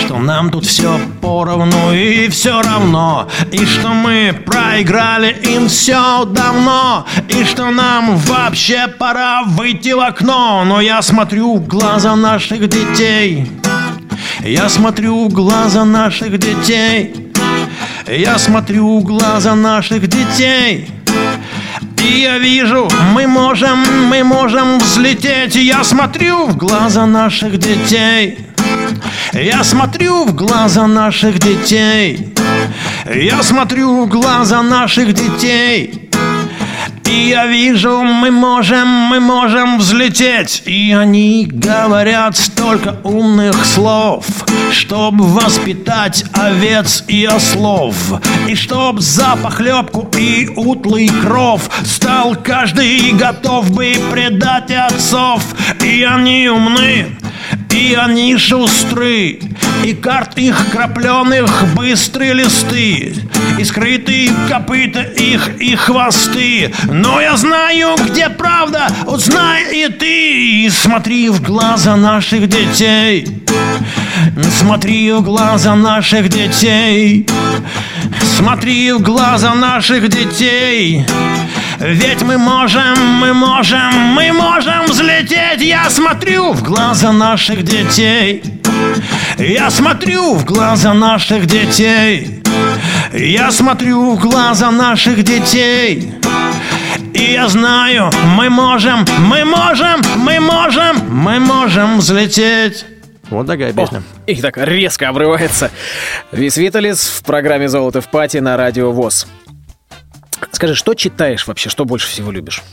что 0.05 0.17
нам 0.17 0.49
тут 0.49 0.65
все 0.65 0.99
поровну 1.21 1.93
и 1.93 2.27
все 2.29 2.61
равно. 2.61 3.27
И 3.51 3.65
что 3.65 3.89
мы 3.89 4.33
проиграли 4.45 5.35
им 5.43 5.67
все 5.67 6.25
давно. 6.25 7.05
И 7.29 7.43
что 7.45 7.71
нам 7.71 8.17
вообще 8.17 8.87
пора 8.87 9.43
выйти 9.43 9.93
в 9.93 9.99
окно. 9.99 10.63
Но 10.65 10.81
я 10.81 11.01
смотрю 11.01 11.57
в 11.57 11.67
глаза 11.67 12.15
наших 12.15 12.67
детей. 12.67 13.49
Я 14.43 14.69
смотрю 14.69 15.27
в 15.27 15.33
глаза 15.33 15.85
наших 15.85 16.37
детей. 16.37 17.31
Я 18.07 18.37
смотрю 18.37 18.99
в 18.99 19.03
глаза 19.03 19.55
наших 19.55 20.07
детей. 20.07 20.89
И 21.97 22.19
я 22.19 22.37
вижу, 22.37 22.89
мы 23.13 23.27
можем, 23.27 23.83
мы 24.09 24.23
можем 24.23 24.79
взлететь. 24.79 25.55
Я 25.55 25.83
смотрю 25.85 26.47
в 26.47 26.57
глаза 26.57 27.05
наших 27.05 27.57
детей 27.57 28.37
я 29.33 29.63
смотрю 29.63 30.25
в 30.25 30.35
глаза 30.35 30.87
наших 30.87 31.39
детей. 31.39 32.33
Я 33.13 33.41
смотрю 33.43 34.05
в 34.05 34.09
глаза 34.09 34.61
наших 34.61 35.13
детей 35.13 36.02
и 37.05 37.29
я 37.29 37.45
вижу, 37.47 38.03
мы 38.03 38.31
можем, 38.31 38.87
мы 38.87 39.19
можем 39.19 39.77
взлететь. 39.77 40.63
И 40.65 40.91
они 40.91 41.45
говорят 41.49 42.37
столько 42.37 42.97
умных 43.03 43.65
слов 43.65 44.25
Чтоб 44.71 45.15
воспитать 45.15 46.25
овец 46.33 47.03
и 47.07 47.25
ослов. 47.25 47.95
И 48.47 48.55
чтоб 48.55 48.99
за 48.99 49.35
похлебку 49.35 50.09
и 50.17 50.49
утлый 50.55 51.09
кров 51.21 51.69
Стал 51.85 52.35
каждый 52.35 53.11
готов 53.11 53.71
бы 53.71 53.93
предать 54.11 54.71
отцов. 54.71 55.43
И 55.83 56.03
они 56.03 56.49
умны, 56.49 57.17
и 57.71 57.93
они 57.93 58.37
шустры 58.37 59.39
И 59.83 59.93
карт 59.93 60.37
их 60.37 60.71
крапленых 60.71 61.65
быстрые 61.75 62.33
листы 62.33 63.15
И 63.59 63.63
скрытые 63.65 64.31
копыта 64.47 65.01
их 65.01 65.59
и 65.59 65.75
хвосты. 65.75 66.73
Но 66.85 67.19
я 67.19 67.35
знаю, 67.35 67.95
где 67.97 68.29
правда, 68.29 68.87
узнай 69.05 69.65
и 69.75 69.89
ты 69.89 70.65
И 70.65 70.69
смотри 70.69 71.29
в 71.29 71.41
глаза 71.41 71.97
наших 71.97 72.47
детей. 72.47 73.27
Смотри 74.57 75.11
в 75.11 75.21
глаза 75.21 75.75
наших 75.75 76.29
детей. 76.29 77.27
Смотри 78.37 78.93
в 78.93 79.01
глаза 79.01 79.53
наших 79.53 80.07
детей. 80.07 81.05
Ведь 81.79 82.21
мы 82.21 82.37
можем, 82.37 82.97
мы 83.19 83.33
можем, 83.33 83.93
мы 84.15 84.31
можем 84.31 84.85
взлететь. 84.85 85.61
Я 85.61 85.89
смотрю 85.89 86.53
в 86.53 86.63
глаза 86.63 87.11
наших 87.11 87.63
детей 87.63 88.41
Я 89.37 89.69
смотрю 89.69 90.35
в 90.35 90.45
глаза 90.45 90.93
наших 90.93 91.45
детей 91.45 92.43
Я 93.13 93.51
смотрю 93.51 94.15
в 94.15 94.19
глаза 94.19 94.71
наших 94.71 95.23
детей 95.23 96.13
и 97.13 97.31
я 97.33 97.47
знаю, 97.47 98.09
мы 98.35 98.49
можем, 98.49 99.05
мы 99.19 99.45
можем, 99.45 100.01
мы 100.17 100.39
можем, 100.39 100.97
мы 101.09 101.39
можем 101.39 101.99
взлететь. 101.99 102.85
Вот 103.29 103.47
такая 103.47 103.71
песня. 103.71 104.03
И 104.25 104.41
так 104.41 104.57
резко 104.57 105.09
обрывается. 105.09 105.71
Вис 106.31 106.57
Виталис 106.57 107.09
в 107.09 107.23
программе 107.23 107.69
«Zolotov 107.69 108.09
party» 108.09 108.37
на 108.37 108.57
радио 108.57 108.91
ВОС. 108.91 109.27
Скажи, 110.51 110.75
что 110.75 110.93
читаешь 110.95 111.47
вообще, 111.47 111.69
что 111.69 111.85
больше 111.85 112.07
всего 112.07 112.31
любишь? 112.31 112.63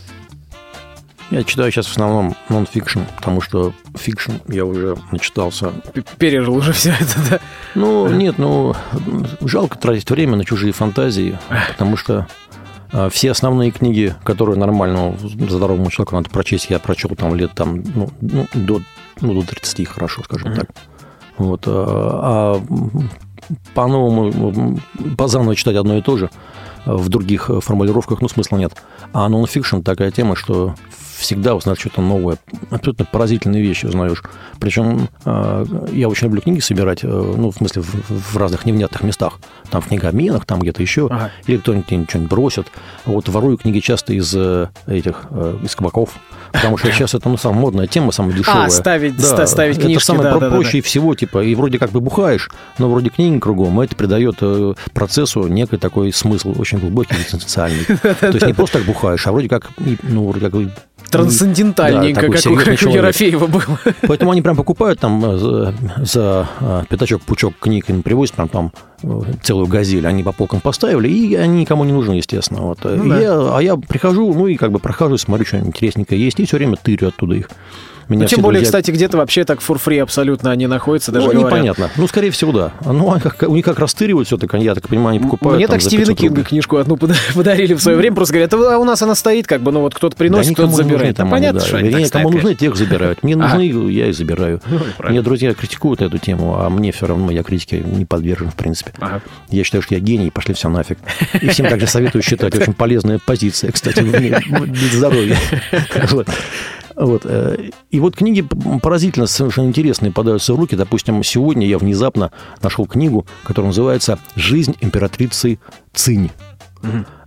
Я 1.31 1.45
читаю 1.45 1.71
сейчас 1.71 1.87
в 1.87 1.93
основном 1.93 2.35
нон-фикшн, 2.49 3.01
потому 3.17 3.41
что 3.41 3.73
fiction 3.97 4.33
я 4.49 4.65
уже 4.65 4.97
начитался. 5.13 5.73
Пережил 6.19 6.57
уже 6.57 6.73
все 6.73 6.91
это, 6.91 7.31
да? 7.31 7.41
Ну, 7.77 8.09
нет, 8.09 8.39
ну, 8.39 8.75
жалко 9.41 9.79
тратить 9.79 10.11
время 10.11 10.37
на 10.37 10.45
чужие 10.45 10.73
фантазии, 10.73 11.39
потому 11.69 11.97
что 11.97 12.27
а, 12.93 13.09
все 13.11 13.31
основные 13.31 13.71
книги, 13.71 14.15
которые 14.25 14.59
нормальному 14.59 15.17
здоровому 15.21 15.91
человеку 15.91 16.17
надо 16.17 16.31
прочесть, 16.31 16.69
я 16.69 16.81
прочел 16.81 17.11
там 17.11 17.37
лет 17.37 17.53
там, 17.55 17.83
ну, 17.95 18.11
ну, 18.21 18.49
до, 18.53 18.81
ну, 19.21 19.35
до 19.35 19.47
30 19.47 19.87
хорошо, 19.87 20.23
скажем 20.25 20.55
так. 20.55 20.71
Вот. 21.39 21.63
А 21.67 22.61
а 22.61 22.63
по-новому, 23.75 24.81
по 25.17 25.29
заново 25.29 25.55
читать 25.57 25.77
одно 25.77 25.97
и 25.97 26.03
то 26.03 26.17
же 26.17 26.31
в 26.85 27.09
других 27.09 27.51
формулировках, 27.61 28.21
ну, 28.21 28.29
смысла 28.29 28.57
нет. 28.57 28.73
А 29.13 29.29
нон-фикшн 29.29 29.81
такая 29.81 30.11
тема, 30.11 30.35
что 30.35 30.75
всегда 31.21 31.55
узнаешь 31.55 31.79
что-то 31.79 32.01
новое. 32.01 32.39
Абсолютно 32.71 33.05
поразительные 33.05 33.63
вещи 33.63 33.87
узнаешь. 33.87 34.23
Причем 34.59 35.09
э, 35.25 35.67
я 35.93 36.09
очень 36.09 36.27
люблю 36.27 36.41
книги 36.41 36.61
собирать, 36.61 37.05
э, 37.05 37.07
ну, 37.09 37.51
в 37.51 37.57
смысле, 37.57 37.83
в, 37.83 38.33
в 38.33 38.37
разных 38.37 38.65
невнятных 38.67 39.03
местах. 39.03 39.39
Там 39.71 39.81
в 39.81 39.89
книгообменах, 39.89 40.45
там 40.47 40.61
где-то 40.61 40.83
еще. 40.83 41.07
Ага. 41.07 41.31
Или 41.47 41.59
кто-нибудь 41.59 41.87
что-нибудь 42.09 42.31
бросит. 42.31 42.67
Вот 43.05 43.29
ворую 43.29 43.57
книги 43.59 43.81
часто 43.81 44.13
из 44.15 44.35
э, 44.35 44.69
этих, 44.87 45.27
из 45.63 45.75
кабаков. 45.77 46.11
Потому 46.53 46.77
что 46.79 46.91
сейчас 46.91 47.15
это 47.15 47.29
ну, 47.29 47.37
самая 47.37 47.61
модная 47.61 47.87
тема, 47.87 48.11
самая 48.11 48.33
дешевая. 48.33 48.67
А, 48.67 48.71
ставить- 48.71 49.21
ста- 49.21 49.47
ставить 49.47 49.77
Это 49.79 49.87
книжки, 49.87 50.05
самое 50.05 50.25
да, 50.25 50.31
про- 50.33 50.41
да, 50.41 50.49
да, 50.51 50.55
проще 50.57 50.81
всего, 50.81 51.15
типа, 51.15 51.45
и 51.45 51.55
вроде 51.55 51.79
как 51.79 51.91
бы 51.91 52.01
бухаешь, 52.01 52.51
но 52.79 52.91
вроде 52.91 53.11
книги 53.11 53.39
кругом, 53.39 53.81
и 53.81 53.85
это 53.85 53.95
придает 53.95 54.37
процессу 54.93 55.47
некий 55.47 55.77
такой 55.77 56.13
смысл, 56.13 56.55
очень 56.59 56.79
глубокий, 56.79 57.15
экзистенциальный. 57.15 57.85
То 58.21 58.27
есть 58.33 58.47
не 58.47 58.53
просто 58.53 58.79
так 58.79 58.87
бухаешь, 58.87 59.27
а 59.27 59.33
вроде 59.33 59.49
как, 59.49 59.71
ну, 60.03 60.29
вроде 60.29 60.51
как... 60.51 60.55
Трансцендентальненько, 61.11 62.23
Да, 62.23 62.27
как, 62.29 62.53
у, 62.53 62.57
как 62.57 62.83
у. 62.83 62.95
Ерофеева 62.95 63.47
было. 63.47 63.63
Поэтому 64.03 64.33
они 64.33 64.43
прям 64.43 64.57
покупают 64.57 65.01
там 65.01 65.25
э, 65.25 65.39
за, 65.39 65.75
за 65.99 66.49
э, 66.61 66.83
пятачок, 66.89 67.23
пучок 67.23 67.55
книг, 67.59 67.91
им 67.91 68.03
привозят 68.03 68.37
прям 68.37 68.49
там 68.49 68.73
э, 69.03 69.21
целую 69.43 69.67
газель, 69.67 70.07
они 70.07 70.23
по 70.23 70.33
полкам 70.33 70.61
поставили, 70.61 71.09
и 71.09 71.35
они 71.35 71.63
никому 71.63 71.85
не 71.85 71.93
нужны, 71.93 72.15
естественно. 72.15 72.63
Вот. 72.63 72.79
Ну 72.85 73.09
да. 73.09 73.21
я, 73.21 73.57
а 73.57 73.61
я 73.61 73.77
прихожу, 73.77 74.33
ну 74.35 74.47
и 74.47 74.57
как 74.57 74.71
бы 74.73 74.79
прохожу, 74.79 75.19
смотрю, 75.19 75.47
что 75.47 75.59
интересненькое 75.59 76.23
есть, 76.23 76.39
и 76.39 76.45
все 76.45 76.57
время 76.59 76.77
тырю 76.77 77.09
оттуда 77.09 77.35
их. 77.35 77.51
Меня 78.11 78.23
Ну, 78.23 78.29
тем 78.29 78.43
более, 78.43 78.61
друзья- 78.61 78.79
кстати, 78.81 78.91
где-то 78.91 79.17
вообще 79.19 79.45
так 79.45 79.61
фурфри 79.61 79.99
абсолютно 79.99 80.51
они 80.51 80.67
находятся, 80.67 81.13
даже 81.13 81.29
ну, 81.29 81.33
говорят. 81.33 81.53
непонятно. 81.53 81.91
Ну, 81.97 82.09
скорее 82.09 82.31
всего, 82.33 82.51
да. 82.53 82.73
Ну, 82.85 83.11
а 83.15 83.21
как, 83.21 83.45
у 83.49 83.55
них 83.55 83.65
как 83.65 83.79
растыривают 83.79 84.27
все 84.27 84.37
так, 84.37 84.53
я 84.55 84.75
так 84.75 84.89
понимаю, 84.89 85.11
они 85.11 85.21
покупают 85.21 85.57
Мне 85.59 85.67
там 85.69 85.75
так 85.77 85.83
Стивена 85.83 86.07
500 86.07 86.19
Кинга 86.19 86.29
рублей. 86.35 86.45
книжку 86.45 86.77
одну 86.79 86.97
пода- 86.97 87.15
подарили 87.35 87.73
в 87.75 87.81
свое 87.81 87.97
время. 87.97 88.17
Просто 88.17 88.35
говорят, 88.35 88.53
а 88.53 88.79
у 88.79 88.85
нас 88.85 89.01
она 89.01 89.15
стоит, 89.15 89.47
как 89.47 89.63
бы, 89.63 89.71
ну 89.73 89.81
вот 89.81 89.95
кто-то 89.95 90.17
приносит, 90.17 90.55
кто-то 90.55 90.69
не 90.71 90.77
нужны 90.77 90.85
забирает. 90.93 91.17
там 91.17 91.29
Ну, 91.29 91.33
понятно, 91.33 91.61
да. 91.61 91.67
что 91.67 91.77
они 91.77 91.89
Вернее, 91.89 92.09
кому 92.11 92.31
нужны, 92.31 92.41
конечно. 92.43 92.67
тех 92.67 92.77
забирают. 92.77 93.23
Мне 93.23 93.37
нужны, 93.37 93.63
я 93.91 94.09
и 94.09 94.13
забираю. 94.13 94.61
Ну, 94.67 94.79
правильно. 94.99 95.11
Мне 95.11 95.23
друзья 95.23 95.55
критикуют 95.55 96.03
эту 96.03 96.19
тему, 96.19 96.57
а 96.61 96.69
мне 96.69 96.91
все 96.91 97.07
равно, 97.07 97.31
я 97.31 97.45
критике 97.45 97.79
не 97.81 98.05
подвержен, 98.05 98.51
в 98.51 98.55
принципе. 98.57 98.93
Я 99.51 99.63
считаю, 99.63 99.83
что 99.83 99.95
я 99.95 100.01
гений, 100.01 100.31
пошли 100.31 100.53
все 100.55 100.69
нафиг. 100.69 100.99
И 101.41 101.47
всем 101.49 101.67
также 101.69 101.87
советую 101.87 102.23
считать. 102.23 102.55
Очень 102.57 102.73
полезная 102.75 103.21
позиция, 103.25 103.71
кстати, 103.71 104.01
для 104.01 104.41
здоровья. 104.93 105.37
Вот. 106.97 107.23
Э, 107.25 107.71
И 107.91 108.01
вот 108.01 108.17
книги 108.17 108.45
поразительно 108.83 109.27
совершенно 109.27 109.67
интересные 109.67 110.11
попадаются 110.11 110.55
в 110.55 110.57
руки. 110.57 110.77
Допустим, 110.77 111.23
сегодня 111.23 111.67
я 111.67 111.79
внезапно 111.79 112.33
нашел 112.63 112.87
книгу, 112.87 113.27
которая 113.45 113.69
называется 113.69 114.19
«Жизнь 114.37 114.77
императрицы 114.81 115.59
Цинь». 115.93 116.31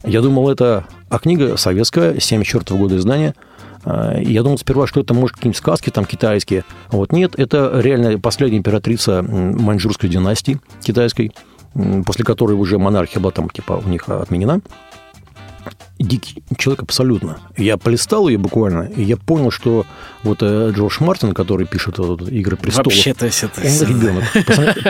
Я 0.03 0.21
думал, 0.21 0.49
это... 0.49 0.85
А 1.09 1.19
книга 1.19 1.57
советская, 1.57 2.19
74 2.19 2.79
года 2.79 2.97
издания. 2.97 3.35
А, 3.85 4.17
Я 4.19 4.41
думал 4.43 4.57
сперва, 4.57 4.87
что 4.87 4.99
это, 5.01 5.13
может, 5.13 5.35
какие-нибудь 5.35 5.57
сказки 5.57 5.89
там 5.89 6.05
китайские. 6.05 6.63
Вот 6.89 7.11
нет, 7.11 7.35
это 7.37 7.79
реально 7.79 8.19
последняя 8.19 8.57
императрица 8.57 9.21
маньчжурской 9.21 10.09
династии 10.09 10.59
китайской, 10.83 11.31
после 12.05 12.25
которой 12.25 12.53
уже 12.53 12.79
монархия 12.79 13.21
была 13.21 13.31
там, 13.31 13.49
типа, 13.49 13.81
у 13.85 13.87
них 13.89 14.09
отменена. 14.09 14.61
Дикий 15.99 16.43
человек 16.57 16.83
абсолютно. 16.83 17.37
Я 17.55 17.77
полистал 17.77 18.27
ее 18.27 18.37
буквально, 18.37 18.83
и 18.83 19.03
я 19.03 19.15
понял, 19.15 19.51
что 19.51 19.85
вот 20.23 20.39
э, 20.41 20.71
Джордж 20.75 20.97
Мартин, 20.99 21.33
который 21.33 21.65
пишет 21.65 21.97
вот, 21.97 22.21
«Игры 22.29 22.57
престолов», 22.57 22.87
Вообще, 22.87 23.13
то 23.13 23.25
есть 23.25 23.43
это... 23.43 23.61
он 23.61 23.87
ребенок. 23.87 24.23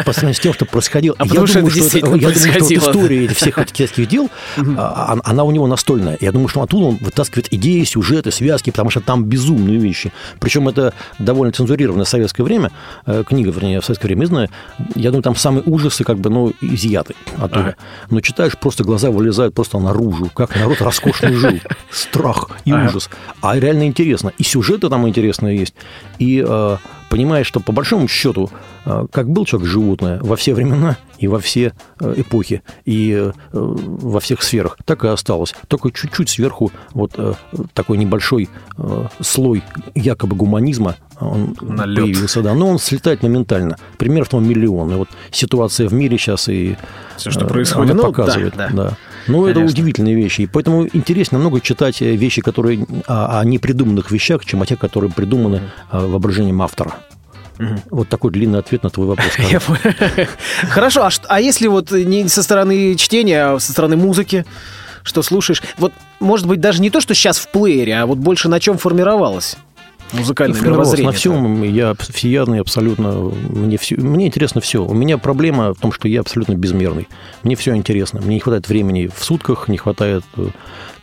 По 0.06 0.14
сравнению- 0.14 0.36
с 0.36 0.40
тем, 0.40 0.54
что 0.54 0.66
происходило. 0.66 1.16
А 1.20 1.24
Я 1.26 1.30
потому 1.30 1.48
что 1.48 1.60
думаю, 1.60 1.72
это 1.72 1.80
действительно 1.82 2.16
я 2.16 2.30
думаю, 2.30 2.36
что 2.36 2.60
вот 2.60 2.72
история 2.72 3.28
всех 3.28 3.58
этих 3.60 3.74
китайских 3.74 4.08
дел, 4.08 4.30
а, 4.58 5.14
а- 5.14 5.20
она 5.24 5.44
у 5.44 5.52
него 5.52 5.68
настольная. 5.68 6.18
Я 6.20 6.32
думаю, 6.32 6.48
что 6.48 6.62
оттуда 6.62 6.86
он 6.86 6.98
вытаскивает 6.98 7.54
идеи, 7.54 7.84
сюжеты, 7.84 8.32
связки, 8.32 8.72
потому 8.72 8.90
что 8.90 9.00
там 9.02 9.26
безумные 9.26 9.78
вещи. 9.78 10.12
Причем 10.40 10.68
это 10.68 10.94
довольно 11.20 11.54
цензурированное 11.54 12.06
советское 12.06 12.44
время, 12.44 12.72
э, 13.06 13.24
книга, 13.28 13.52
вернее, 13.52 13.82
в 13.82 13.86
советское 13.86 14.08
время 14.08 14.24
изданная. 14.24 14.50
Я 14.96 15.12
думаю, 15.12 15.24
там 15.24 15.36
самые 15.36 15.64
ужасы 15.64 16.04
как 16.04 16.18
бы, 16.18 16.30
ну, 16.30 16.54
изъяты 16.62 17.16
оттуда. 17.38 17.76
Но 18.10 18.22
читаешь, 18.22 18.58
просто 18.58 18.84
глаза 18.84 19.12
вылезают 19.12 19.54
просто 19.54 19.80
наружу, 19.80 20.30
как 20.34 20.56
народ 20.64 20.82
роскошно 20.82 21.32
жил. 21.34 21.60
Страх 21.92 22.50
и 22.66 22.74
ужас. 22.74 23.10
А 23.42 23.58
реально 23.58 23.86
интересно. 23.88 24.32
И 24.38 24.44
сюжеты 24.44 24.90
там 24.90 25.08
интересные 25.08 25.58
есть. 25.58 25.76
И 26.20 26.44
э, 26.46 26.78
понимаешь, 27.10 27.48
что 27.48 27.60
по 27.60 27.72
большому 27.72 28.08
счету, 28.08 28.50
э, 28.86 29.06
как 29.12 29.30
был 29.30 29.46
человек-животное 29.46 30.20
во 30.22 30.36
все 30.36 30.54
времена 30.54 30.98
и 31.20 31.28
во 31.28 31.40
все 31.40 31.74
э, 32.00 32.14
эпохи, 32.18 32.64
и 32.86 33.12
э, 33.12 33.32
во 33.52 34.20
всех 34.20 34.42
сферах, 34.42 34.78
так 34.86 35.04
и 35.04 35.08
осталось. 35.08 35.54
Только 35.68 35.92
чуть-чуть 35.92 36.30
сверху 36.30 36.72
вот 36.94 37.14
э, 37.18 37.34
такой 37.74 37.98
небольшой 37.98 38.50
э, 38.78 39.08
слой 39.22 39.64
якобы 39.96 40.36
гуманизма 40.36 40.96
он 41.20 41.56
Налет. 41.62 42.04
появился, 42.04 42.42
да, 42.42 42.54
но 42.54 42.68
он 42.68 42.80
слетает 42.80 43.24
моментально. 43.24 43.78
Примеров 43.98 44.30
там 44.30 44.48
миллион. 44.48 44.92
И 44.92 44.96
вот 44.96 45.10
ситуация 45.32 45.88
в 45.88 45.94
мире 45.94 46.18
сейчас 46.18 46.50
и 46.50 46.76
Всё, 47.18 47.32
что 47.32 47.46
происходит. 47.46 47.96
Ну, 47.96 48.04
показывает. 48.04 48.56
да, 48.58 48.70
да. 48.70 48.76
да. 48.90 48.98
Ну, 49.28 49.48
это 49.48 49.60
удивительные 49.60 50.16
вещи. 50.16 50.42
И 50.42 50.48
поэтому 50.48 50.88
интереснее 50.92 51.40
намного 51.40 51.62
читать 51.62 52.02
э, 52.02 52.16
вещи, 52.16 52.42
которые 52.42 52.86
о, 53.08 53.40
о 53.40 53.46
непридуманных 53.46 54.12
вещах, 54.12 54.46
чем 54.46 54.62
о 54.62 54.66
тех, 54.66 54.80
которые 54.80 55.12
придуманы 55.12 55.62
э, 55.92 56.06
воображением 56.06 56.62
автора. 56.62 56.94
Вот 57.92 58.10
такой 58.10 58.32
длинный 58.32 58.60
ответ 58.60 58.84
на 58.84 58.90
твой 58.90 59.08
вопрос. 59.08 59.28
Хорошо, 60.70 61.04
а, 61.04 61.10
а 61.28 61.40
если 61.40 61.68
вот 61.68 61.92
не 61.92 62.28
со 62.28 62.42
стороны 62.42 62.96
чтения, 62.96 63.54
а 63.54 63.60
со 63.60 63.72
стороны 63.72 63.96
музыки, 63.96 64.46
что 65.04 65.22
слушаешь? 65.22 65.62
Вот, 65.78 65.94
может 66.20 66.48
быть, 66.48 66.60
даже 66.60 66.82
не 66.82 66.90
то, 66.90 67.00
что 67.00 67.14
сейчас 67.14 67.38
в 67.38 67.50
плеере, 67.50 67.96
а 68.00 68.06
вот 68.06 68.18
больше 68.18 68.50
на 68.50 68.60
чем 68.60 68.78
формировалось 68.78 69.56
музыкальное 70.14 70.58
Формировался 70.58 70.98
мировоззрение? 70.98 71.12
на 71.12 71.64
всем, 71.64 71.76
я 71.76 71.96
всеядный 72.00 72.60
абсолютно, 72.62 73.12
мне, 73.12 73.78
все, 73.78 73.96
мне 73.98 74.28
интересно 74.28 74.62
все. 74.62 74.86
У 74.86 74.94
меня 74.94 75.18
проблема 75.18 75.74
в 75.74 75.80
том, 75.80 75.92
что 75.92 76.08
я 76.08 76.22
абсолютно 76.22 76.54
безмерный. 76.54 77.08
Мне 77.44 77.56
все 77.56 77.76
интересно. 77.76 78.22
Мне 78.22 78.36
не 78.36 78.40
хватает 78.40 78.68
времени 78.70 79.10
в 79.14 79.24
сутках, 79.24 79.68
не 79.68 79.78
хватает 79.78 80.24
э, 80.38 80.48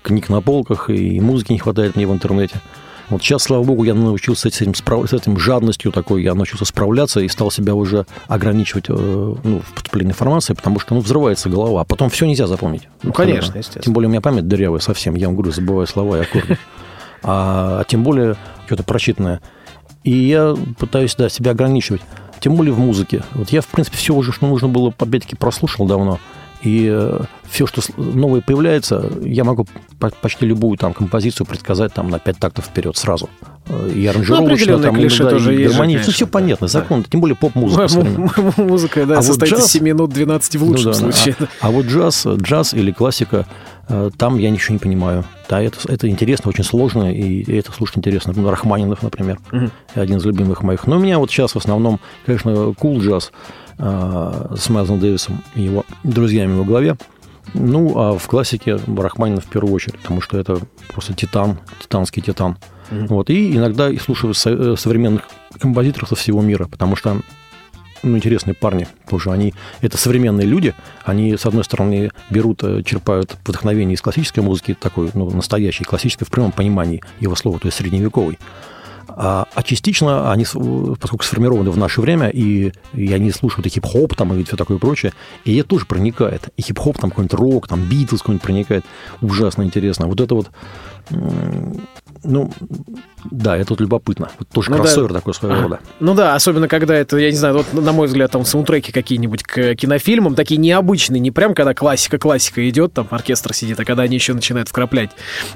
книг 0.03 0.29
на 0.29 0.41
полках, 0.41 0.91
и 0.91 1.21
музыки 1.21 1.53
не 1.53 1.59
хватает 1.59 1.97
мне 1.97 2.07
в 2.07 2.13
интернете. 2.13 2.61
Вот 3.09 3.23
сейчас, 3.23 3.43
слава 3.43 3.65
богу, 3.65 3.83
я 3.83 3.93
научился 3.93 4.49
с 4.51 4.61
этим, 4.61 4.73
справ- 4.73 5.11
с 5.11 5.13
этим 5.13 5.37
жадностью 5.37 5.91
такой, 5.91 6.23
я 6.23 6.33
научился 6.35 6.65
справляться 6.65 7.19
и 7.19 7.27
стал 7.27 7.51
себя 7.51 7.75
уже 7.75 8.07
ограничивать 8.29 8.85
э, 8.89 8.93
ну, 8.93 9.61
в 9.61 9.73
поступлении 9.73 10.13
информации, 10.13 10.55
потому 10.55 10.79
что 10.79 10.95
ну, 10.95 11.01
взрывается 11.01 11.49
голова. 11.49 11.81
А 11.81 11.85
потом 11.85 12.09
все 12.09 12.27
нельзя 12.27 12.47
запомнить. 12.47 12.83
Ну, 13.03 13.11
Абсолютно. 13.11 13.25
конечно, 13.25 13.59
естественно. 13.59 13.83
Тем 13.83 13.93
более 13.95 14.07
у 14.07 14.11
меня 14.11 14.21
память 14.21 14.47
дырявая 14.47 14.81
совсем. 14.81 15.17
Я 15.17 15.27
вам 15.27 15.35
говорю, 15.35 15.51
забываю 15.51 15.89
слова 15.89 16.19
и 16.19 16.21
аккорды. 16.23 16.57
А, 17.23 17.81
а 17.81 17.85
тем 17.85 18.03
более 18.03 18.37
что-то 18.71 18.85
прочитанное. 18.85 19.41
И 20.05 20.13
я 20.13 20.55
пытаюсь 20.79 21.15
да, 21.17 21.29
себя 21.29 21.51
ограничивать. 21.51 22.01
Тем 22.39 22.55
более 22.55 22.73
в 22.73 22.79
музыке. 22.79 23.23
Вот 23.35 23.51
я, 23.51 23.61
в 23.61 23.67
принципе, 23.67 23.97
все 23.99 24.15
уже, 24.15 24.33
что 24.33 24.47
нужно 24.47 24.69
было, 24.69 24.95
опять-таки, 24.97 25.37
прослушал 25.37 25.87
давно. 25.87 26.19
И 26.63 27.11
все, 27.51 27.67
что 27.67 27.81
новое 27.97 28.43
появляется, 28.43 29.11
я 29.23 29.45
могу 29.45 29.67
почти 30.21 30.47
любую 30.47 30.77
там 30.79 30.93
композицию 30.93 31.47
предсказать 31.47 31.93
там 31.95 32.11
на 32.11 32.19
5 32.19 32.39
тактов 32.39 32.67
вперед 32.67 32.97
сразу. 32.97 33.29
И 33.95 34.07
аранжировочно, 34.07 34.77
ну, 34.77 34.83
там, 34.83 34.95
клише 34.95 35.25
да, 35.25 35.31
тоже 35.31 35.55
и 35.55 35.59
есть 35.61 35.73
гармонично. 35.73 36.05
же, 36.05 36.13
все 36.13 36.27
конечно, 36.27 36.33
понятно, 36.33 36.67
да. 36.67 36.73
закон, 36.73 37.05
тем 37.05 37.21
более 37.21 37.37
поп-музыка. 37.37 37.89
Музыка, 38.59 39.07
да, 39.07 39.15
А 39.15 39.17
вот 39.19 39.25
состоит 39.25 39.53
из 39.55 39.59
джаз- 39.59 39.71
7 39.73 39.85
минут 39.85 40.11
12 40.13 40.57
в 40.57 40.61
Ну 40.61 40.67
лучшем 40.67 40.87
да, 40.87 40.93
случае. 40.95 41.37
А, 41.41 41.69
а 41.69 41.71
вот 41.71 41.87
джаз, 41.87 42.27
джаз 42.27 42.75
или 42.75 42.91
классика, 42.93 43.47
э, 43.47 43.70
там 44.17 44.39
я 44.39 44.51
ничего 44.51 44.75
не 44.75 44.79
понимаю. 44.79 45.25
Да, 45.49 45.61
это, 45.61 45.79
это 45.93 46.09
интересно, 46.09 46.49
очень 46.51 46.65
сложно, 46.65 47.13
и 47.13 47.43
это 47.59 47.73
слушать 47.73 47.99
интересно. 47.99 48.33
Ну, 48.37 48.49
Рахманинов, 48.51 49.03
например, 49.03 49.39
Мгм. 49.51 49.71
один 49.95 50.17
из 50.19 50.25
любимых 50.25 50.63
моих. 50.63 50.87
Но 50.87 50.97
у 50.97 51.01
меня 51.01 51.19
вот 51.19 51.31
сейчас 51.31 51.55
в 51.55 51.59
основном, 51.59 51.99
конечно, 52.27 52.73
кул 52.79 53.01
джаз 53.01 53.33
э, 53.79 54.55
с 54.57 54.69
Майлзом 54.69 55.01
Дэвисом 55.01 55.43
и 55.55 55.63
его 55.63 55.85
друзьями 56.05 56.57
во 56.59 56.65
главе. 56.65 56.97
Ну, 57.55 57.99
а 57.99 58.17
в 58.19 58.27
классике 58.29 58.79
Рахманинов 58.97 59.45
в 59.45 59.49
первую 59.49 59.73
очередь, 59.75 59.99
потому 59.99 60.21
что 60.21 60.39
это 60.39 60.59
просто 60.93 61.15
титан, 61.15 61.59
титанский 61.81 62.23
титан. 62.23 62.57
Вот, 62.91 63.31
и 63.31 63.57
иногда 63.57 63.89
и 63.89 63.97
слушаю 63.99 64.35
со- 64.35 64.51
э, 64.51 64.77
современных 64.77 65.23
композиторов 65.61 66.09
со 66.11 66.15
всего 66.17 66.43
мира, 66.43 66.67
потому 66.67 66.95
что 66.97 67.17
ну, 68.03 68.17
интересные 68.17 68.55
парни 68.55 68.87
тоже. 69.09 69.31
Они, 69.31 69.55
это 69.81 69.97
современные 69.99 70.47
люди. 70.47 70.75
Они, 71.05 71.37
с 71.37 71.47
одной 71.47 71.65
стороны, 71.65 72.11
берут, 72.31 72.63
э, 72.63 72.83
черпают 72.83 73.37
вдохновение 73.45 73.95
из 73.95 74.01
классической 74.01 74.41
музыки, 74.41 74.77
такой, 74.79 75.11
ну, 75.15 75.31
настоящей, 75.31 75.85
классической 75.85 76.25
в 76.27 76.31
прямом 76.31 76.53
понимании 76.53 77.03
его 77.21 77.35
слова, 77.35 77.59
то 77.59 77.67
есть 77.67 77.79
средневековой. 77.79 78.39
А, 79.09 79.47
а 79.55 79.63
частично 79.63 80.31
они, 80.31 80.45
с- 80.45 80.57
поскольку 81.01 81.25
сформированы 81.25 81.71
в 81.71 81.77
наше 81.77 82.01
время, 82.01 82.29
и, 82.29 82.73
и 82.95 83.13
они 83.13 83.33
слушают 83.33 83.67
и 83.67 83.71
хип-хоп 83.71 84.15
там, 84.15 84.33
и 84.35 84.45
все 84.45 84.57
такое 84.57 84.79
прочее, 84.79 85.13
и 85.45 85.57
это 85.57 85.71
тоже 85.71 85.87
проникает. 85.87 86.49
И 86.57 86.63
хип-хоп, 86.63 86.99
там 86.99 87.11
какой-нибудь 87.11 87.39
рок, 87.39 87.69
там 87.69 87.83
Битлз 87.83 88.21
какой-нибудь 88.21 88.43
проникает. 88.43 88.85
Ужасно 89.21 89.63
интересно. 89.63 90.07
Вот 90.07 90.21
это 90.21 90.35
вот, 90.35 90.51
ну, 92.23 92.53
да, 93.25 93.57
это 93.57 93.73
вот 93.73 93.81
любопытно. 93.81 94.31
Вот 94.39 94.49
тоже 94.49 94.71
Ну 94.71 94.77
да. 94.77 94.83
кроссовер 94.83 95.13
такой 95.13 95.35
своего 95.35 95.63
рода. 95.63 95.81
Ну 96.01 96.15
да, 96.15 96.35
особенно 96.35 96.69
когда 96.69 96.95
это, 96.95 97.17
я 97.19 97.31
не 97.31 97.37
знаю, 97.37 97.59
вот 97.59 97.73
на 97.73 97.93
мой 97.93 98.07
взгляд, 98.07 98.31
там 98.31 98.45
саундтреки 98.45 98.93
какие-нибудь 98.93 99.43
к 99.43 99.75
кинофильмам, 99.75 100.35
такие 100.35 100.59
необычные, 100.59 101.21
не 101.21 101.31
прям 101.31 101.55
когда 101.55 101.75
классика-классика 101.75 102.69
идет, 102.69 102.95
там 102.95 103.07
оркестр 103.11 103.53
сидит, 103.53 103.79
а 103.81 103.85
когда 103.85 104.05
они 104.05 104.15
еще 104.17 104.33
начинают 104.35 104.69
вкраплять 104.69 105.11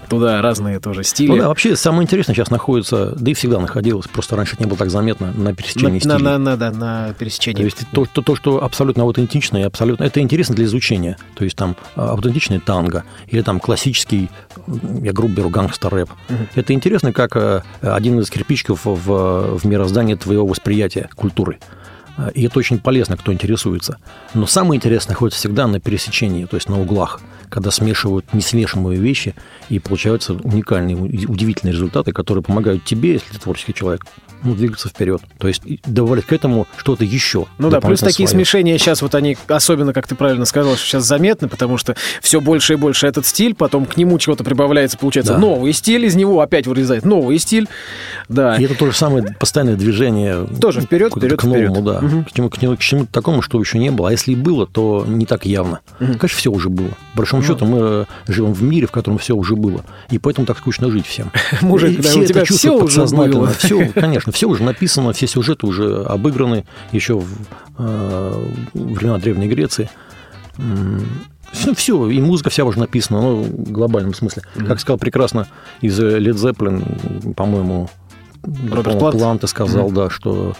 туда 0.08 0.42
разные 0.42 0.80
тоже 0.80 1.04
стили. 1.04 1.28
Ну 1.30 1.36
да, 1.38 1.48
вообще 1.48 1.76
самое 1.76 2.02
интересное 2.04 2.34
сейчас 2.34 2.50
находится, 2.50 3.14
да 3.18 3.30
и 3.30 3.34
всегда 3.34 3.58
находилось, 3.60 4.06
просто 4.08 4.36
раньше 4.36 4.54
это 4.54 4.62
не 4.64 4.68
было 4.68 4.78
так 4.78 4.90
заметно, 4.90 5.32
на 5.36 5.44
на, 5.44 5.54
пересечении 5.54 5.94
на, 5.94 6.00
стилей. 6.00 6.18
на, 6.22 6.38
на- 6.38 6.56
да, 6.56 6.70
на 6.70 7.14
пересечении. 7.18 7.58
То 7.58 7.64
есть 7.64 7.78
то, 7.92 8.06
то, 8.12 8.22
то, 8.22 8.36
что 8.36 8.62
абсолютно 8.64 9.02
аутентично 9.04 9.58
и 9.58 9.62
абсолютно... 9.62 10.04
Это 10.04 10.20
интересно 10.20 10.54
для 10.54 10.64
изучения. 10.64 11.16
То 11.34 11.44
есть 11.44 11.56
там 11.56 11.76
а, 11.96 12.10
аутентичный 12.10 12.58
танго 12.58 13.04
или 13.28 13.42
там 13.42 13.60
классический, 13.60 14.30
я 15.02 15.12
грубо 15.12 15.34
беру, 15.34 15.48
гангстер-рэп. 15.50 16.10
Это 16.54 16.72
интересно 16.72 17.12
как 17.12 17.36
э, 17.82 17.88
один 17.90 18.18
из 18.20 18.30
кирпичиков 18.30 18.84
в, 18.84 19.58
в 19.58 19.64
мироздании 19.66 20.14
твоего 20.14 20.46
восприятия 20.46 21.08
культуры. 21.14 21.58
И 22.34 22.44
это 22.44 22.58
очень 22.58 22.78
полезно, 22.78 23.16
кто 23.16 23.32
интересуется. 23.32 23.98
Но 24.34 24.46
самое 24.46 24.76
интересное 24.78 25.12
находится 25.14 25.40
всегда 25.40 25.66
на 25.66 25.80
пересечении, 25.80 26.44
то 26.44 26.56
есть 26.56 26.68
на 26.68 26.80
углах, 26.80 27.20
когда 27.48 27.70
смешивают 27.70 28.32
несмешимые 28.32 28.98
вещи, 28.98 29.34
и 29.68 29.78
получаются 29.78 30.34
уникальные, 30.34 30.96
удивительные 30.96 31.72
результаты, 31.72 32.12
которые 32.12 32.42
помогают 32.42 32.84
тебе, 32.84 33.12
если 33.14 33.32
ты 33.32 33.38
творческий 33.38 33.74
человек, 33.74 34.04
ну, 34.42 34.54
двигаться 34.54 34.88
вперед. 34.88 35.22
То 35.38 35.48
есть 35.48 35.62
добавлять 35.86 36.26
к 36.26 36.32
этому 36.32 36.66
что-то 36.76 37.04
еще. 37.04 37.46
Ну 37.58 37.70
да, 37.70 37.80
плюс 37.80 38.00
такие 38.00 38.28
своё. 38.28 38.40
смешения 38.44 38.76
сейчас 38.76 39.00
вот 39.00 39.14
они, 39.14 39.38
особенно, 39.48 39.94
как 39.94 40.06
ты 40.06 40.14
правильно 40.14 40.44
сказал, 40.44 40.76
что 40.76 40.84
сейчас 40.86 41.04
заметны, 41.04 41.48
потому 41.48 41.78
что 41.78 41.96
все 42.20 42.40
больше 42.42 42.74
и 42.74 42.76
больше 42.76 43.06
этот 43.06 43.24
стиль, 43.24 43.54
потом 43.54 43.86
к 43.86 43.96
нему 43.96 44.18
чего-то 44.18 44.44
прибавляется, 44.44 44.98
получается 44.98 45.32
Да. 45.34 45.38
новый 45.38 45.72
стиль, 45.72 46.04
из 46.04 46.14
него 46.14 46.40
опять 46.40 46.66
вырезает 46.66 47.06
новый 47.06 47.38
стиль. 47.38 47.68
Да. 48.28 48.56
И 48.56 48.64
это 48.64 48.74
то 48.74 48.86
же 48.86 48.92
самое 48.92 49.34
постоянное 49.40 49.76
движение. 49.76 50.46
Тоже 50.60 50.82
вперед, 50.82 51.12
вперед, 51.16 51.40
к 51.40 51.44
новому, 51.44 51.74
вперед. 51.76 51.84
да. 51.84 52.03
К, 52.24 52.32
чему, 52.32 52.50
к, 52.50 52.58
чему- 52.58 52.76
к 52.76 52.80
чему-то 52.80 53.12
такому, 53.12 53.42
что 53.42 53.58
еще 53.60 53.78
не 53.78 53.90
было. 53.90 54.08
А 54.08 54.12
если 54.12 54.32
и 54.32 54.36
было, 54.36 54.66
то 54.66 55.04
не 55.06 55.26
так 55.26 55.44
явно. 55.46 55.80
Конечно, 55.98 56.28
все 56.28 56.50
уже 56.50 56.68
было. 56.68 56.88
По 57.12 57.18
большому 57.18 57.42
Ну. 57.42 57.48
счету, 57.48 57.64
мы 57.66 57.78
э, 57.80 58.04
живем 58.28 58.52
в 58.52 58.62
мире, 58.62 58.86
в 58.86 58.90
котором 58.90 59.18
все 59.18 59.34
уже 59.34 59.54
было. 59.56 59.84
И 60.10 60.18
поэтому 60.18 60.46
так 60.46 60.58
скучно 60.58 60.90
жить 60.90 61.06
всем. 61.06 61.30
Мужик, 61.62 61.98
И 61.98 62.02
все 62.02 62.18
у 62.18 62.22
это 62.22 62.32
тебя 62.32 62.44
чувствуют 62.44 62.90
все 62.90 63.02
уже 63.02 63.14
подсознательно. 63.14 63.52
Все, 63.52 63.86
конечно, 64.00 64.32
все 64.32 64.46
уже 64.48 64.62
написано, 64.62 65.12
все 65.12 65.26
сюжеты 65.26 65.66
уже 65.66 66.02
обыграны 66.04 66.64
еще 66.92 67.18
в 67.18 67.28
э, 67.78 68.46
времена 68.74 69.18
Древней 69.18 69.48
Греции. 69.48 69.88
Все, 71.52 71.74
все, 71.74 72.08
и 72.10 72.20
музыка 72.20 72.50
вся 72.50 72.64
уже 72.64 72.78
написана, 72.80 73.20
ну, 73.20 73.42
в 73.42 73.70
глобальном 73.70 74.12
смысле. 74.14 74.42
Как 74.66 74.80
сказал 74.80 74.98
прекрасно 74.98 75.46
из 75.80 75.98
э, 76.00 76.18
Led 76.18 76.34
Zeppelin, 76.34 77.34
по-моему, 77.34 77.88
Роберт 78.42 78.98
Плант? 78.98 79.16
Плант 79.18 79.48
сказал, 79.48 79.90
да, 79.90 80.10
что 80.10 80.54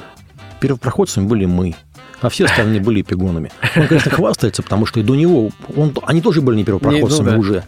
первопроходцами 0.67 1.27
были 1.27 1.45
мы, 1.45 1.75
а 2.21 2.29
все 2.29 2.47
остальные 2.47 2.81
были 2.81 3.03
эпигонами. 3.03 3.51
Он, 3.77 3.87
конечно, 3.87 4.11
хвастается, 4.11 4.63
потому 4.63 4.87
что 4.87 5.01
и 5.01 5.03
до 5.03 5.15
него, 5.15 5.51
он, 5.77 5.97
они 6.05 6.21
тоже 6.21 6.41
были 6.41 6.57
не 6.57 6.65
первопроходцами 6.65 7.27
Не, 7.27 7.31
ну 7.31 7.31
да. 7.31 7.39
уже. 7.39 7.65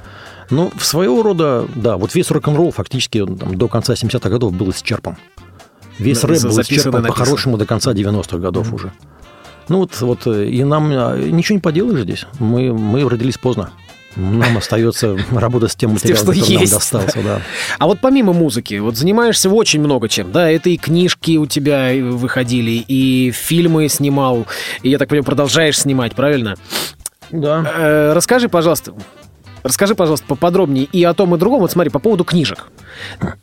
Но 0.51 0.71
в 0.77 0.85
своего 0.85 1.23
рода, 1.23 1.67
да, 1.75 1.97
вот 1.97 2.15
весь 2.15 2.31
рок-н-ролл 2.31 2.71
фактически 2.71 3.25
там, 3.25 3.57
до 3.57 3.69
конца 3.69 3.95
70-х 3.95 4.29
годов 4.29 4.55
был 4.55 4.71
исчерпан. 4.71 5.17
Весь 5.99 6.23
рэп 6.25 6.43
был 6.43 6.61
исчерпан 6.61 7.05
по-хорошему 7.05 7.57
до 7.57 7.67
конца 7.67 7.93
90-х 7.93 8.39
годов 8.39 8.73
уже. 8.73 8.93
Ну 9.69 9.79
вот, 9.79 10.01
вот, 10.01 10.27
э, 10.27 10.47
и 10.47 10.63
нам 10.63 10.91
а, 10.93 11.17
ничего 11.19 11.57
не 11.57 11.61
поделаешь 11.61 12.03
здесь. 12.03 12.27
Мы, 12.39 12.73
мы 12.73 13.09
родились 13.09 13.37
поздно. 13.37 13.71
Нам 14.17 14.57
остается 14.57 15.17
работать 15.31 15.73
с 15.73 15.77
тем 15.77 15.97
С 15.99 16.03
тем, 16.03 16.13
материалом, 16.13 16.17
что 16.17 16.41
который 16.41 16.55
нам 16.55 16.61
есть. 16.63 16.73
достался, 16.73 17.23
да. 17.23 17.41
А 17.79 17.87
вот 17.87 18.01
помимо 18.01 18.33
музыки, 18.33 18.79
вот 18.79 18.97
занимаешься 18.97 19.51
очень 19.51 19.81
много 19.81 20.09
чем, 20.09 20.33
да, 20.33 20.51
это 20.51 20.71
и 20.71 20.77
книжки 20.77 21.37
у 21.37 21.47
тебя 21.47 21.93
выходили, 22.01 22.85
и 22.89 23.31
фильмы 23.31 23.89
снимал, 23.89 24.47
и, 24.83 24.91
я 24.91 24.99
так 24.99 25.09
понимаю, 25.09 25.25
продолжаешь 25.25 25.79
снимать, 25.79 26.15
правильно? 26.15 26.57
Да. 27.31 27.65
Э, 27.77 28.13
расскажи, 28.15 28.49
пожалуйста, 28.49 28.95
расскажи, 29.63 29.95
пожалуйста, 29.95 30.27
поподробнее 30.27 30.85
и 30.85 31.05
о 31.05 31.13
том, 31.13 31.35
и 31.35 31.39
другом. 31.39 31.61
Вот 31.61 31.71
смотри, 31.71 31.91
по 31.91 31.99
поводу 31.99 32.25
книжек. 32.25 32.69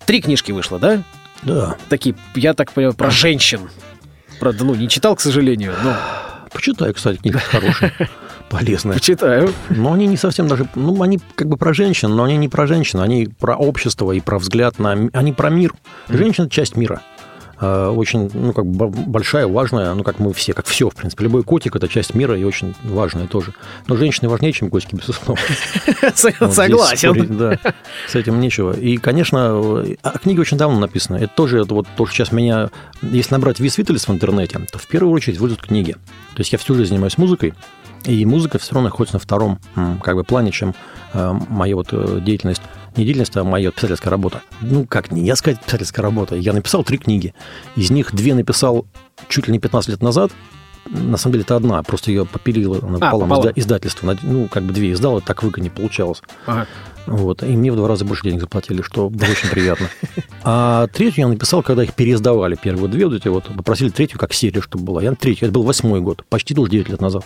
Три 0.06 0.22
книжки 0.22 0.52
вышло, 0.52 0.80
да? 0.80 1.04
Да. 1.44 1.76
Такие, 1.90 2.16
я 2.36 2.54
так 2.54 2.72
понимаю, 2.72 2.96
про 2.96 3.12
женщин. 3.12 3.70
Правда, 4.40 4.64
ну, 4.64 4.74
не 4.76 4.90
читал, 4.90 5.16
к 5.16 5.22
сожалению, 5.22 5.74
но 5.84 5.96
Почитай, 6.54 6.94
кстати, 6.94 7.18
книги 7.18 7.38
хорошие, 7.38 7.94
полезные. 8.50 8.96
почитаю. 8.96 9.52
Но 9.70 9.94
они 9.94 10.08
не 10.08 10.18
совсем 10.18 10.48
даже... 10.48 10.68
Ну, 10.76 11.02
они 11.02 11.20
как 11.36 11.48
бы 11.48 11.58
про 11.58 11.74
женщин, 11.74 12.16
но 12.16 12.24
они 12.24 12.38
не 12.38 12.50
про 12.50 12.68
женщин, 12.68 13.00
они 13.00 13.28
про 13.40 13.56
общество 13.56 14.12
и 14.12 14.20
про 14.20 14.40
взгляд 14.40 14.80
на... 14.80 15.10
Они 15.14 15.34
про 15.34 15.50
мир. 15.50 15.74
Женщина– 16.10 16.46
это 16.48 16.54
часть 16.54 16.76
мира. 16.76 17.02
Э, 17.64 17.88
Очень, 17.88 18.30
ну, 18.34 18.52
как 18.52 18.66
бы 18.66 18.90
большая, 18.90 19.48
важная, 19.48 19.94
ну, 19.94 20.04
как 20.04 20.20
мы 20.20 20.34
все, 20.34 20.54
как 20.54 20.66
все, 20.66 20.90
в 20.90 20.96
принципе. 20.96 21.24
Любой 21.24 21.44
котик– 21.44 21.76
это 21.78 21.88
часть 21.88 22.14
мира 22.14 22.38
и 22.38 22.44
очень 22.44 22.76
важная 22.84 23.28
тоже. 23.28 23.54
Но 23.88 23.96
женщины 23.96 24.28
важнее, 24.28 24.52
чем 24.52 24.70
котики, 24.70 24.96
безусловно. 24.96 25.42
Здесь 26.16 26.54
Согласен. 26.54 27.38
да, 27.38 27.58
с 28.08 28.16
этим 28.16 28.40
нечего. 28.42 28.74
И, 28.74 28.98
конечно, 28.98 29.86
а 30.04 30.18
книга 30.22 30.42
очень 30.42 30.58
давно 30.58 30.80
написана. 30.80 31.18
Это 31.18 31.32
тоже, 31.34 31.62
это 31.62 31.74
вот 31.74 31.88
то, 31.96 32.06
что 32.06 32.16
сейчас 32.16 32.32
меня... 32.32 32.70
Если 33.02 33.34
набрать 33.34 33.60
Вис 33.60 33.78
Виталис 33.78 34.08
в 34.08 34.12
интернете, 34.12 34.60
то 34.72 34.78
в 34.78 34.88
первую 34.88 35.14
очередь 35.14 35.38
выйдут 35.38 35.62
книги. 35.62 35.94
То 35.94 36.40
есть 36.40 36.52
я 36.52 36.58
всю 36.58 36.76
жизнь 36.76 36.90
занимаюсь 36.90 37.18
музыкой, 37.18 37.54
и 38.06 38.26
музыка 38.26 38.60
все 38.60 38.74
равно 38.76 38.90
находится 38.90 39.16
на 39.16 39.20
втором 39.20 39.60
как 40.04 40.16
бы 40.16 40.24
плане, 40.24 40.52
чем 40.52 40.74
э, 41.14 41.34
моя 41.50 41.76
вот 41.76 41.90
э, 41.92 42.20
деятельность. 42.22 42.62
Не 42.96 43.06
деятельность, 43.06 43.36
а 43.38 43.44
моя 43.44 43.72
писательская 43.72 44.12
работа. 44.12 44.42
Ну, 44.62 44.86
как 44.86 45.12
не 45.12 45.26
я 45.26 45.36
сказать 45.36 45.60
писательская 45.64 46.04
работа. 46.04 46.36
Я 46.36 46.54
написал 46.54 46.84
три 46.84 46.98
книги. 46.98 47.34
Из 47.76 47.90
них 47.90 48.14
две 48.14 48.36
написал 48.36 48.86
чуть 49.30 49.48
ли 49.48 49.54
не 49.54 49.60
15 49.60 49.90
лет 49.90 50.02
назад. 50.04 50.32
На 50.86 51.18
самом 51.18 51.34
деле 51.34 51.44
это 51.44 51.56
одна, 51.56 51.82
просто 51.82 52.12
ее 52.12 52.26
попилило 52.26 52.78
она 52.84 52.98
А, 52.98 53.00
пополам 53.00 53.30
пополам. 53.30 53.48
изда- 53.50 53.54
издательство. 53.56 54.18
Ну, 54.22 54.48
как 54.48 54.64
бы 54.64 54.74
две 54.74 54.92
издал, 54.92 55.22
так 55.22 55.42
не 55.58 55.70
получалось. 55.70 56.22
Ага. 56.46 56.68
Вот. 57.08 57.42
И 57.42 57.48
мне 57.48 57.72
в 57.72 57.76
два 57.76 57.88
раза 57.88 58.06
больше 58.06 58.24
денег 58.24 58.42
заплатили, 58.42 58.82
что 58.82 59.10
было 59.10 59.30
очень 59.32 59.50
приятно. 59.50 59.88
А 60.44 60.88
третью 60.88 61.22
я 61.24 61.28
написал, 61.30 61.64
когда 61.64 61.84
их 61.84 61.94
переиздавали. 61.94 62.58
Первые 62.62 62.90
две 62.90 63.08
вот 63.08 63.16
эти 63.16 63.28
вот, 63.30 63.46
попросили 63.46 63.90
третью 63.90 64.20
как 64.20 64.34
серия, 64.34 64.62
чтобы 64.62 64.84
была. 64.84 65.02
Я 65.02 65.14
третью, 65.16 65.48
это 65.48 65.54
был 65.54 65.64
восьмой 65.64 66.02
год, 66.02 66.26
почти 66.30 66.54
тоже 66.54 66.70
9 66.72 66.90
лет 66.90 67.02
назад. 67.02 67.26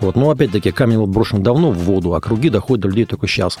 Вот. 0.00 0.16
Но 0.16 0.30
опять-таки 0.30 0.70
камень 0.70 0.98
был 0.98 1.06
брошен 1.06 1.42
давно 1.42 1.70
в 1.70 1.78
воду, 1.78 2.14
а 2.14 2.20
круги 2.20 2.50
доходят 2.50 2.82
до 2.82 2.88
людей 2.88 3.04
только 3.04 3.26
сейчас. 3.26 3.58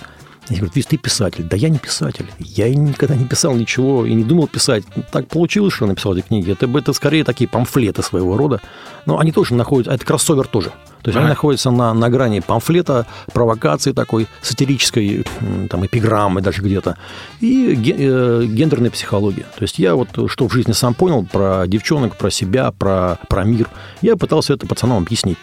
Они 0.48 0.58
говорят, 0.58 0.76
Вис, 0.76 0.86
ты 0.86 0.96
писатель. 0.98 1.44
Да 1.44 1.56
я 1.56 1.68
не 1.70 1.78
писатель. 1.78 2.26
Я 2.38 2.72
никогда 2.74 3.16
не 3.16 3.24
писал 3.24 3.54
ничего 3.54 4.04
и 4.04 4.12
не 4.12 4.24
думал 4.24 4.46
писать. 4.46 4.84
Так 5.10 5.28
получилось, 5.28 5.72
что 5.72 5.86
я 5.86 5.90
написал 5.90 6.14
эти 6.14 6.26
книги. 6.26 6.52
Это, 6.52 6.66
это 6.66 6.92
скорее 6.92 7.24
такие 7.24 7.48
памфлеты 7.48 8.02
своего 8.02 8.36
рода. 8.36 8.60
Но 9.06 9.18
они 9.18 9.32
тоже 9.32 9.54
находятся... 9.54 9.92
а 9.92 9.94
Это 9.94 10.04
кроссовер 10.04 10.46
тоже. 10.46 10.70
То 11.02 11.10
есть 11.10 11.16
Ага. 11.16 11.26
они 11.26 11.28
находятся 11.28 11.70
на, 11.70 11.92
на 11.92 12.08
грани 12.08 12.40
памфлета, 12.40 13.06
провокации 13.34 13.92
такой, 13.92 14.26
сатирической, 14.40 15.26
там, 15.68 15.84
эпиграммы 15.84 16.40
даже 16.40 16.62
где-то, 16.62 16.96
и 17.40 17.74
э, 17.74 18.44
гендерной 18.46 18.90
психологии. 18.90 19.44
То 19.56 19.62
есть 19.62 19.78
я 19.78 19.96
вот 19.96 20.08
что 20.28 20.48
в 20.48 20.52
жизни 20.52 20.72
сам 20.72 20.94
понял 20.94 21.26
про 21.30 21.66
девчонок, 21.66 22.16
про 22.16 22.30
себя, 22.30 22.70
про, 22.70 23.18
про 23.28 23.44
мир, 23.44 23.68
я 24.00 24.16
пытался 24.16 24.54
это 24.54 24.66
пацанам 24.66 25.02
объяснить. 25.02 25.36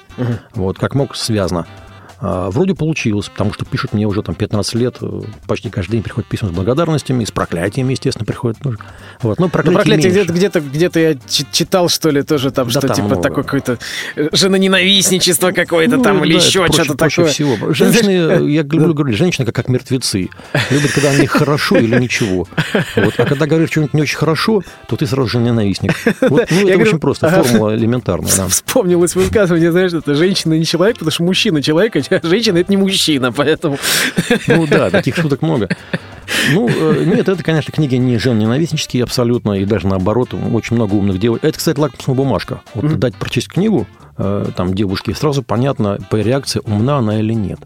Вот, 0.56 0.80
как 0.80 0.96
мог, 0.96 1.16
связано. 1.16 1.68
А, 2.24 2.50
Вроде 2.52 2.76
получилось, 2.76 3.30
потому 3.30 3.52
что 3.54 3.66
пишут 3.66 3.94
мне 3.94 4.06
уже 4.06 4.22
там 4.22 4.36
15 4.36 4.76
лет, 4.76 4.98
э, 5.02 5.22
почти 5.48 5.70
каждый 5.70 5.94
день 5.94 6.04
приходят 6.04 6.30
письма 6.30 6.50
с 6.50 6.52
благодарностями, 6.52 7.24
с 7.26 7.32
проклятиями, 7.32 7.92
естественно, 7.94 8.26
приходят. 8.26 8.58
Ну, 8.64 8.76
Вот. 9.22 9.40
Но 9.40 9.46
Ну, 9.46 9.50
проклятий 9.50 9.76
проклятие 9.76 10.12
где-то, 10.12 10.34
где-то, 10.34 10.60
где-то 10.62 11.00
я 11.00 11.14
чи- 11.28 11.46
читал, 11.52 11.90
что 11.90 12.10
ли, 12.12 12.22
тоже 12.22 12.52
там, 12.52 12.66
Да 12.68 12.72
что 12.72 12.82
там 12.88 12.96
типа 12.96 13.08
много. 13.08 13.22
такое 13.24 13.44
какое-то 13.44 13.78
э, 14.16 14.30
женоненавистничество 14.34 15.52
какое-то 15.52 15.98
Ну, 15.98 16.04
там 16.04 16.20
да, 16.20 16.26
или 16.26 16.36
еще 16.36 16.66
что-то 16.72 16.96
такое. 16.96 17.26
всего. 17.28 17.74
Женщины, 17.74 18.12
я 18.52 18.62
люблю 18.62 18.94
говорить, 18.94 19.18
женщины 19.18 19.46
как, 19.46 19.56
как 19.56 19.70
мертвецы. 19.70 20.30
Любят, 20.70 20.92
когда 20.92 21.10
у 21.12 21.14
них 21.16 21.32
хорошо 21.32 21.78
или 21.78 22.00
ничего. 22.00 22.48
Вот. 22.96 23.14
А 23.18 23.26
когда 23.26 23.46
говоришь 23.48 23.70
что-нибудь 23.72 23.94
не 23.94 24.02
очень 24.04 24.18
хорошо, 24.18 24.62
то 24.88 24.96
ты 24.96 25.06
сразу 25.08 25.28
же 25.28 25.38
ненавистник. 25.40 25.94
Вот, 26.22 26.48
ну, 26.52 26.58
это 26.62 26.74
говорю, 26.74 26.82
очень 26.82 27.00
просто, 27.00 27.30
формула 27.30 27.76
элементарная. 27.76 28.32
да. 28.38 28.48
Вспомнилось 28.48 29.16
высказывание, 29.16 29.72
знаешь, 29.72 29.92
это 29.94 30.14
женщина 30.16 30.54
не 30.54 30.66
человек, 30.66 30.96
потому 30.98 31.12
что 31.12 31.24
мужчина 31.24 31.62
человек, 31.62 31.96
а 31.96 32.02
женщина 32.24 32.60
это 32.60 32.72
не 32.72 32.78
мужчина, 32.78 33.32
поэтому... 33.32 33.78
Ну 34.48 34.68
да, 34.68 34.90
таких 34.90 35.16
шуток 35.16 35.42
много. 35.42 35.70
Ну, 36.54 36.70
э, 36.70 37.04
нет, 37.06 37.28
это, 37.30 37.44
конечно, 37.44 37.72
книги 37.72 37.96
не 37.96 38.18
жен-ненавистнические 38.18 39.04
абсолютно, 39.04 39.54
и 39.54 39.66
даже 39.66 39.88
наоборот, 39.88 40.34
очень 40.34 40.76
много 40.76 40.96
умных 40.96 41.20
девушек. 41.20 41.44
Это, 41.46 41.58
кстати, 41.58 41.80
лакмусная 41.80 42.16
бумажка. 42.16 42.62
Вот 42.74 43.00
дать 43.00 43.16
прочесть 43.16 43.48
книгу 43.48 43.88
э, 44.18 44.48
там 44.56 44.74
девушке, 44.74 45.14
сразу 45.14 45.44
понятно 45.44 45.98
по 46.10 46.16
реакции, 46.18 46.62
умна 46.66 46.98
она 46.98 47.20
или 47.20 47.34
нет. 47.34 47.60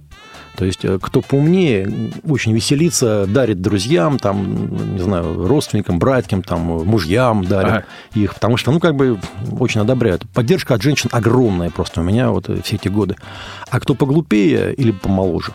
То 0.56 0.66
есть, 0.66 0.84
э, 0.84 1.00
кто 1.02 1.22
поумнее, 1.22 2.12
очень 2.28 2.54
веселится, 2.54 3.26
дарит 3.28 3.62
друзьям, 3.62 4.20
там, 4.20 4.96
не 4.96 5.02
знаю, 5.02 5.48
родственникам, 5.48 6.00
братьям, 6.00 6.44
там, 6.44 6.62
мужьям 6.62 7.44
дарит 7.44 7.72
Ага. 7.72 7.86
их, 8.14 8.34
потому 8.36 8.58
что, 8.58 8.72
ну, 8.72 8.80
как 8.80 8.96
бы, 8.96 9.20
очень 9.60 9.82
одобряют. 9.82 10.24
Поддержка 10.34 10.76
от 10.76 10.82
женщин 10.82 11.10
огромная 11.12 11.70
просто 11.70 12.02
у 12.02 12.04
меня 12.04 12.32
вот 12.32 12.50
э, 12.50 12.62
все 12.64 12.76
эти 12.76 12.88
годы. 12.88 13.16
А 13.70 13.80
кто 13.80 13.96
поглупее 13.96 14.74
или 14.74 14.92
помоложе, 14.92 15.54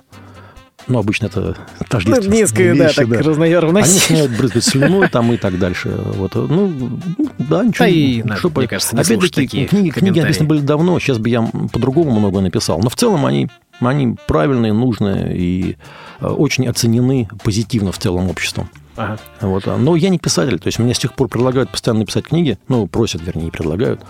ну, 0.91 0.99
обычно 0.99 1.27
это 1.27 1.57
Ну, 1.79 1.87
тождественные 1.89 2.41
несколько, 2.41 2.75
да, 2.77 2.85
вещи, 2.85 2.97
так 2.97 3.09
да. 3.09 3.19
Они 3.19 3.29
разноярно 3.29 3.73
начинают 3.73 4.31
брызгать 4.33 4.65
слюной 4.65 5.09
там 5.09 5.33
и 5.33 5.37
так 5.37 5.59
дальше. 5.59 5.91
Вот, 6.15 6.35
ну, 6.35 6.67
ну, 6.69 6.99
да, 7.39 7.65
ничего. 7.65 7.85
Да 7.85 7.89
и, 7.89 8.23
что 8.37 8.51
мне 8.55 8.67
кажется, 8.67 8.97
не 8.97 9.03
Опять-таки, 9.03 9.67
книги, 9.67 9.91
книги 9.91 10.21
написаны 10.21 10.49
были 10.49 10.61
давно, 10.61 10.99
сейчас 10.99 11.19
бы 11.19 11.29
я 11.29 11.43
по-другому 11.73 12.19
много 12.19 12.41
написал. 12.41 12.81
Но 12.81 12.91
в 12.91 12.97
целом 12.97 13.25
они, 13.27 13.49
они 13.89 14.17
правильные, 14.27 14.73
нужные 14.73 15.37
и 15.37 15.77
э, 16.21 16.27
очень 16.27 16.67
оценены 16.69 17.29
позитивно 17.43 17.93
в 17.93 17.99
целом 17.99 18.29
обществом. 18.29 18.69
Ага. 18.97 19.19
Вот. 19.41 19.67
а, 19.67 19.77
Но 19.77 19.97
я 19.97 20.09
не 20.11 20.19
писатель, 20.19 20.59
то 20.59 20.67
есть 20.67 20.79
мне 20.79 20.95
с 20.95 20.99
тех 20.99 21.15
пор 21.15 21.29
предлагают 21.29 21.71
постоянно 21.71 22.01
написать 22.01 22.27
книги, 22.27 22.59
ну, 22.69 22.87
просят, 22.87 23.23
вернее, 23.23 23.45
не 23.45 23.51
предлагают. 23.51 24.03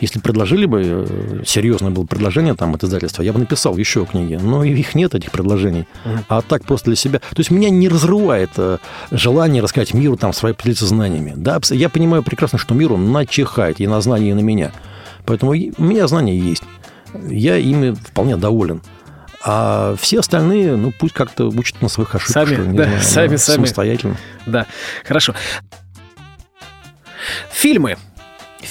Если 0.00 0.18
предложили 0.18 0.66
бы, 0.66 0.82
э, 0.84 1.42
серьезное 1.46 1.90
было 1.90 2.04
предложение 2.04 2.54
там 2.54 2.74
от 2.74 2.82
издательства, 2.82 3.22
я 3.22 3.32
бы 3.32 3.38
написал 3.38 3.76
еще 3.76 4.04
книги, 4.04 4.34
но 4.34 4.64
их 4.64 4.94
нет, 4.94 5.14
этих 5.14 5.30
предложений. 5.30 5.86
А 6.28 6.42
так 6.42 6.64
просто 6.64 6.86
для 6.86 6.96
себя. 6.96 7.20
То 7.20 7.38
есть 7.38 7.50
меня 7.50 7.70
не 7.70 7.88
разрывает 7.88 8.50
э, 8.56 8.78
желание 9.12 9.62
рассказать 9.62 9.94
миру, 9.94 10.16
там, 10.16 10.32
свои 10.32 10.52
поделиться 10.52 10.86
знаниями. 10.86 11.32
Да, 11.36 11.60
я 11.70 11.88
понимаю 11.88 12.24
прекрасно, 12.24 12.58
что 12.58 12.74
миру 12.74 12.96
начихать 12.96 13.80
и 13.80 13.86
на 13.86 14.00
знания, 14.00 14.30
и 14.30 14.34
на 14.34 14.40
меня. 14.40 14.72
Поэтому 15.24 15.52
у 15.52 15.82
меня 15.82 16.08
знания 16.08 16.36
есть. 16.36 16.64
Я 17.28 17.56
ими 17.56 17.92
вполне 17.92 18.36
доволен. 18.36 18.82
А 19.46 19.94
все 20.00 20.20
остальные, 20.20 20.76
ну, 20.76 20.90
пусть 20.90 21.12
как-то 21.12 21.48
учат 21.48 21.82
на 21.82 21.88
своих 21.88 22.14
ошибках. 22.14 22.32
Сами, 22.32 22.54
что 22.54 22.64
да, 22.64 22.84
знаю, 22.84 23.02
сами, 23.02 23.36
сами. 23.36 23.56
Самостоятельно. 23.56 24.16
Да, 24.46 24.66
хорошо. 25.04 25.34
Фильмы. 27.52 27.98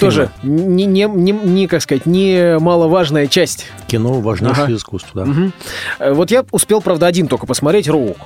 Тоже 0.00 0.30
не, 0.42 0.86
не, 0.86 1.04
не, 1.04 1.32
не, 1.32 1.66
как 1.68 1.82
сказать, 1.82 2.06
не 2.06 2.58
маловажная 2.58 3.26
часть. 3.26 3.66
Кино 3.86 4.20
важнейшее 4.20 4.64
Ага. 4.64 4.74
искусство, 4.76 5.24
да. 5.24 5.32
Э, 5.98 6.12
Вот 6.12 6.30
я 6.30 6.44
успел, 6.50 6.80
правда, 6.80 7.06
один 7.06 7.28
только 7.28 7.46
посмотреть 7.46 7.88
«Роу». 7.88 8.16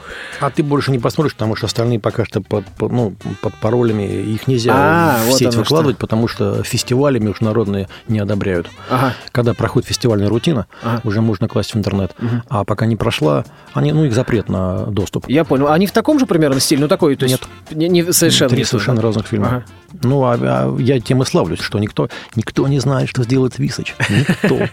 А 0.41 0.51
ты 0.51 0.63
больше 0.63 0.91
не 0.91 0.99
посмотришь, 0.99 1.35
потому 1.35 1.57
что 1.57 1.67
остальные 1.67 2.01
пока 2.01 2.25
что 2.25 2.41
под, 2.41 2.65
ну, 2.81 3.15
под 3.41 3.55
паролями, 3.55 4.03
их 4.05 4.47
нельзя 4.47 4.73
А, 4.75 5.19
в 5.23 5.27
вот 5.29 5.39
сеть 5.39 5.55
выкладывать, 5.55 5.99
потому 5.99 6.29
что 6.29 6.63
фестивали 6.63 7.19
международные 7.19 7.89
не 8.09 8.19
одобряют. 8.19 8.69
Ага. 8.91 9.15
Когда 9.33 9.55
проходит 9.55 9.89
фестивальная 9.89 10.29
рутина, 10.29 10.67
Ага. 10.83 11.01
уже 11.05 11.21
можно 11.21 11.49
класть 11.49 11.75
в 11.75 11.79
интернет. 11.79 12.13
А 12.49 12.65
пока 12.65 12.87
не 12.87 12.97
прошла, 12.97 13.45
они, 13.75 13.93
ну, 13.93 14.05
их 14.05 14.15
запрет 14.15 14.49
на 14.49 14.87
доступ. 14.87 15.29
Я 15.29 15.45
понял. 15.45 15.69
Они 15.69 15.87
в 15.87 15.93
таком 15.93 16.19
же 16.19 16.27
примерно 16.27 16.61
стиле? 16.61 16.83
Ну, 16.83 16.89
такой, 16.89 17.17
то 17.17 17.25
есть... 17.27 17.43
Не, 17.71 17.89
не 17.89 18.13
совершенно. 18.13 18.49
Три 18.51 18.59
не 18.59 18.65
совершенно 18.65 19.01
разных 19.03 19.27
фильма. 19.27 19.47
Ага. 19.49 19.65
Ну, 20.03 20.23
а, 20.25 20.37
а 20.41 20.77
я 20.79 21.01
тем 21.01 21.23
и 21.23 21.25
славлюсь, 21.25 21.58
что 21.63 21.79
никто, 21.79 22.09
никто 22.35 22.67
не 22.69 22.79
знает, 22.79 23.09
что 23.09 23.23
сделает 23.23 23.59
Висыч. 23.59 23.95
Никто. 24.09 24.69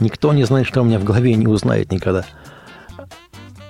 Никто 0.00 0.32
не 0.32 0.44
знает, 0.44 0.66
что 0.66 0.82
у 0.82 0.84
меня 0.84 0.98
в 0.98 1.04
голове, 1.04 1.34
не 1.34 1.46
узнает 1.46 1.90
никогда. 1.90 2.24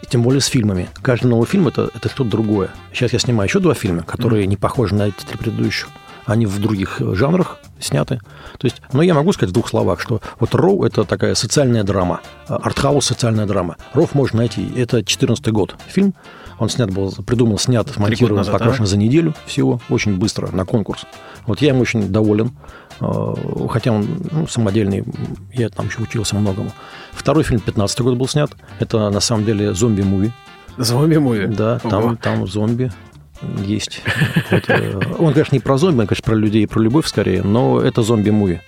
И 0.02 0.06
Тем 0.08 0.22
более 0.22 0.40
с 0.40 0.46
фильмами. 0.46 0.88
Каждый 1.02 1.26
новый 1.26 1.46
фильм 1.46 1.68
это, 1.68 1.90
это 1.94 2.08
что-то 2.08 2.30
другое. 2.30 2.70
Сейчас 2.92 3.12
я 3.12 3.18
снимаю 3.18 3.48
еще 3.48 3.60
два 3.60 3.74
фильма, 3.74 4.02
которые 4.02 4.46
не 4.46 4.56
похожи 4.56 4.94
на 4.94 5.08
эти 5.08 5.24
три 5.24 5.36
предыдущих. 5.38 5.88
Они 6.24 6.46
в 6.46 6.58
других 6.60 7.00
э, 7.00 7.14
жанрах 7.14 7.58
сняты. 7.78 8.20
То 8.58 8.66
есть, 8.66 8.82
но 8.92 9.02
я 9.02 9.14
могу 9.14 9.32
сказать 9.32 9.50
в 9.50 9.54
двух 9.54 9.68
словах, 9.68 10.00
что 10.00 10.20
вот 10.40 10.54
Роу 10.54 10.84
это 10.84 11.04
такая 11.04 11.34
социальная 11.34 11.84
драма, 11.84 12.20
артхаус 12.48 13.06
социальная 13.06 13.46
драма. 13.46 13.76
Ров 13.94 14.14
можно 14.14 14.38
найти. 14.38 14.68
Это 14.76 15.04
14 15.04 15.48
год 15.52 15.76
фильм. 15.86 16.14
Он 16.58 16.68
снят 16.68 16.90
был, 16.90 17.12
придумал, 17.26 17.58
снят, 17.58 17.88
смонтирован, 17.88 18.44
покрашен 18.44 18.82
ага. 18.82 18.86
за 18.86 18.96
неделю 18.96 19.34
всего, 19.44 19.80
очень 19.90 20.16
быстро, 20.16 20.50
на 20.52 20.64
конкурс. 20.64 21.04
Вот 21.46 21.60
я 21.60 21.70
им 21.70 21.80
очень 21.80 22.08
доволен, 22.08 22.52
э, 23.00 23.34
хотя 23.70 23.92
он 23.92 24.06
ну, 24.30 24.46
самодельный, 24.46 25.04
я 25.52 25.68
там 25.68 25.86
еще 25.86 26.02
учился 26.02 26.36
многому. 26.36 26.72
Второй 27.12 27.44
фильм 27.44 27.60
15 27.60 28.00
год 28.00 28.16
был 28.16 28.26
снят, 28.26 28.50
это 28.78 29.10
на 29.10 29.20
самом 29.20 29.44
деле 29.44 29.74
зомби-муви, 29.74 30.32
Зомби-муви. 30.78 31.46
да, 31.46 31.80
Ого. 31.82 31.90
там, 31.90 32.16
там 32.16 32.46
зомби 32.46 32.90
есть. 33.64 34.02
Вот, 34.50 34.64
э, 34.68 34.98
он, 35.18 35.32
конечно, 35.32 35.54
не 35.54 35.60
про 35.60 35.76
зомби, 35.76 36.00
он, 36.00 36.06
конечно, 36.06 36.24
про 36.24 36.34
людей 36.34 36.66
про 36.66 36.80
любовь 36.80 37.06
скорее, 37.06 37.42
но 37.42 37.80
это 37.80 38.02
зомби-муви. 38.02 38.60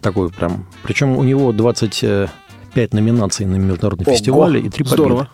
Такой 0.00 0.30
прям. 0.30 0.66
Причем 0.84 1.16
у 1.16 1.24
него 1.24 1.52
25 1.52 2.30
номинаций 2.92 3.46
на 3.46 3.56
международном 3.56 4.06
Ого, 4.06 4.16
фестивале 4.16 4.60
и 4.60 4.68
3 4.68 4.84
победы. 4.84 4.94
Здорово. 4.94 5.28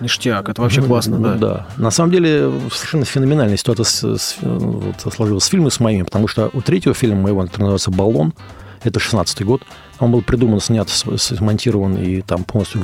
Ништяк, 0.00 0.48
это 0.48 0.60
вообще 0.62 0.82
классно, 0.82 1.18
да. 1.18 1.34
да. 1.34 1.66
На 1.76 1.90
самом 1.90 2.10
деле, 2.12 2.52
совершенно 2.72 3.04
феноменальная 3.04 3.56
ситуация 3.56 3.84
с- 3.86 4.18
с- 4.18 4.36
вот, 4.42 5.12
сложилась 5.14 5.44
с 5.44 5.46
фильмом 5.48 5.70
с 5.70 5.80
моими, 5.80 6.02
потому 6.02 6.28
что 6.28 6.50
у 6.52 6.60
третьего 6.60 6.94
фильма 6.94 7.20
моего, 7.22 7.40
который 7.42 7.62
называется 7.62 7.90
«Баллон», 7.90 8.34
это 8.84 9.00
16-й 9.00 9.44
год, 9.44 9.62
он 9.98 10.12
был 10.12 10.22
придуман, 10.22 10.60
снят, 10.60 10.88
смонтирован 10.88 11.96
и 11.96 12.20
там 12.20 12.44
полностью 12.44 12.82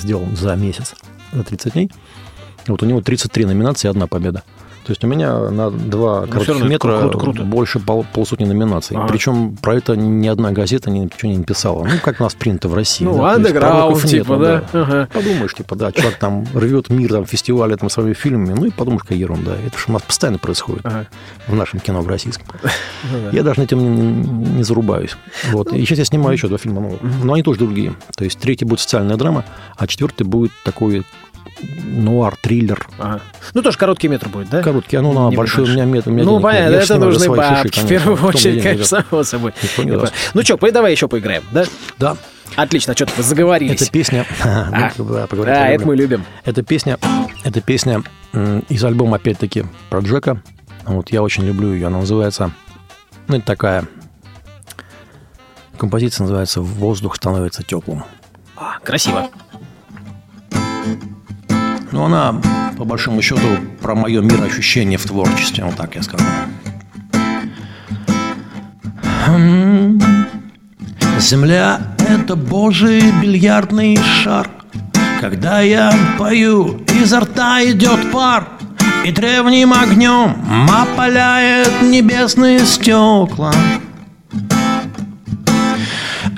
сделан 0.00 0.36
за 0.36 0.54
месяц, 0.54 0.94
за 1.32 1.42
30 1.42 1.72
дней. 1.72 1.90
Вот 2.68 2.82
у 2.82 2.86
него 2.86 3.00
33 3.00 3.46
номинации 3.46 3.88
и 3.88 3.90
одна 3.90 4.06
победа. 4.06 4.44
То 4.84 4.90
есть 4.90 5.04
у 5.04 5.06
меня 5.06 5.38
на 5.50 5.70
два 5.70 6.22
Ну, 6.22 6.26
коротких 6.26 6.64
метра 6.64 6.98
круто, 7.00 7.18
круто. 7.18 7.42
больше 7.44 7.78
пол- 7.78 8.04
полсотни 8.12 8.44
номинаций. 8.44 8.96
Ага. 8.96 9.06
Причем 9.08 9.56
про 9.56 9.76
это 9.76 9.96
ни 9.96 10.26
одна 10.26 10.50
газета 10.50 10.90
ничего 10.90 11.30
не 11.30 11.38
написала. 11.38 11.84
Ну, 11.84 11.90
как 12.02 12.20
у 12.20 12.24
нас 12.24 12.34
принято 12.34 12.68
в 12.68 12.74
России. 12.74 13.04
Ну, 13.04 13.16
да, 13.18 13.34
андеграунд, 13.34 14.02
типа, 14.02 14.32
нету, 14.32 14.36
да? 14.38 14.64
Ага. 14.72 15.08
Подумаешь, 15.12 15.54
типа, 15.54 15.76
да, 15.76 15.92
чувак 15.92 16.16
там 16.18 16.46
рвет 16.54 16.90
мир, 16.90 17.10
там, 17.12 17.26
фестивали 17.26 17.76
там, 17.76 17.90
своими 17.90 18.12
фильмами, 18.14 18.54
ну 18.58 18.64
и 18.66 18.70
подумаешь, 18.70 19.02
какая 19.02 19.18
ерунда. 19.18 19.52
Это 19.64 19.78
же 19.78 19.84
у 19.88 19.92
нас 19.92 20.02
постоянно 20.02 20.38
происходит 20.38 20.84
Ага. 20.84 21.06
в 21.46 21.54
нашем 21.54 21.78
кино, 21.80 22.00
в 22.02 22.08
российском. 22.08 22.46
Ну 23.12 23.18
да. 23.24 23.36
Я 23.36 23.42
даже 23.42 23.60
на 23.60 23.64
этом 23.64 23.78
не, 23.78 23.88
не- 23.88 24.50
не 24.58 24.62
зарубаюсь. 24.62 25.16
Вот. 25.52 25.72
И 25.72 25.84
сейчас 25.84 25.98
я 25.98 26.04
снимаю 26.04 26.32
еще 26.34 26.48
два 26.48 26.58
фильма 26.58 26.80
новых. 26.80 27.00
Но 27.22 27.34
они 27.34 27.42
тоже 27.42 27.58
другие. 27.58 27.94
То 28.16 28.24
есть 28.24 28.38
третий 28.38 28.64
будет 28.64 28.80
социальная 28.80 29.16
драма, 29.16 29.44
а 29.76 29.86
четвертый 29.86 30.24
будет 30.24 30.52
такой 30.64 31.04
нуар, 31.84 32.36
триллер. 32.36 32.86
Ага. 32.98 33.20
Ну, 33.54 33.62
тоже 33.62 33.78
короткий 33.78 34.08
метр 34.08 34.28
будет, 34.28 34.50
да? 34.50 34.62
Короткий, 34.62 34.96
а 34.96 35.02
ну 35.02 35.12
на 35.12 35.30
Не 35.30 35.36
большой, 35.36 35.64
у 35.64 35.72
меня 35.72 35.84
мет- 35.84 36.06
у 36.06 36.10
меня 36.10 36.24
Ну, 36.24 36.40
понятно, 36.40 36.76
это 36.76 36.98
нужны 36.98 37.24
свои 37.24 37.40
шиши, 37.40 37.62
бабки, 37.62 37.80
в 37.80 37.88
первую 37.88 38.24
очередь, 38.24 38.62
конечно, 38.62 38.84
само 38.84 39.22
собой. 39.24 39.54
Ну 40.34 40.42
что, 40.42 40.56
давай 40.70 40.92
еще 40.92 41.08
поиграем, 41.08 41.42
да? 41.52 41.64
Да, 41.98 42.16
Отлично, 42.56 42.94
что-то 42.94 43.22
заговорились. 43.22 43.80
это 43.80 43.90
песня... 43.90 44.26
Ну, 44.44 45.04
да, 45.04 45.26
Да, 45.30 45.68
это 45.68 45.86
мы 45.86 45.96
любим. 45.96 46.24
Это 46.44 46.62
песня, 46.62 46.98
это 47.44 47.60
песня 47.60 48.02
из 48.68 48.84
альбома, 48.84 49.16
опять-таки, 49.16 49.64
про 49.88 50.00
Джека. 50.00 50.42
Вот 50.84 51.10
я 51.10 51.22
очень 51.22 51.44
люблю 51.44 51.72
ее. 51.72 51.86
Она 51.86 51.98
называется... 51.98 52.52
Ну, 53.28 53.36
это 53.36 53.46
такая... 53.46 53.86
Композиция 55.78 56.24
называется 56.24 56.60
«Воздух 56.60 57.16
становится 57.16 57.62
теплым». 57.62 58.04
А, 58.56 58.78
красиво. 58.80 59.30
Ну, 61.92 62.04
она, 62.04 62.40
по 62.78 62.84
большому 62.84 63.20
счету, 63.20 63.46
про 63.82 63.94
мое 63.94 64.22
мироощущение 64.22 64.98
в 64.98 65.04
творчестве. 65.04 65.64
Вот 65.64 65.76
так 65.76 65.94
я 65.94 66.02
скажу. 66.02 66.24
М, 69.28 70.00
Земля– 71.18 71.94
это 72.08 72.34
божий 72.34 73.02
бильярдный 73.20 73.96
шар. 73.96 74.48
Когда 75.20 75.60
я 75.60 75.94
пою, 76.18 76.80
изо 77.00 77.20
рта 77.20 77.62
идет 77.64 78.10
пар, 78.10 78.48
И 79.04 79.10
древним 79.10 79.72
огнем 79.72 80.36
опаляет 80.70 81.82
небесные 81.82 82.60
стекла. 82.60 83.52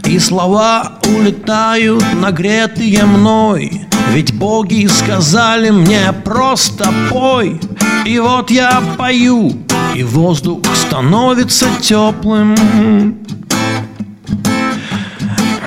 И 0.04 0.18
слова 0.18 0.94
улетают, 1.06 2.02
нагретые 2.14 3.04
мной 3.04 3.83
Ведь 4.12 4.34
боги 4.34 4.86
сказали 4.86 5.70
мне 5.70 6.12
просто 6.24 6.92
пой 7.10 7.60
И 8.04 8.18
вот 8.18 8.50
я 8.50 8.82
пою, 8.98 9.52
и 9.94 10.02
воздух 10.02 10.60
становится 10.74 11.66
теплым. 11.80 12.54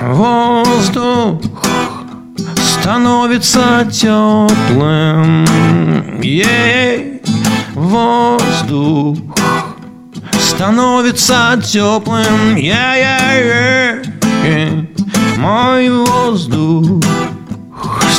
Воздух 0.00 1.40
становится 2.56 3.86
теплым. 3.90 5.44
Ей, 6.22 7.20
воздух 7.74 9.18
становится 10.40 11.60
теплым. 11.60 12.56
Yeah, 12.56 12.94
yeah, 12.96 14.06
yeah. 14.44 14.88
Мой 15.36 15.90
воздух 15.90 17.02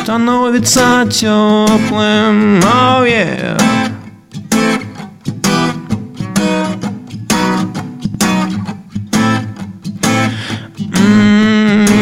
становится 0.10 1.08
теплым. 1.08 2.60
Oh, 2.64 3.06
yeah. 3.06 3.56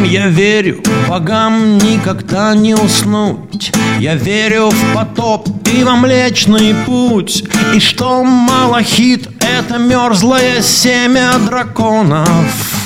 Я 0.06 0.28
верю, 0.30 0.82
богам 1.10 1.78
никогда 1.80 2.56
не 2.56 2.76
уснуть. 2.76 3.74
Я 4.00 4.16
верю 4.16 4.70
в 4.70 4.94
потоп 4.96 5.50
и 5.74 5.84
во 5.84 5.98
млечный 5.98 6.74
путь. 6.86 7.44
И 7.76 7.82
что 7.82 8.24
малахит— 8.24 9.28
это 9.42 9.78
мерзлое 9.78 10.62
семя 10.62 11.34
драконов 11.46 12.77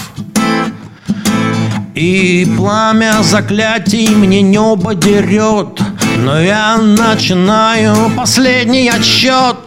И 2.02 2.48
пламя 2.58 3.22
заклятий 3.22 4.10
мне 4.10 4.42
небо 4.42 4.96
дерет 4.96 5.80
Но 6.18 6.42
я 6.42 6.78
начинаю 6.78 8.10
последний 8.18 8.90
отсчет 8.90 9.58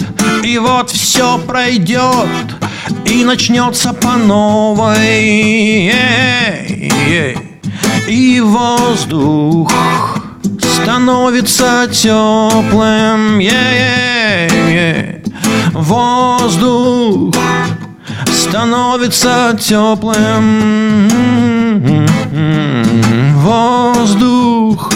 И 0.43 0.59
вот 0.59 0.91
все 0.91 1.39
пройдет 1.39 2.28
и 3.05 3.24
начнется 3.24 3.93
по 3.93 4.16
новой. 4.16 5.93
И 8.09 8.41
воздух 8.41 9.70
становится 10.61 11.87
теплым. 11.93 13.41
Воздух 15.72 17.35
становится 18.32 19.57
теплым. 19.61 21.05
Воздух 23.37 24.91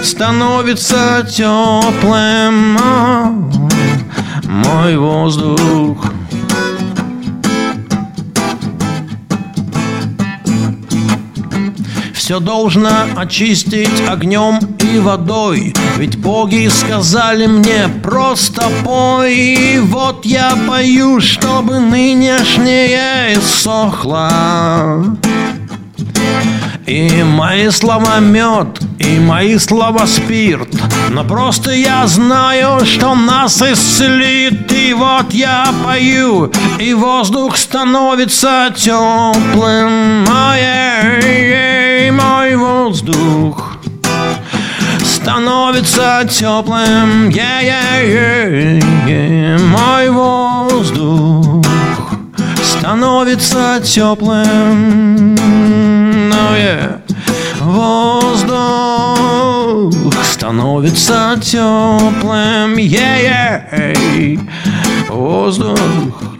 становится 0.00 1.26
теплым. 1.28 2.78
Мой 4.44 4.96
воздух. 4.96 6.04
Все 12.14 12.38
должно 12.38 12.90
очистить 13.16 14.08
огнем 14.08 14.60
и 14.78 14.98
водой. 14.98 15.74
Ведь 15.96 16.16
боги 16.18 16.68
сказали 16.68 17.46
мне 17.46 17.88
просто 18.02 18.62
пой 18.84 19.34
И 19.34 19.78
вот 19.78 20.24
я 20.24 20.56
пою, 20.68 21.20
чтобы 21.20 21.80
нынешнее 21.80 23.34
иссохло 23.38 25.16
и 26.86 27.22
мои 27.22 27.70
слова 27.70 28.20
мед, 28.20 28.80
и 28.98 29.18
мои 29.18 29.58
слова 29.58 30.06
спирт. 30.06 30.68
Но 31.10 31.24
просто 31.24 31.72
я 31.72 32.06
знаю, 32.06 32.84
что 32.84 33.14
нас 33.14 33.62
исцелит 33.62 34.70
И 34.72 34.92
вот 34.92 35.32
я 35.32 35.68
пою, 35.84 36.52
и 36.78 36.94
воздух 36.94 37.56
становится 37.56 38.72
теплым 38.76 40.26
Ой, 40.28 42.10
мой 42.10 42.56
воздух 42.56 43.76
становится 45.04 46.26
теплым 46.28 47.28
yeah, 47.28 47.62
yeah, 47.62 48.80
yeah. 49.06 49.58
Мой 49.58 50.10
воздух 50.10 51.64
становится 52.62 53.80
теплым 53.82 55.35
yeah. 56.56 57.00
Воздух 57.60 58.54
становится 60.24 61.38
теплым 61.40 62.76
yeah, 62.76 63.20
yeah. 63.22 64.38
Воздух 65.08 66.35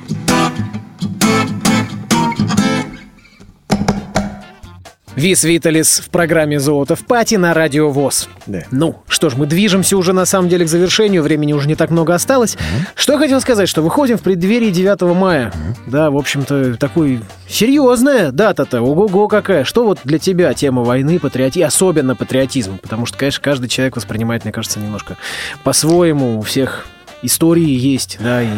Вис 5.16 5.44
Виталис 5.44 6.00
в 6.00 6.10
программе 6.10 6.60
«Золото 6.60 6.94
в 6.94 7.06
пати» 7.06 7.36
на 7.36 7.54
Радио 7.54 7.90
ВОЗ. 7.90 8.28
Да. 8.46 8.64
Ну, 8.70 8.96
что 9.08 9.30
ж, 9.30 9.34
мы 9.34 9.46
движемся 9.46 9.96
уже 9.96 10.12
на 10.12 10.26
самом 10.26 10.50
деле 10.50 10.66
к 10.66 10.68
завершению, 10.68 11.22
времени 11.22 11.54
уже 11.54 11.66
не 11.68 11.74
так 11.74 11.90
много 11.90 12.14
осталось. 12.14 12.58
Что 12.94 13.14
я 13.14 13.18
хотел 13.18 13.40
сказать, 13.40 13.66
что 13.66 13.80
выходим 13.80 14.18
в 14.18 14.20
преддверии 14.20 14.68
9 14.68 15.00
мая. 15.16 15.54
Да, 15.86 16.10
в 16.10 16.18
общем-то, 16.18 16.76
такой 16.76 17.20
серьезная 17.48 18.30
дата-то, 18.30 18.82
ого-го 18.82 19.26
какая. 19.26 19.64
Что 19.64 19.86
вот 19.86 20.00
для 20.04 20.18
тебя 20.18 20.52
тема 20.52 20.82
войны, 20.84 21.18
патриоти, 21.18 21.62
особенно 21.62 22.14
патриотизм? 22.14 22.76
Потому 22.76 23.06
что, 23.06 23.16
конечно, 23.16 23.42
каждый 23.42 23.68
человек 23.68 23.96
воспринимает, 23.96 24.44
мне 24.44 24.52
кажется, 24.52 24.80
немножко 24.80 25.16
по-своему, 25.64 26.38
у 26.40 26.42
всех 26.42 26.86
истории 27.22 27.70
есть, 27.70 28.18
да, 28.20 28.42
и, 28.42 28.48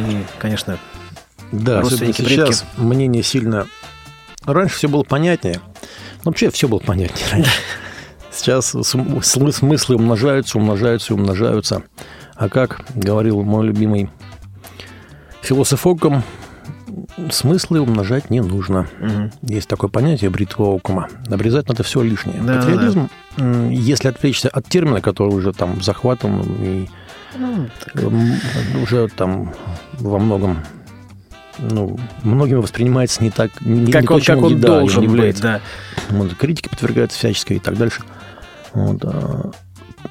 конечно, 0.40 0.76
Да, 1.52 1.78
особенно 1.78 2.12
предки. 2.12 2.22
сейчас 2.22 2.64
мнение 2.76 3.22
сильно... 3.22 3.68
Раньше 4.44 4.76
все 4.76 4.88
было 4.88 5.04
понятнее. 5.04 5.60
Вообще 6.24 6.50
все 6.50 6.68
было 6.68 6.78
понятнее 6.78 7.26
раньше. 7.32 7.50
Сейчас 8.30 8.66
см- 8.70 9.18
смы- 9.20 9.52
смыслы 9.52 9.96
умножаются, 9.96 10.58
умножаются 10.58 11.12
и 11.12 11.16
умножаются. 11.16 11.82
А 12.36 12.48
как 12.48 12.82
говорил 12.94 13.42
мой 13.42 13.66
любимый 13.66 14.10
философ 15.42 15.86
Оккам, 15.86 16.22
смыслы 17.30 17.80
умножать 17.80 18.30
не 18.30 18.40
нужно. 18.40 18.86
Есть 19.42 19.68
такое 19.68 19.90
понятие 19.90 20.30
бритва 20.30 20.74
Оккама. 20.76 21.08
Обрезать 21.30 21.68
надо 21.68 21.82
все 21.82 22.02
лишнее. 22.02 22.40
Да, 22.42 22.56
Патриотизм, 22.60 23.08
м, 23.38 23.70
если 23.70 24.08
отвлечься 24.08 24.48
от 24.48 24.68
термина, 24.68 25.00
который 25.00 25.34
уже 25.34 25.52
там 25.52 25.80
захватан 25.82 26.40
и 26.60 26.88
Ну, 27.36 27.68
м, 27.94 28.34
уже 28.82 29.08
там 29.08 29.54
во 29.94 30.18
многом 30.18 30.58
ну, 31.58 31.98
многими 32.22 32.58
воспринимается 32.58 33.22
не 33.22 33.30
так, 33.30 33.60
не, 33.60 33.80
не 33.80 33.92
как 33.92 34.06
то, 34.06 34.14
он, 34.14 34.20
чем 34.20 34.36
как 34.36 34.44
он 34.44 34.60
да, 34.60 34.68
должен 34.68 35.02
быть, 35.02 35.10
является. 35.10 35.42
да. 35.42 35.60
Вот, 36.10 36.34
критики 36.34 36.68
подвергаются 36.68 37.18
всяческой 37.18 37.56
и 37.56 37.60
так 37.60 37.76
дальше. 37.76 38.02
Вот, 38.74 39.00
а, 39.04 39.50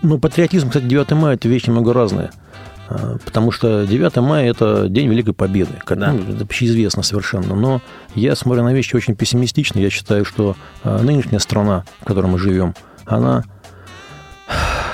ну, 0.02 0.20
патриотизм, 0.20 0.68
кстати, 0.70 0.86
9 0.86 1.12
мая– 1.12 1.36
это 1.36 1.48
вещь 1.48 1.68
немного 1.68 1.94
разная. 1.94 2.32
А, 2.90 3.18
Потому 3.24 3.52
что 3.52 3.86
9 3.86 4.16
мая– 4.18 4.50
это 4.52 4.88
День 4.90 5.10
Великой 5.10 5.34
Победы. 5.34 5.74
Как, 5.86 6.00
Да. 6.00 6.12
ну, 6.12 6.34
это 6.34 6.44
общеизвестно 6.44 7.04
совершенно. 7.04 7.56
Но 7.56 7.82
я 8.16 8.36
смотрю 8.36 8.64
на 8.64 8.74
вещи 8.74 8.96
очень 8.96 9.16
пессимистично. 9.16 9.80
Я 9.80 9.90
считаю, 9.90 10.26
что 10.26 10.56
а, 10.84 11.02
нынешняя 11.02 11.40
страна, 11.40 11.84
в 12.02 12.06
которой 12.06 12.28
мы 12.28 12.38
живем, 12.40 12.76
она 13.06 13.44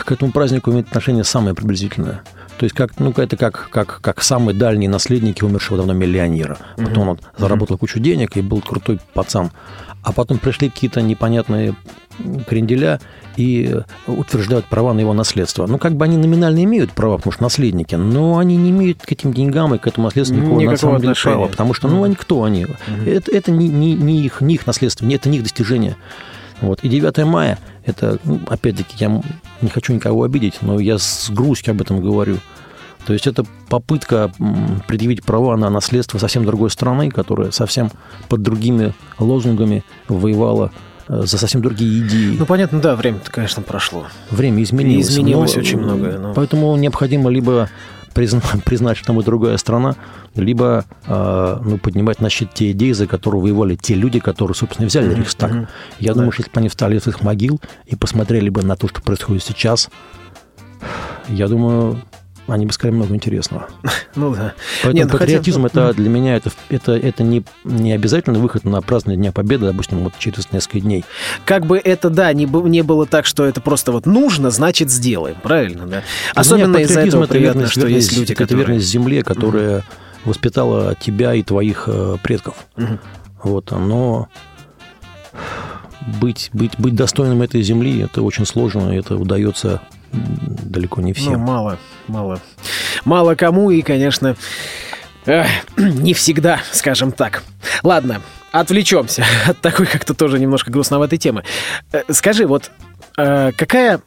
к 0.05 0.11
этому 0.11 0.31
празднику 0.31 0.71
имеет 0.71 0.87
отношение 0.87 1.23
самое 1.23 1.55
приблизительное. 1.55 2.23
То 2.57 2.65
есть 2.65 2.75
как, 2.75 2.99
ну, 2.99 3.11
это 3.11 3.35
как, 3.35 3.69
как, 3.71 3.99
как 4.01 4.21
самые 4.21 4.55
дальние 4.55 4.89
наследники 4.89 5.43
умершего 5.43 5.77
давно 5.77 5.93
миллионера. 5.93 6.57
Потом 6.77 7.09
он 7.09 7.19
заработал 7.37 7.77
кучу 7.77 7.99
денег 7.99 8.37
и 8.37 8.41
был 8.41 8.61
крутой 8.61 8.99
пацан. 9.13 9.51
А 10.03 10.11
потом 10.11 10.37
пришли 10.37 10.69
какие-то 10.69 11.01
непонятные 11.01 11.75
кренделя 12.47 12.99
и 13.37 13.77
утверждают 14.05 14.65
права 14.65 14.93
на 14.93 14.99
его 14.99 15.13
наследство. 15.13 15.65
Ну, 15.65 15.77
как 15.77 15.95
бы 15.95 16.05
они 16.05 16.17
номинально 16.17 16.63
имеют 16.63 16.91
права, 16.91 17.17
потому 17.17 17.31
что 17.33 17.43
наследники, 17.43 17.95
но 17.95 18.37
они 18.37 18.55
не 18.55 18.69
имеют 18.69 19.01
к 19.01 19.11
этим 19.11 19.33
деньгам 19.33 19.73
и 19.73 19.77
к 19.77 19.87
этому 19.87 20.07
наследству 20.07 20.35
никакого, 20.35 20.55
на 20.57 20.61
Никакого 20.61 20.77
самом 20.77 20.97
деле 20.97 21.11
отношения. 21.11 21.35
права, 21.35 21.47
потому 21.47 21.73
что, 21.73 21.87
ну, 21.87 22.03
они 22.03 22.15
кто 22.15 22.43
они? 22.43 22.67
Это, 23.05 23.31
это 23.31 23.51
не, 23.51 23.67
не, 23.67 23.93
не 23.95 24.21
их, 24.21 24.41
не 24.41 24.55
их 24.55 24.67
наследство, 24.67 25.05
не, 25.05 25.15
это 25.15 25.29
не 25.29 25.37
их 25.37 25.43
достижение. 25.43 25.95
Вот. 26.63 26.79
И 26.81 26.87
9 26.87 27.25
мая, 27.25 27.59
это, 27.85 28.19
ну, 28.23 28.39
опять-таки, 28.47 28.95
я 28.97 29.21
не 29.61 29.69
хочу 29.69 29.93
никого 29.93 30.23
обидеть, 30.23 30.61
но 30.61 30.79
я 30.79 30.97
с 30.97 31.29
грустью 31.29 31.71
об 31.71 31.81
этом 31.81 32.01
говорю. 32.01 32.37
То 33.05 33.11
есть 33.11 33.27
это 33.27 33.43
попытка 33.67 34.31
предъявить 34.87 35.23
права 35.25 35.57
на 35.57 35.69
наследство 35.69 36.17
совсем 36.19 36.45
другой 36.45 36.69
страны, 36.69 37.11
которая 37.11 37.51
совсем 37.51 37.91
под 38.29 38.43
другими 38.43 38.93
лозунгами 39.19 39.83
воевала 40.07 40.71
э, 41.09 41.23
за 41.25 41.37
совсем 41.37 41.61
другие 41.61 42.07
идеи. 42.07 42.37
Ну, 42.39 42.45
понятно, 42.45 42.79
да, 42.79 42.95
время-то, 42.95 43.29
конечно, 43.29 43.61
прошло. 43.61 44.07
Время 44.31 44.63
изменилось. 44.63 45.09
изменилось 45.09 45.55
но, 45.55 45.59
очень 45.61 45.79
многое, 45.79 46.17
но- 46.17 46.33
Поэтому 46.33 46.73
необходимо 46.77 47.29
либо 47.29 47.69
призна- 48.13 48.41
признать, 48.65 48.97
что 48.97 49.13
мы 49.13 49.23
другая 49.23 49.57
страна, 49.57 49.95
либо 50.35 50.85
э, 51.07 51.57
ну, 51.63 51.77
поднимать 51.77 52.21
на 52.21 52.29
щит 52.29 52.53
те 52.53 52.71
идеи, 52.71 52.91
за 52.91 53.07
которые 53.07 53.41
воевали 53.41 53.75
те 53.75 53.95
люди, 53.95 54.19
которые, 54.19 54.55
собственно, 54.55 54.87
взяли 54.87 55.13
Рейхстаг. 55.13 55.51
Я 55.99 56.13
думаю, 56.13 56.31
что 56.31 56.41
если 56.41 56.51
бы 56.51 56.59
они 56.59 56.69
встали 56.69 56.97
из 56.97 57.07
их 57.07 57.21
могил 57.21 57.59
и 57.85 57.95
посмотрели 57.95 58.49
бы 58.49 58.61
на 58.63 58.75
то, 58.75 58.87
что 58.87 59.01
происходит 59.01 59.43
сейчас, 59.43 59.89
я 61.29 61.47
думаю, 61.47 62.01
они 62.47 62.65
бы 62.65 62.73
сказали 62.73 62.95
много 62.95 63.13
интересного. 63.15 63.67
Ну 64.15 64.31
да. 64.35 64.53
Поэтому 64.83 64.93
Не, 64.93 65.03
ну 65.05 65.09
хотя- 65.09 65.23
патриотизм 65.25 65.65
это 65.65 65.91
для 65.95 66.07
меня 66.07 66.35
это, 66.35 66.51
это, 66.69 66.91
это 66.91 67.23
не, 67.23 67.43
не 67.63 67.93
обязательно 67.93 68.37
выход 68.37 68.63
на 68.63 68.79
празднование 68.83 69.19
Дня 69.19 69.31
Победы, 69.31 69.65
допустим, 69.65 69.99
вот 70.03 70.13
через 70.19 70.51
несколько 70.51 70.81
дней. 70.81 71.03
Как 71.45 71.65
бы 71.65 71.79
это, 71.83 72.11
да, 72.11 72.31
не, 72.31 72.45
не 72.45 72.83
было 72.83 73.07
так, 73.07 73.25
что 73.25 73.43
это 73.45 73.59
просто 73.59 73.91
вот 73.91 74.05
нужно, 74.05 74.51
значит, 74.51 74.91
сделаем. 74.91 75.35
Правильно, 75.41 75.87
да? 75.87 76.03
Особенно 76.35 76.65
Для 76.65 76.73
меня 76.73 76.81
из-за 76.83 76.93
патриотизм 76.93 77.17
этого 77.17 77.23
это 77.23 77.33
приятно, 77.33 77.59
верность- 77.61 77.71
что 77.71 77.81
верность- 77.87 78.07
есть 78.09 78.17
люди, 78.19 78.31
это 78.33 78.43
которые... 78.43 78.65
верность 78.67 78.85
земле, 78.87 79.23
которая 79.23 79.83
воспитала 80.25 80.93
тебя 80.95 81.33
и 81.33 81.41
твоих 81.41 81.85
э, 81.87 82.17
предков. 82.21 82.55
Мгм. 82.75 82.99
Вот, 83.43 83.71
но 83.71 84.27
быть, 86.21 86.49
быть, 86.53 86.73
быть 86.79 86.95
достойным 86.95 87.41
этой 87.41 87.61
земли 87.61 88.01
это 88.01 88.21
очень 88.21 88.45
сложно, 88.45 88.91
это 88.91 89.15
удается 89.15 89.81
далеко 90.13 91.01
не 91.01 91.11
Ну, 91.11 91.15
всем. 91.15 91.39
мало, 91.39 91.77
мало. 92.07 92.39
Мало 93.05 93.35
кому 93.35 93.71
и, 93.71 93.81
конечно, 93.81 94.35
эх, 95.25 95.47
не 95.77 96.13
всегда, 96.13 96.59
скажем 96.71 97.11
так. 97.11 97.43
Ладно, 97.83 98.21
отвлечемся 98.51 99.25
от 99.47 99.59
такой 99.61 99.85
как-то 99.85 100.13
тоже 100.13 100.39
немножко 100.39 100.71
грустноватой 100.71 101.17
темы. 101.17 101.43
Э, 101.91 102.03
Скажи, 102.09 102.47
вот 102.47 102.71
э, 103.17 103.51
какая 103.55 104.01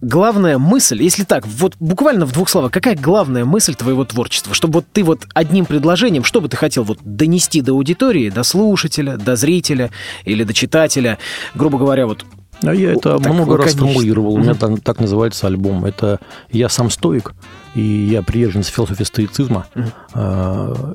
главная 0.00 0.58
мысль, 0.58 1.02
если 1.02 1.24
так, 1.24 1.46
вот 1.46 1.76
буквально 1.80 2.26
в 2.26 2.32
двух 2.32 2.48
словах, 2.48 2.70
какая 2.72 2.94
главная 2.94 3.44
мысль 3.44 3.74
твоего 3.74 4.04
творчества? 4.04 4.54
Чтобы 4.54 4.74
вот 4.74 4.86
ты 4.92 5.02
вот 5.02 5.26
одним 5.32 5.64
предложением, 5.64 6.24
что 6.24 6.40
бы 6.40 6.48
ты 6.48 6.56
хотел 6.56 6.84
вот 6.84 6.98
донести 7.02 7.60
до 7.62 7.72
аудитории, 7.72 8.28
до 8.30 8.42
слушателя, 8.42 9.16
до 9.16 9.36
зрителя 9.36 9.90
или 10.24 10.44
до 10.44 10.52
читателя, 10.52 11.18
грубо 11.54 11.78
говоря, 11.78 12.06
вот 12.06 12.24
А 12.66 12.74
я 12.74 12.92
это 12.92 13.18
так 13.18 13.32
много 13.32 13.56
раз 13.56 13.72
лаконично. 13.74 13.86
формулировал. 13.86 14.34
У 14.34 14.38
меня 14.38 14.54
там 14.54 14.76
так 14.78 15.00
называется 15.00 15.46
альбом. 15.46 15.84
Это 15.84 16.20
я 16.50 16.68
сам 16.68 16.90
стоик, 16.90 17.34
и 17.74 17.80
я 17.82 18.22
приверженец 18.22 18.68
философии 18.68 19.04
стоицизма. 19.04 19.66
А 20.14 20.94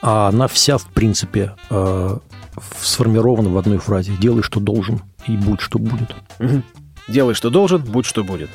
а 0.00 0.28
она 0.28 0.46
вся, 0.46 0.78
в 0.78 0.86
принципе, 0.86 1.54
в- 1.70 2.20
сформирована 2.80 3.48
в 3.48 3.58
одной 3.58 3.78
фразе. 3.78 4.12
Делай, 4.20 4.42
что 4.42 4.60
должен, 4.60 5.02
и 5.26 5.32
будь, 5.32 5.60
что 5.60 5.78
будет. 5.80 6.14
Делай, 7.08 7.34
что 7.34 7.50
должен, 7.50 7.82
будь, 7.82 8.06
что 8.06 8.22
будет. 8.22 8.50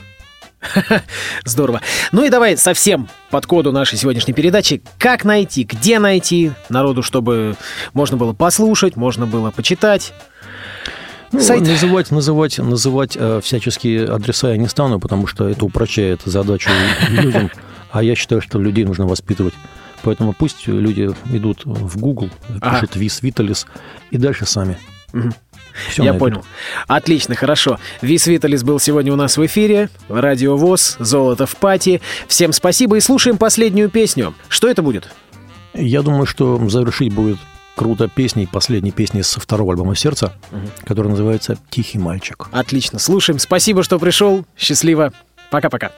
Здорово. 1.46 1.82
Ну 2.14 2.24
и 2.24 2.30
давай 2.30 2.56
совсем 2.56 3.10
под 3.30 3.46
коду 3.46 3.72
нашей 3.74 3.98
сегодняшней 3.98 4.34
передачи. 4.34 4.82
Как 4.98 5.26
найти, 5.26 5.64
где 5.64 6.00
найти 6.00 6.54
народу, 6.70 7.04
чтобы 7.04 7.56
можно 7.94 8.16
было 8.16 8.32
послушать, 8.34 8.96
можно 8.96 9.26
было 9.26 9.52
почитать. 9.52 10.14
Ну, 11.34 11.42
Сайт. 11.42 11.62
Называть, 11.62 12.12
называть, 12.12 12.60
называть 12.60 13.18
э, 13.20 13.42
всяческие 13.44 14.06
адреса 14.06 14.52
я 14.52 14.58
не 14.58 14.68
стану, 14.68 15.00
потому 15.00 15.26
что 15.26 15.50
это 15.50 15.66
упрощает 15.66 16.22
задачу 16.26 16.70
людям. 17.10 17.50
А 17.92 18.04
я 18.04 18.16
считаю, 18.16 18.42
что 18.42 18.60
людей 18.60 18.86
нужно 18.86 19.08
воспитывать. 19.08 19.56
Поэтому 20.04 20.34
пусть 20.34 20.68
люди 20.68 21.10
идут 21.32 21.62
в 21.66 22.00
Google, 22.00 22.30
пишут 22.62 22.96
Вис 22.96 23.22
Виталис 23.24 23.66
и 24.12 24.18
дальше 24.18 24.46
сами. 24.46 24.78
Всё 25.90 26.04
Я 26.04 26.14
понял. 26.14 26.46
Отлично, 26.88 27.36
хорошо. 27.36 27.80
Вис 28.02 28.28
Виталис 28.28 28.64
был 28.64 28.80
сегодня 28.80 29.12
у 29.12 29.16
нас 29.16 29.38
в 29.38 29.46
эфире. 29.46 29.90
Радио 30.10 30.56
ВОЗ, 30.56 30.98
Золото 31.00 31.48
в 31.48 31.56
пати. 31.56 32.02
Всем 32.28 32.54
спасибо 32.54 32.98
и 32.98 33.00
слушаем 33.00 33.38
последнюю 33.38 33.90
песню. 33.90 34.36
Что 34.50 34.68
это 34.68 34.84
будет? 34.84 35.10
Я 35.74 36.04
думаю, 36.04 36.28
что 36.28 36.70
завершить 36.70 37.14
будет 37.14 37.38
круто 37.76 38.08
песней, 38.08 38.48
последней 38.48 38.92
песней 38.92 39.24
со 39.24 39.40
второго 39.40 39.74
альбома 39.74 39.96
«Сердце», 39.96 40.34
которая 40.86 41.12
называется 41.12 41.58
«Тихий 41.70 42.00
мальчик». 42.00 42.48
Отлично, 42.52 43.00
слушаем. 43.00 43.40
Спасибо, 43.40 43.84
что 43.84 44.00
пришел. 44.00 44.46
Счастливо. 44.58 45.14
Пока-пока. 45.50 45.92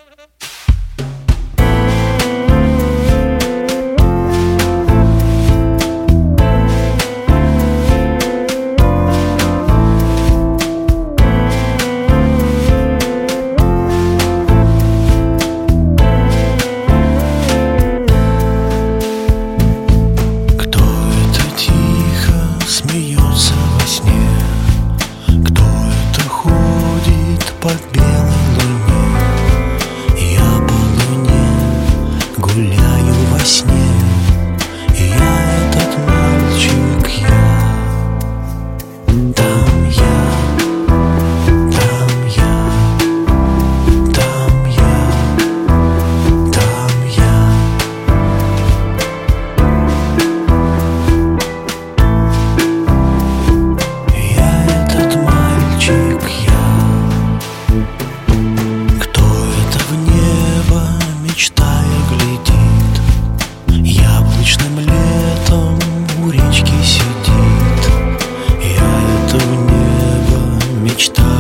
Небо, 70.96 71.35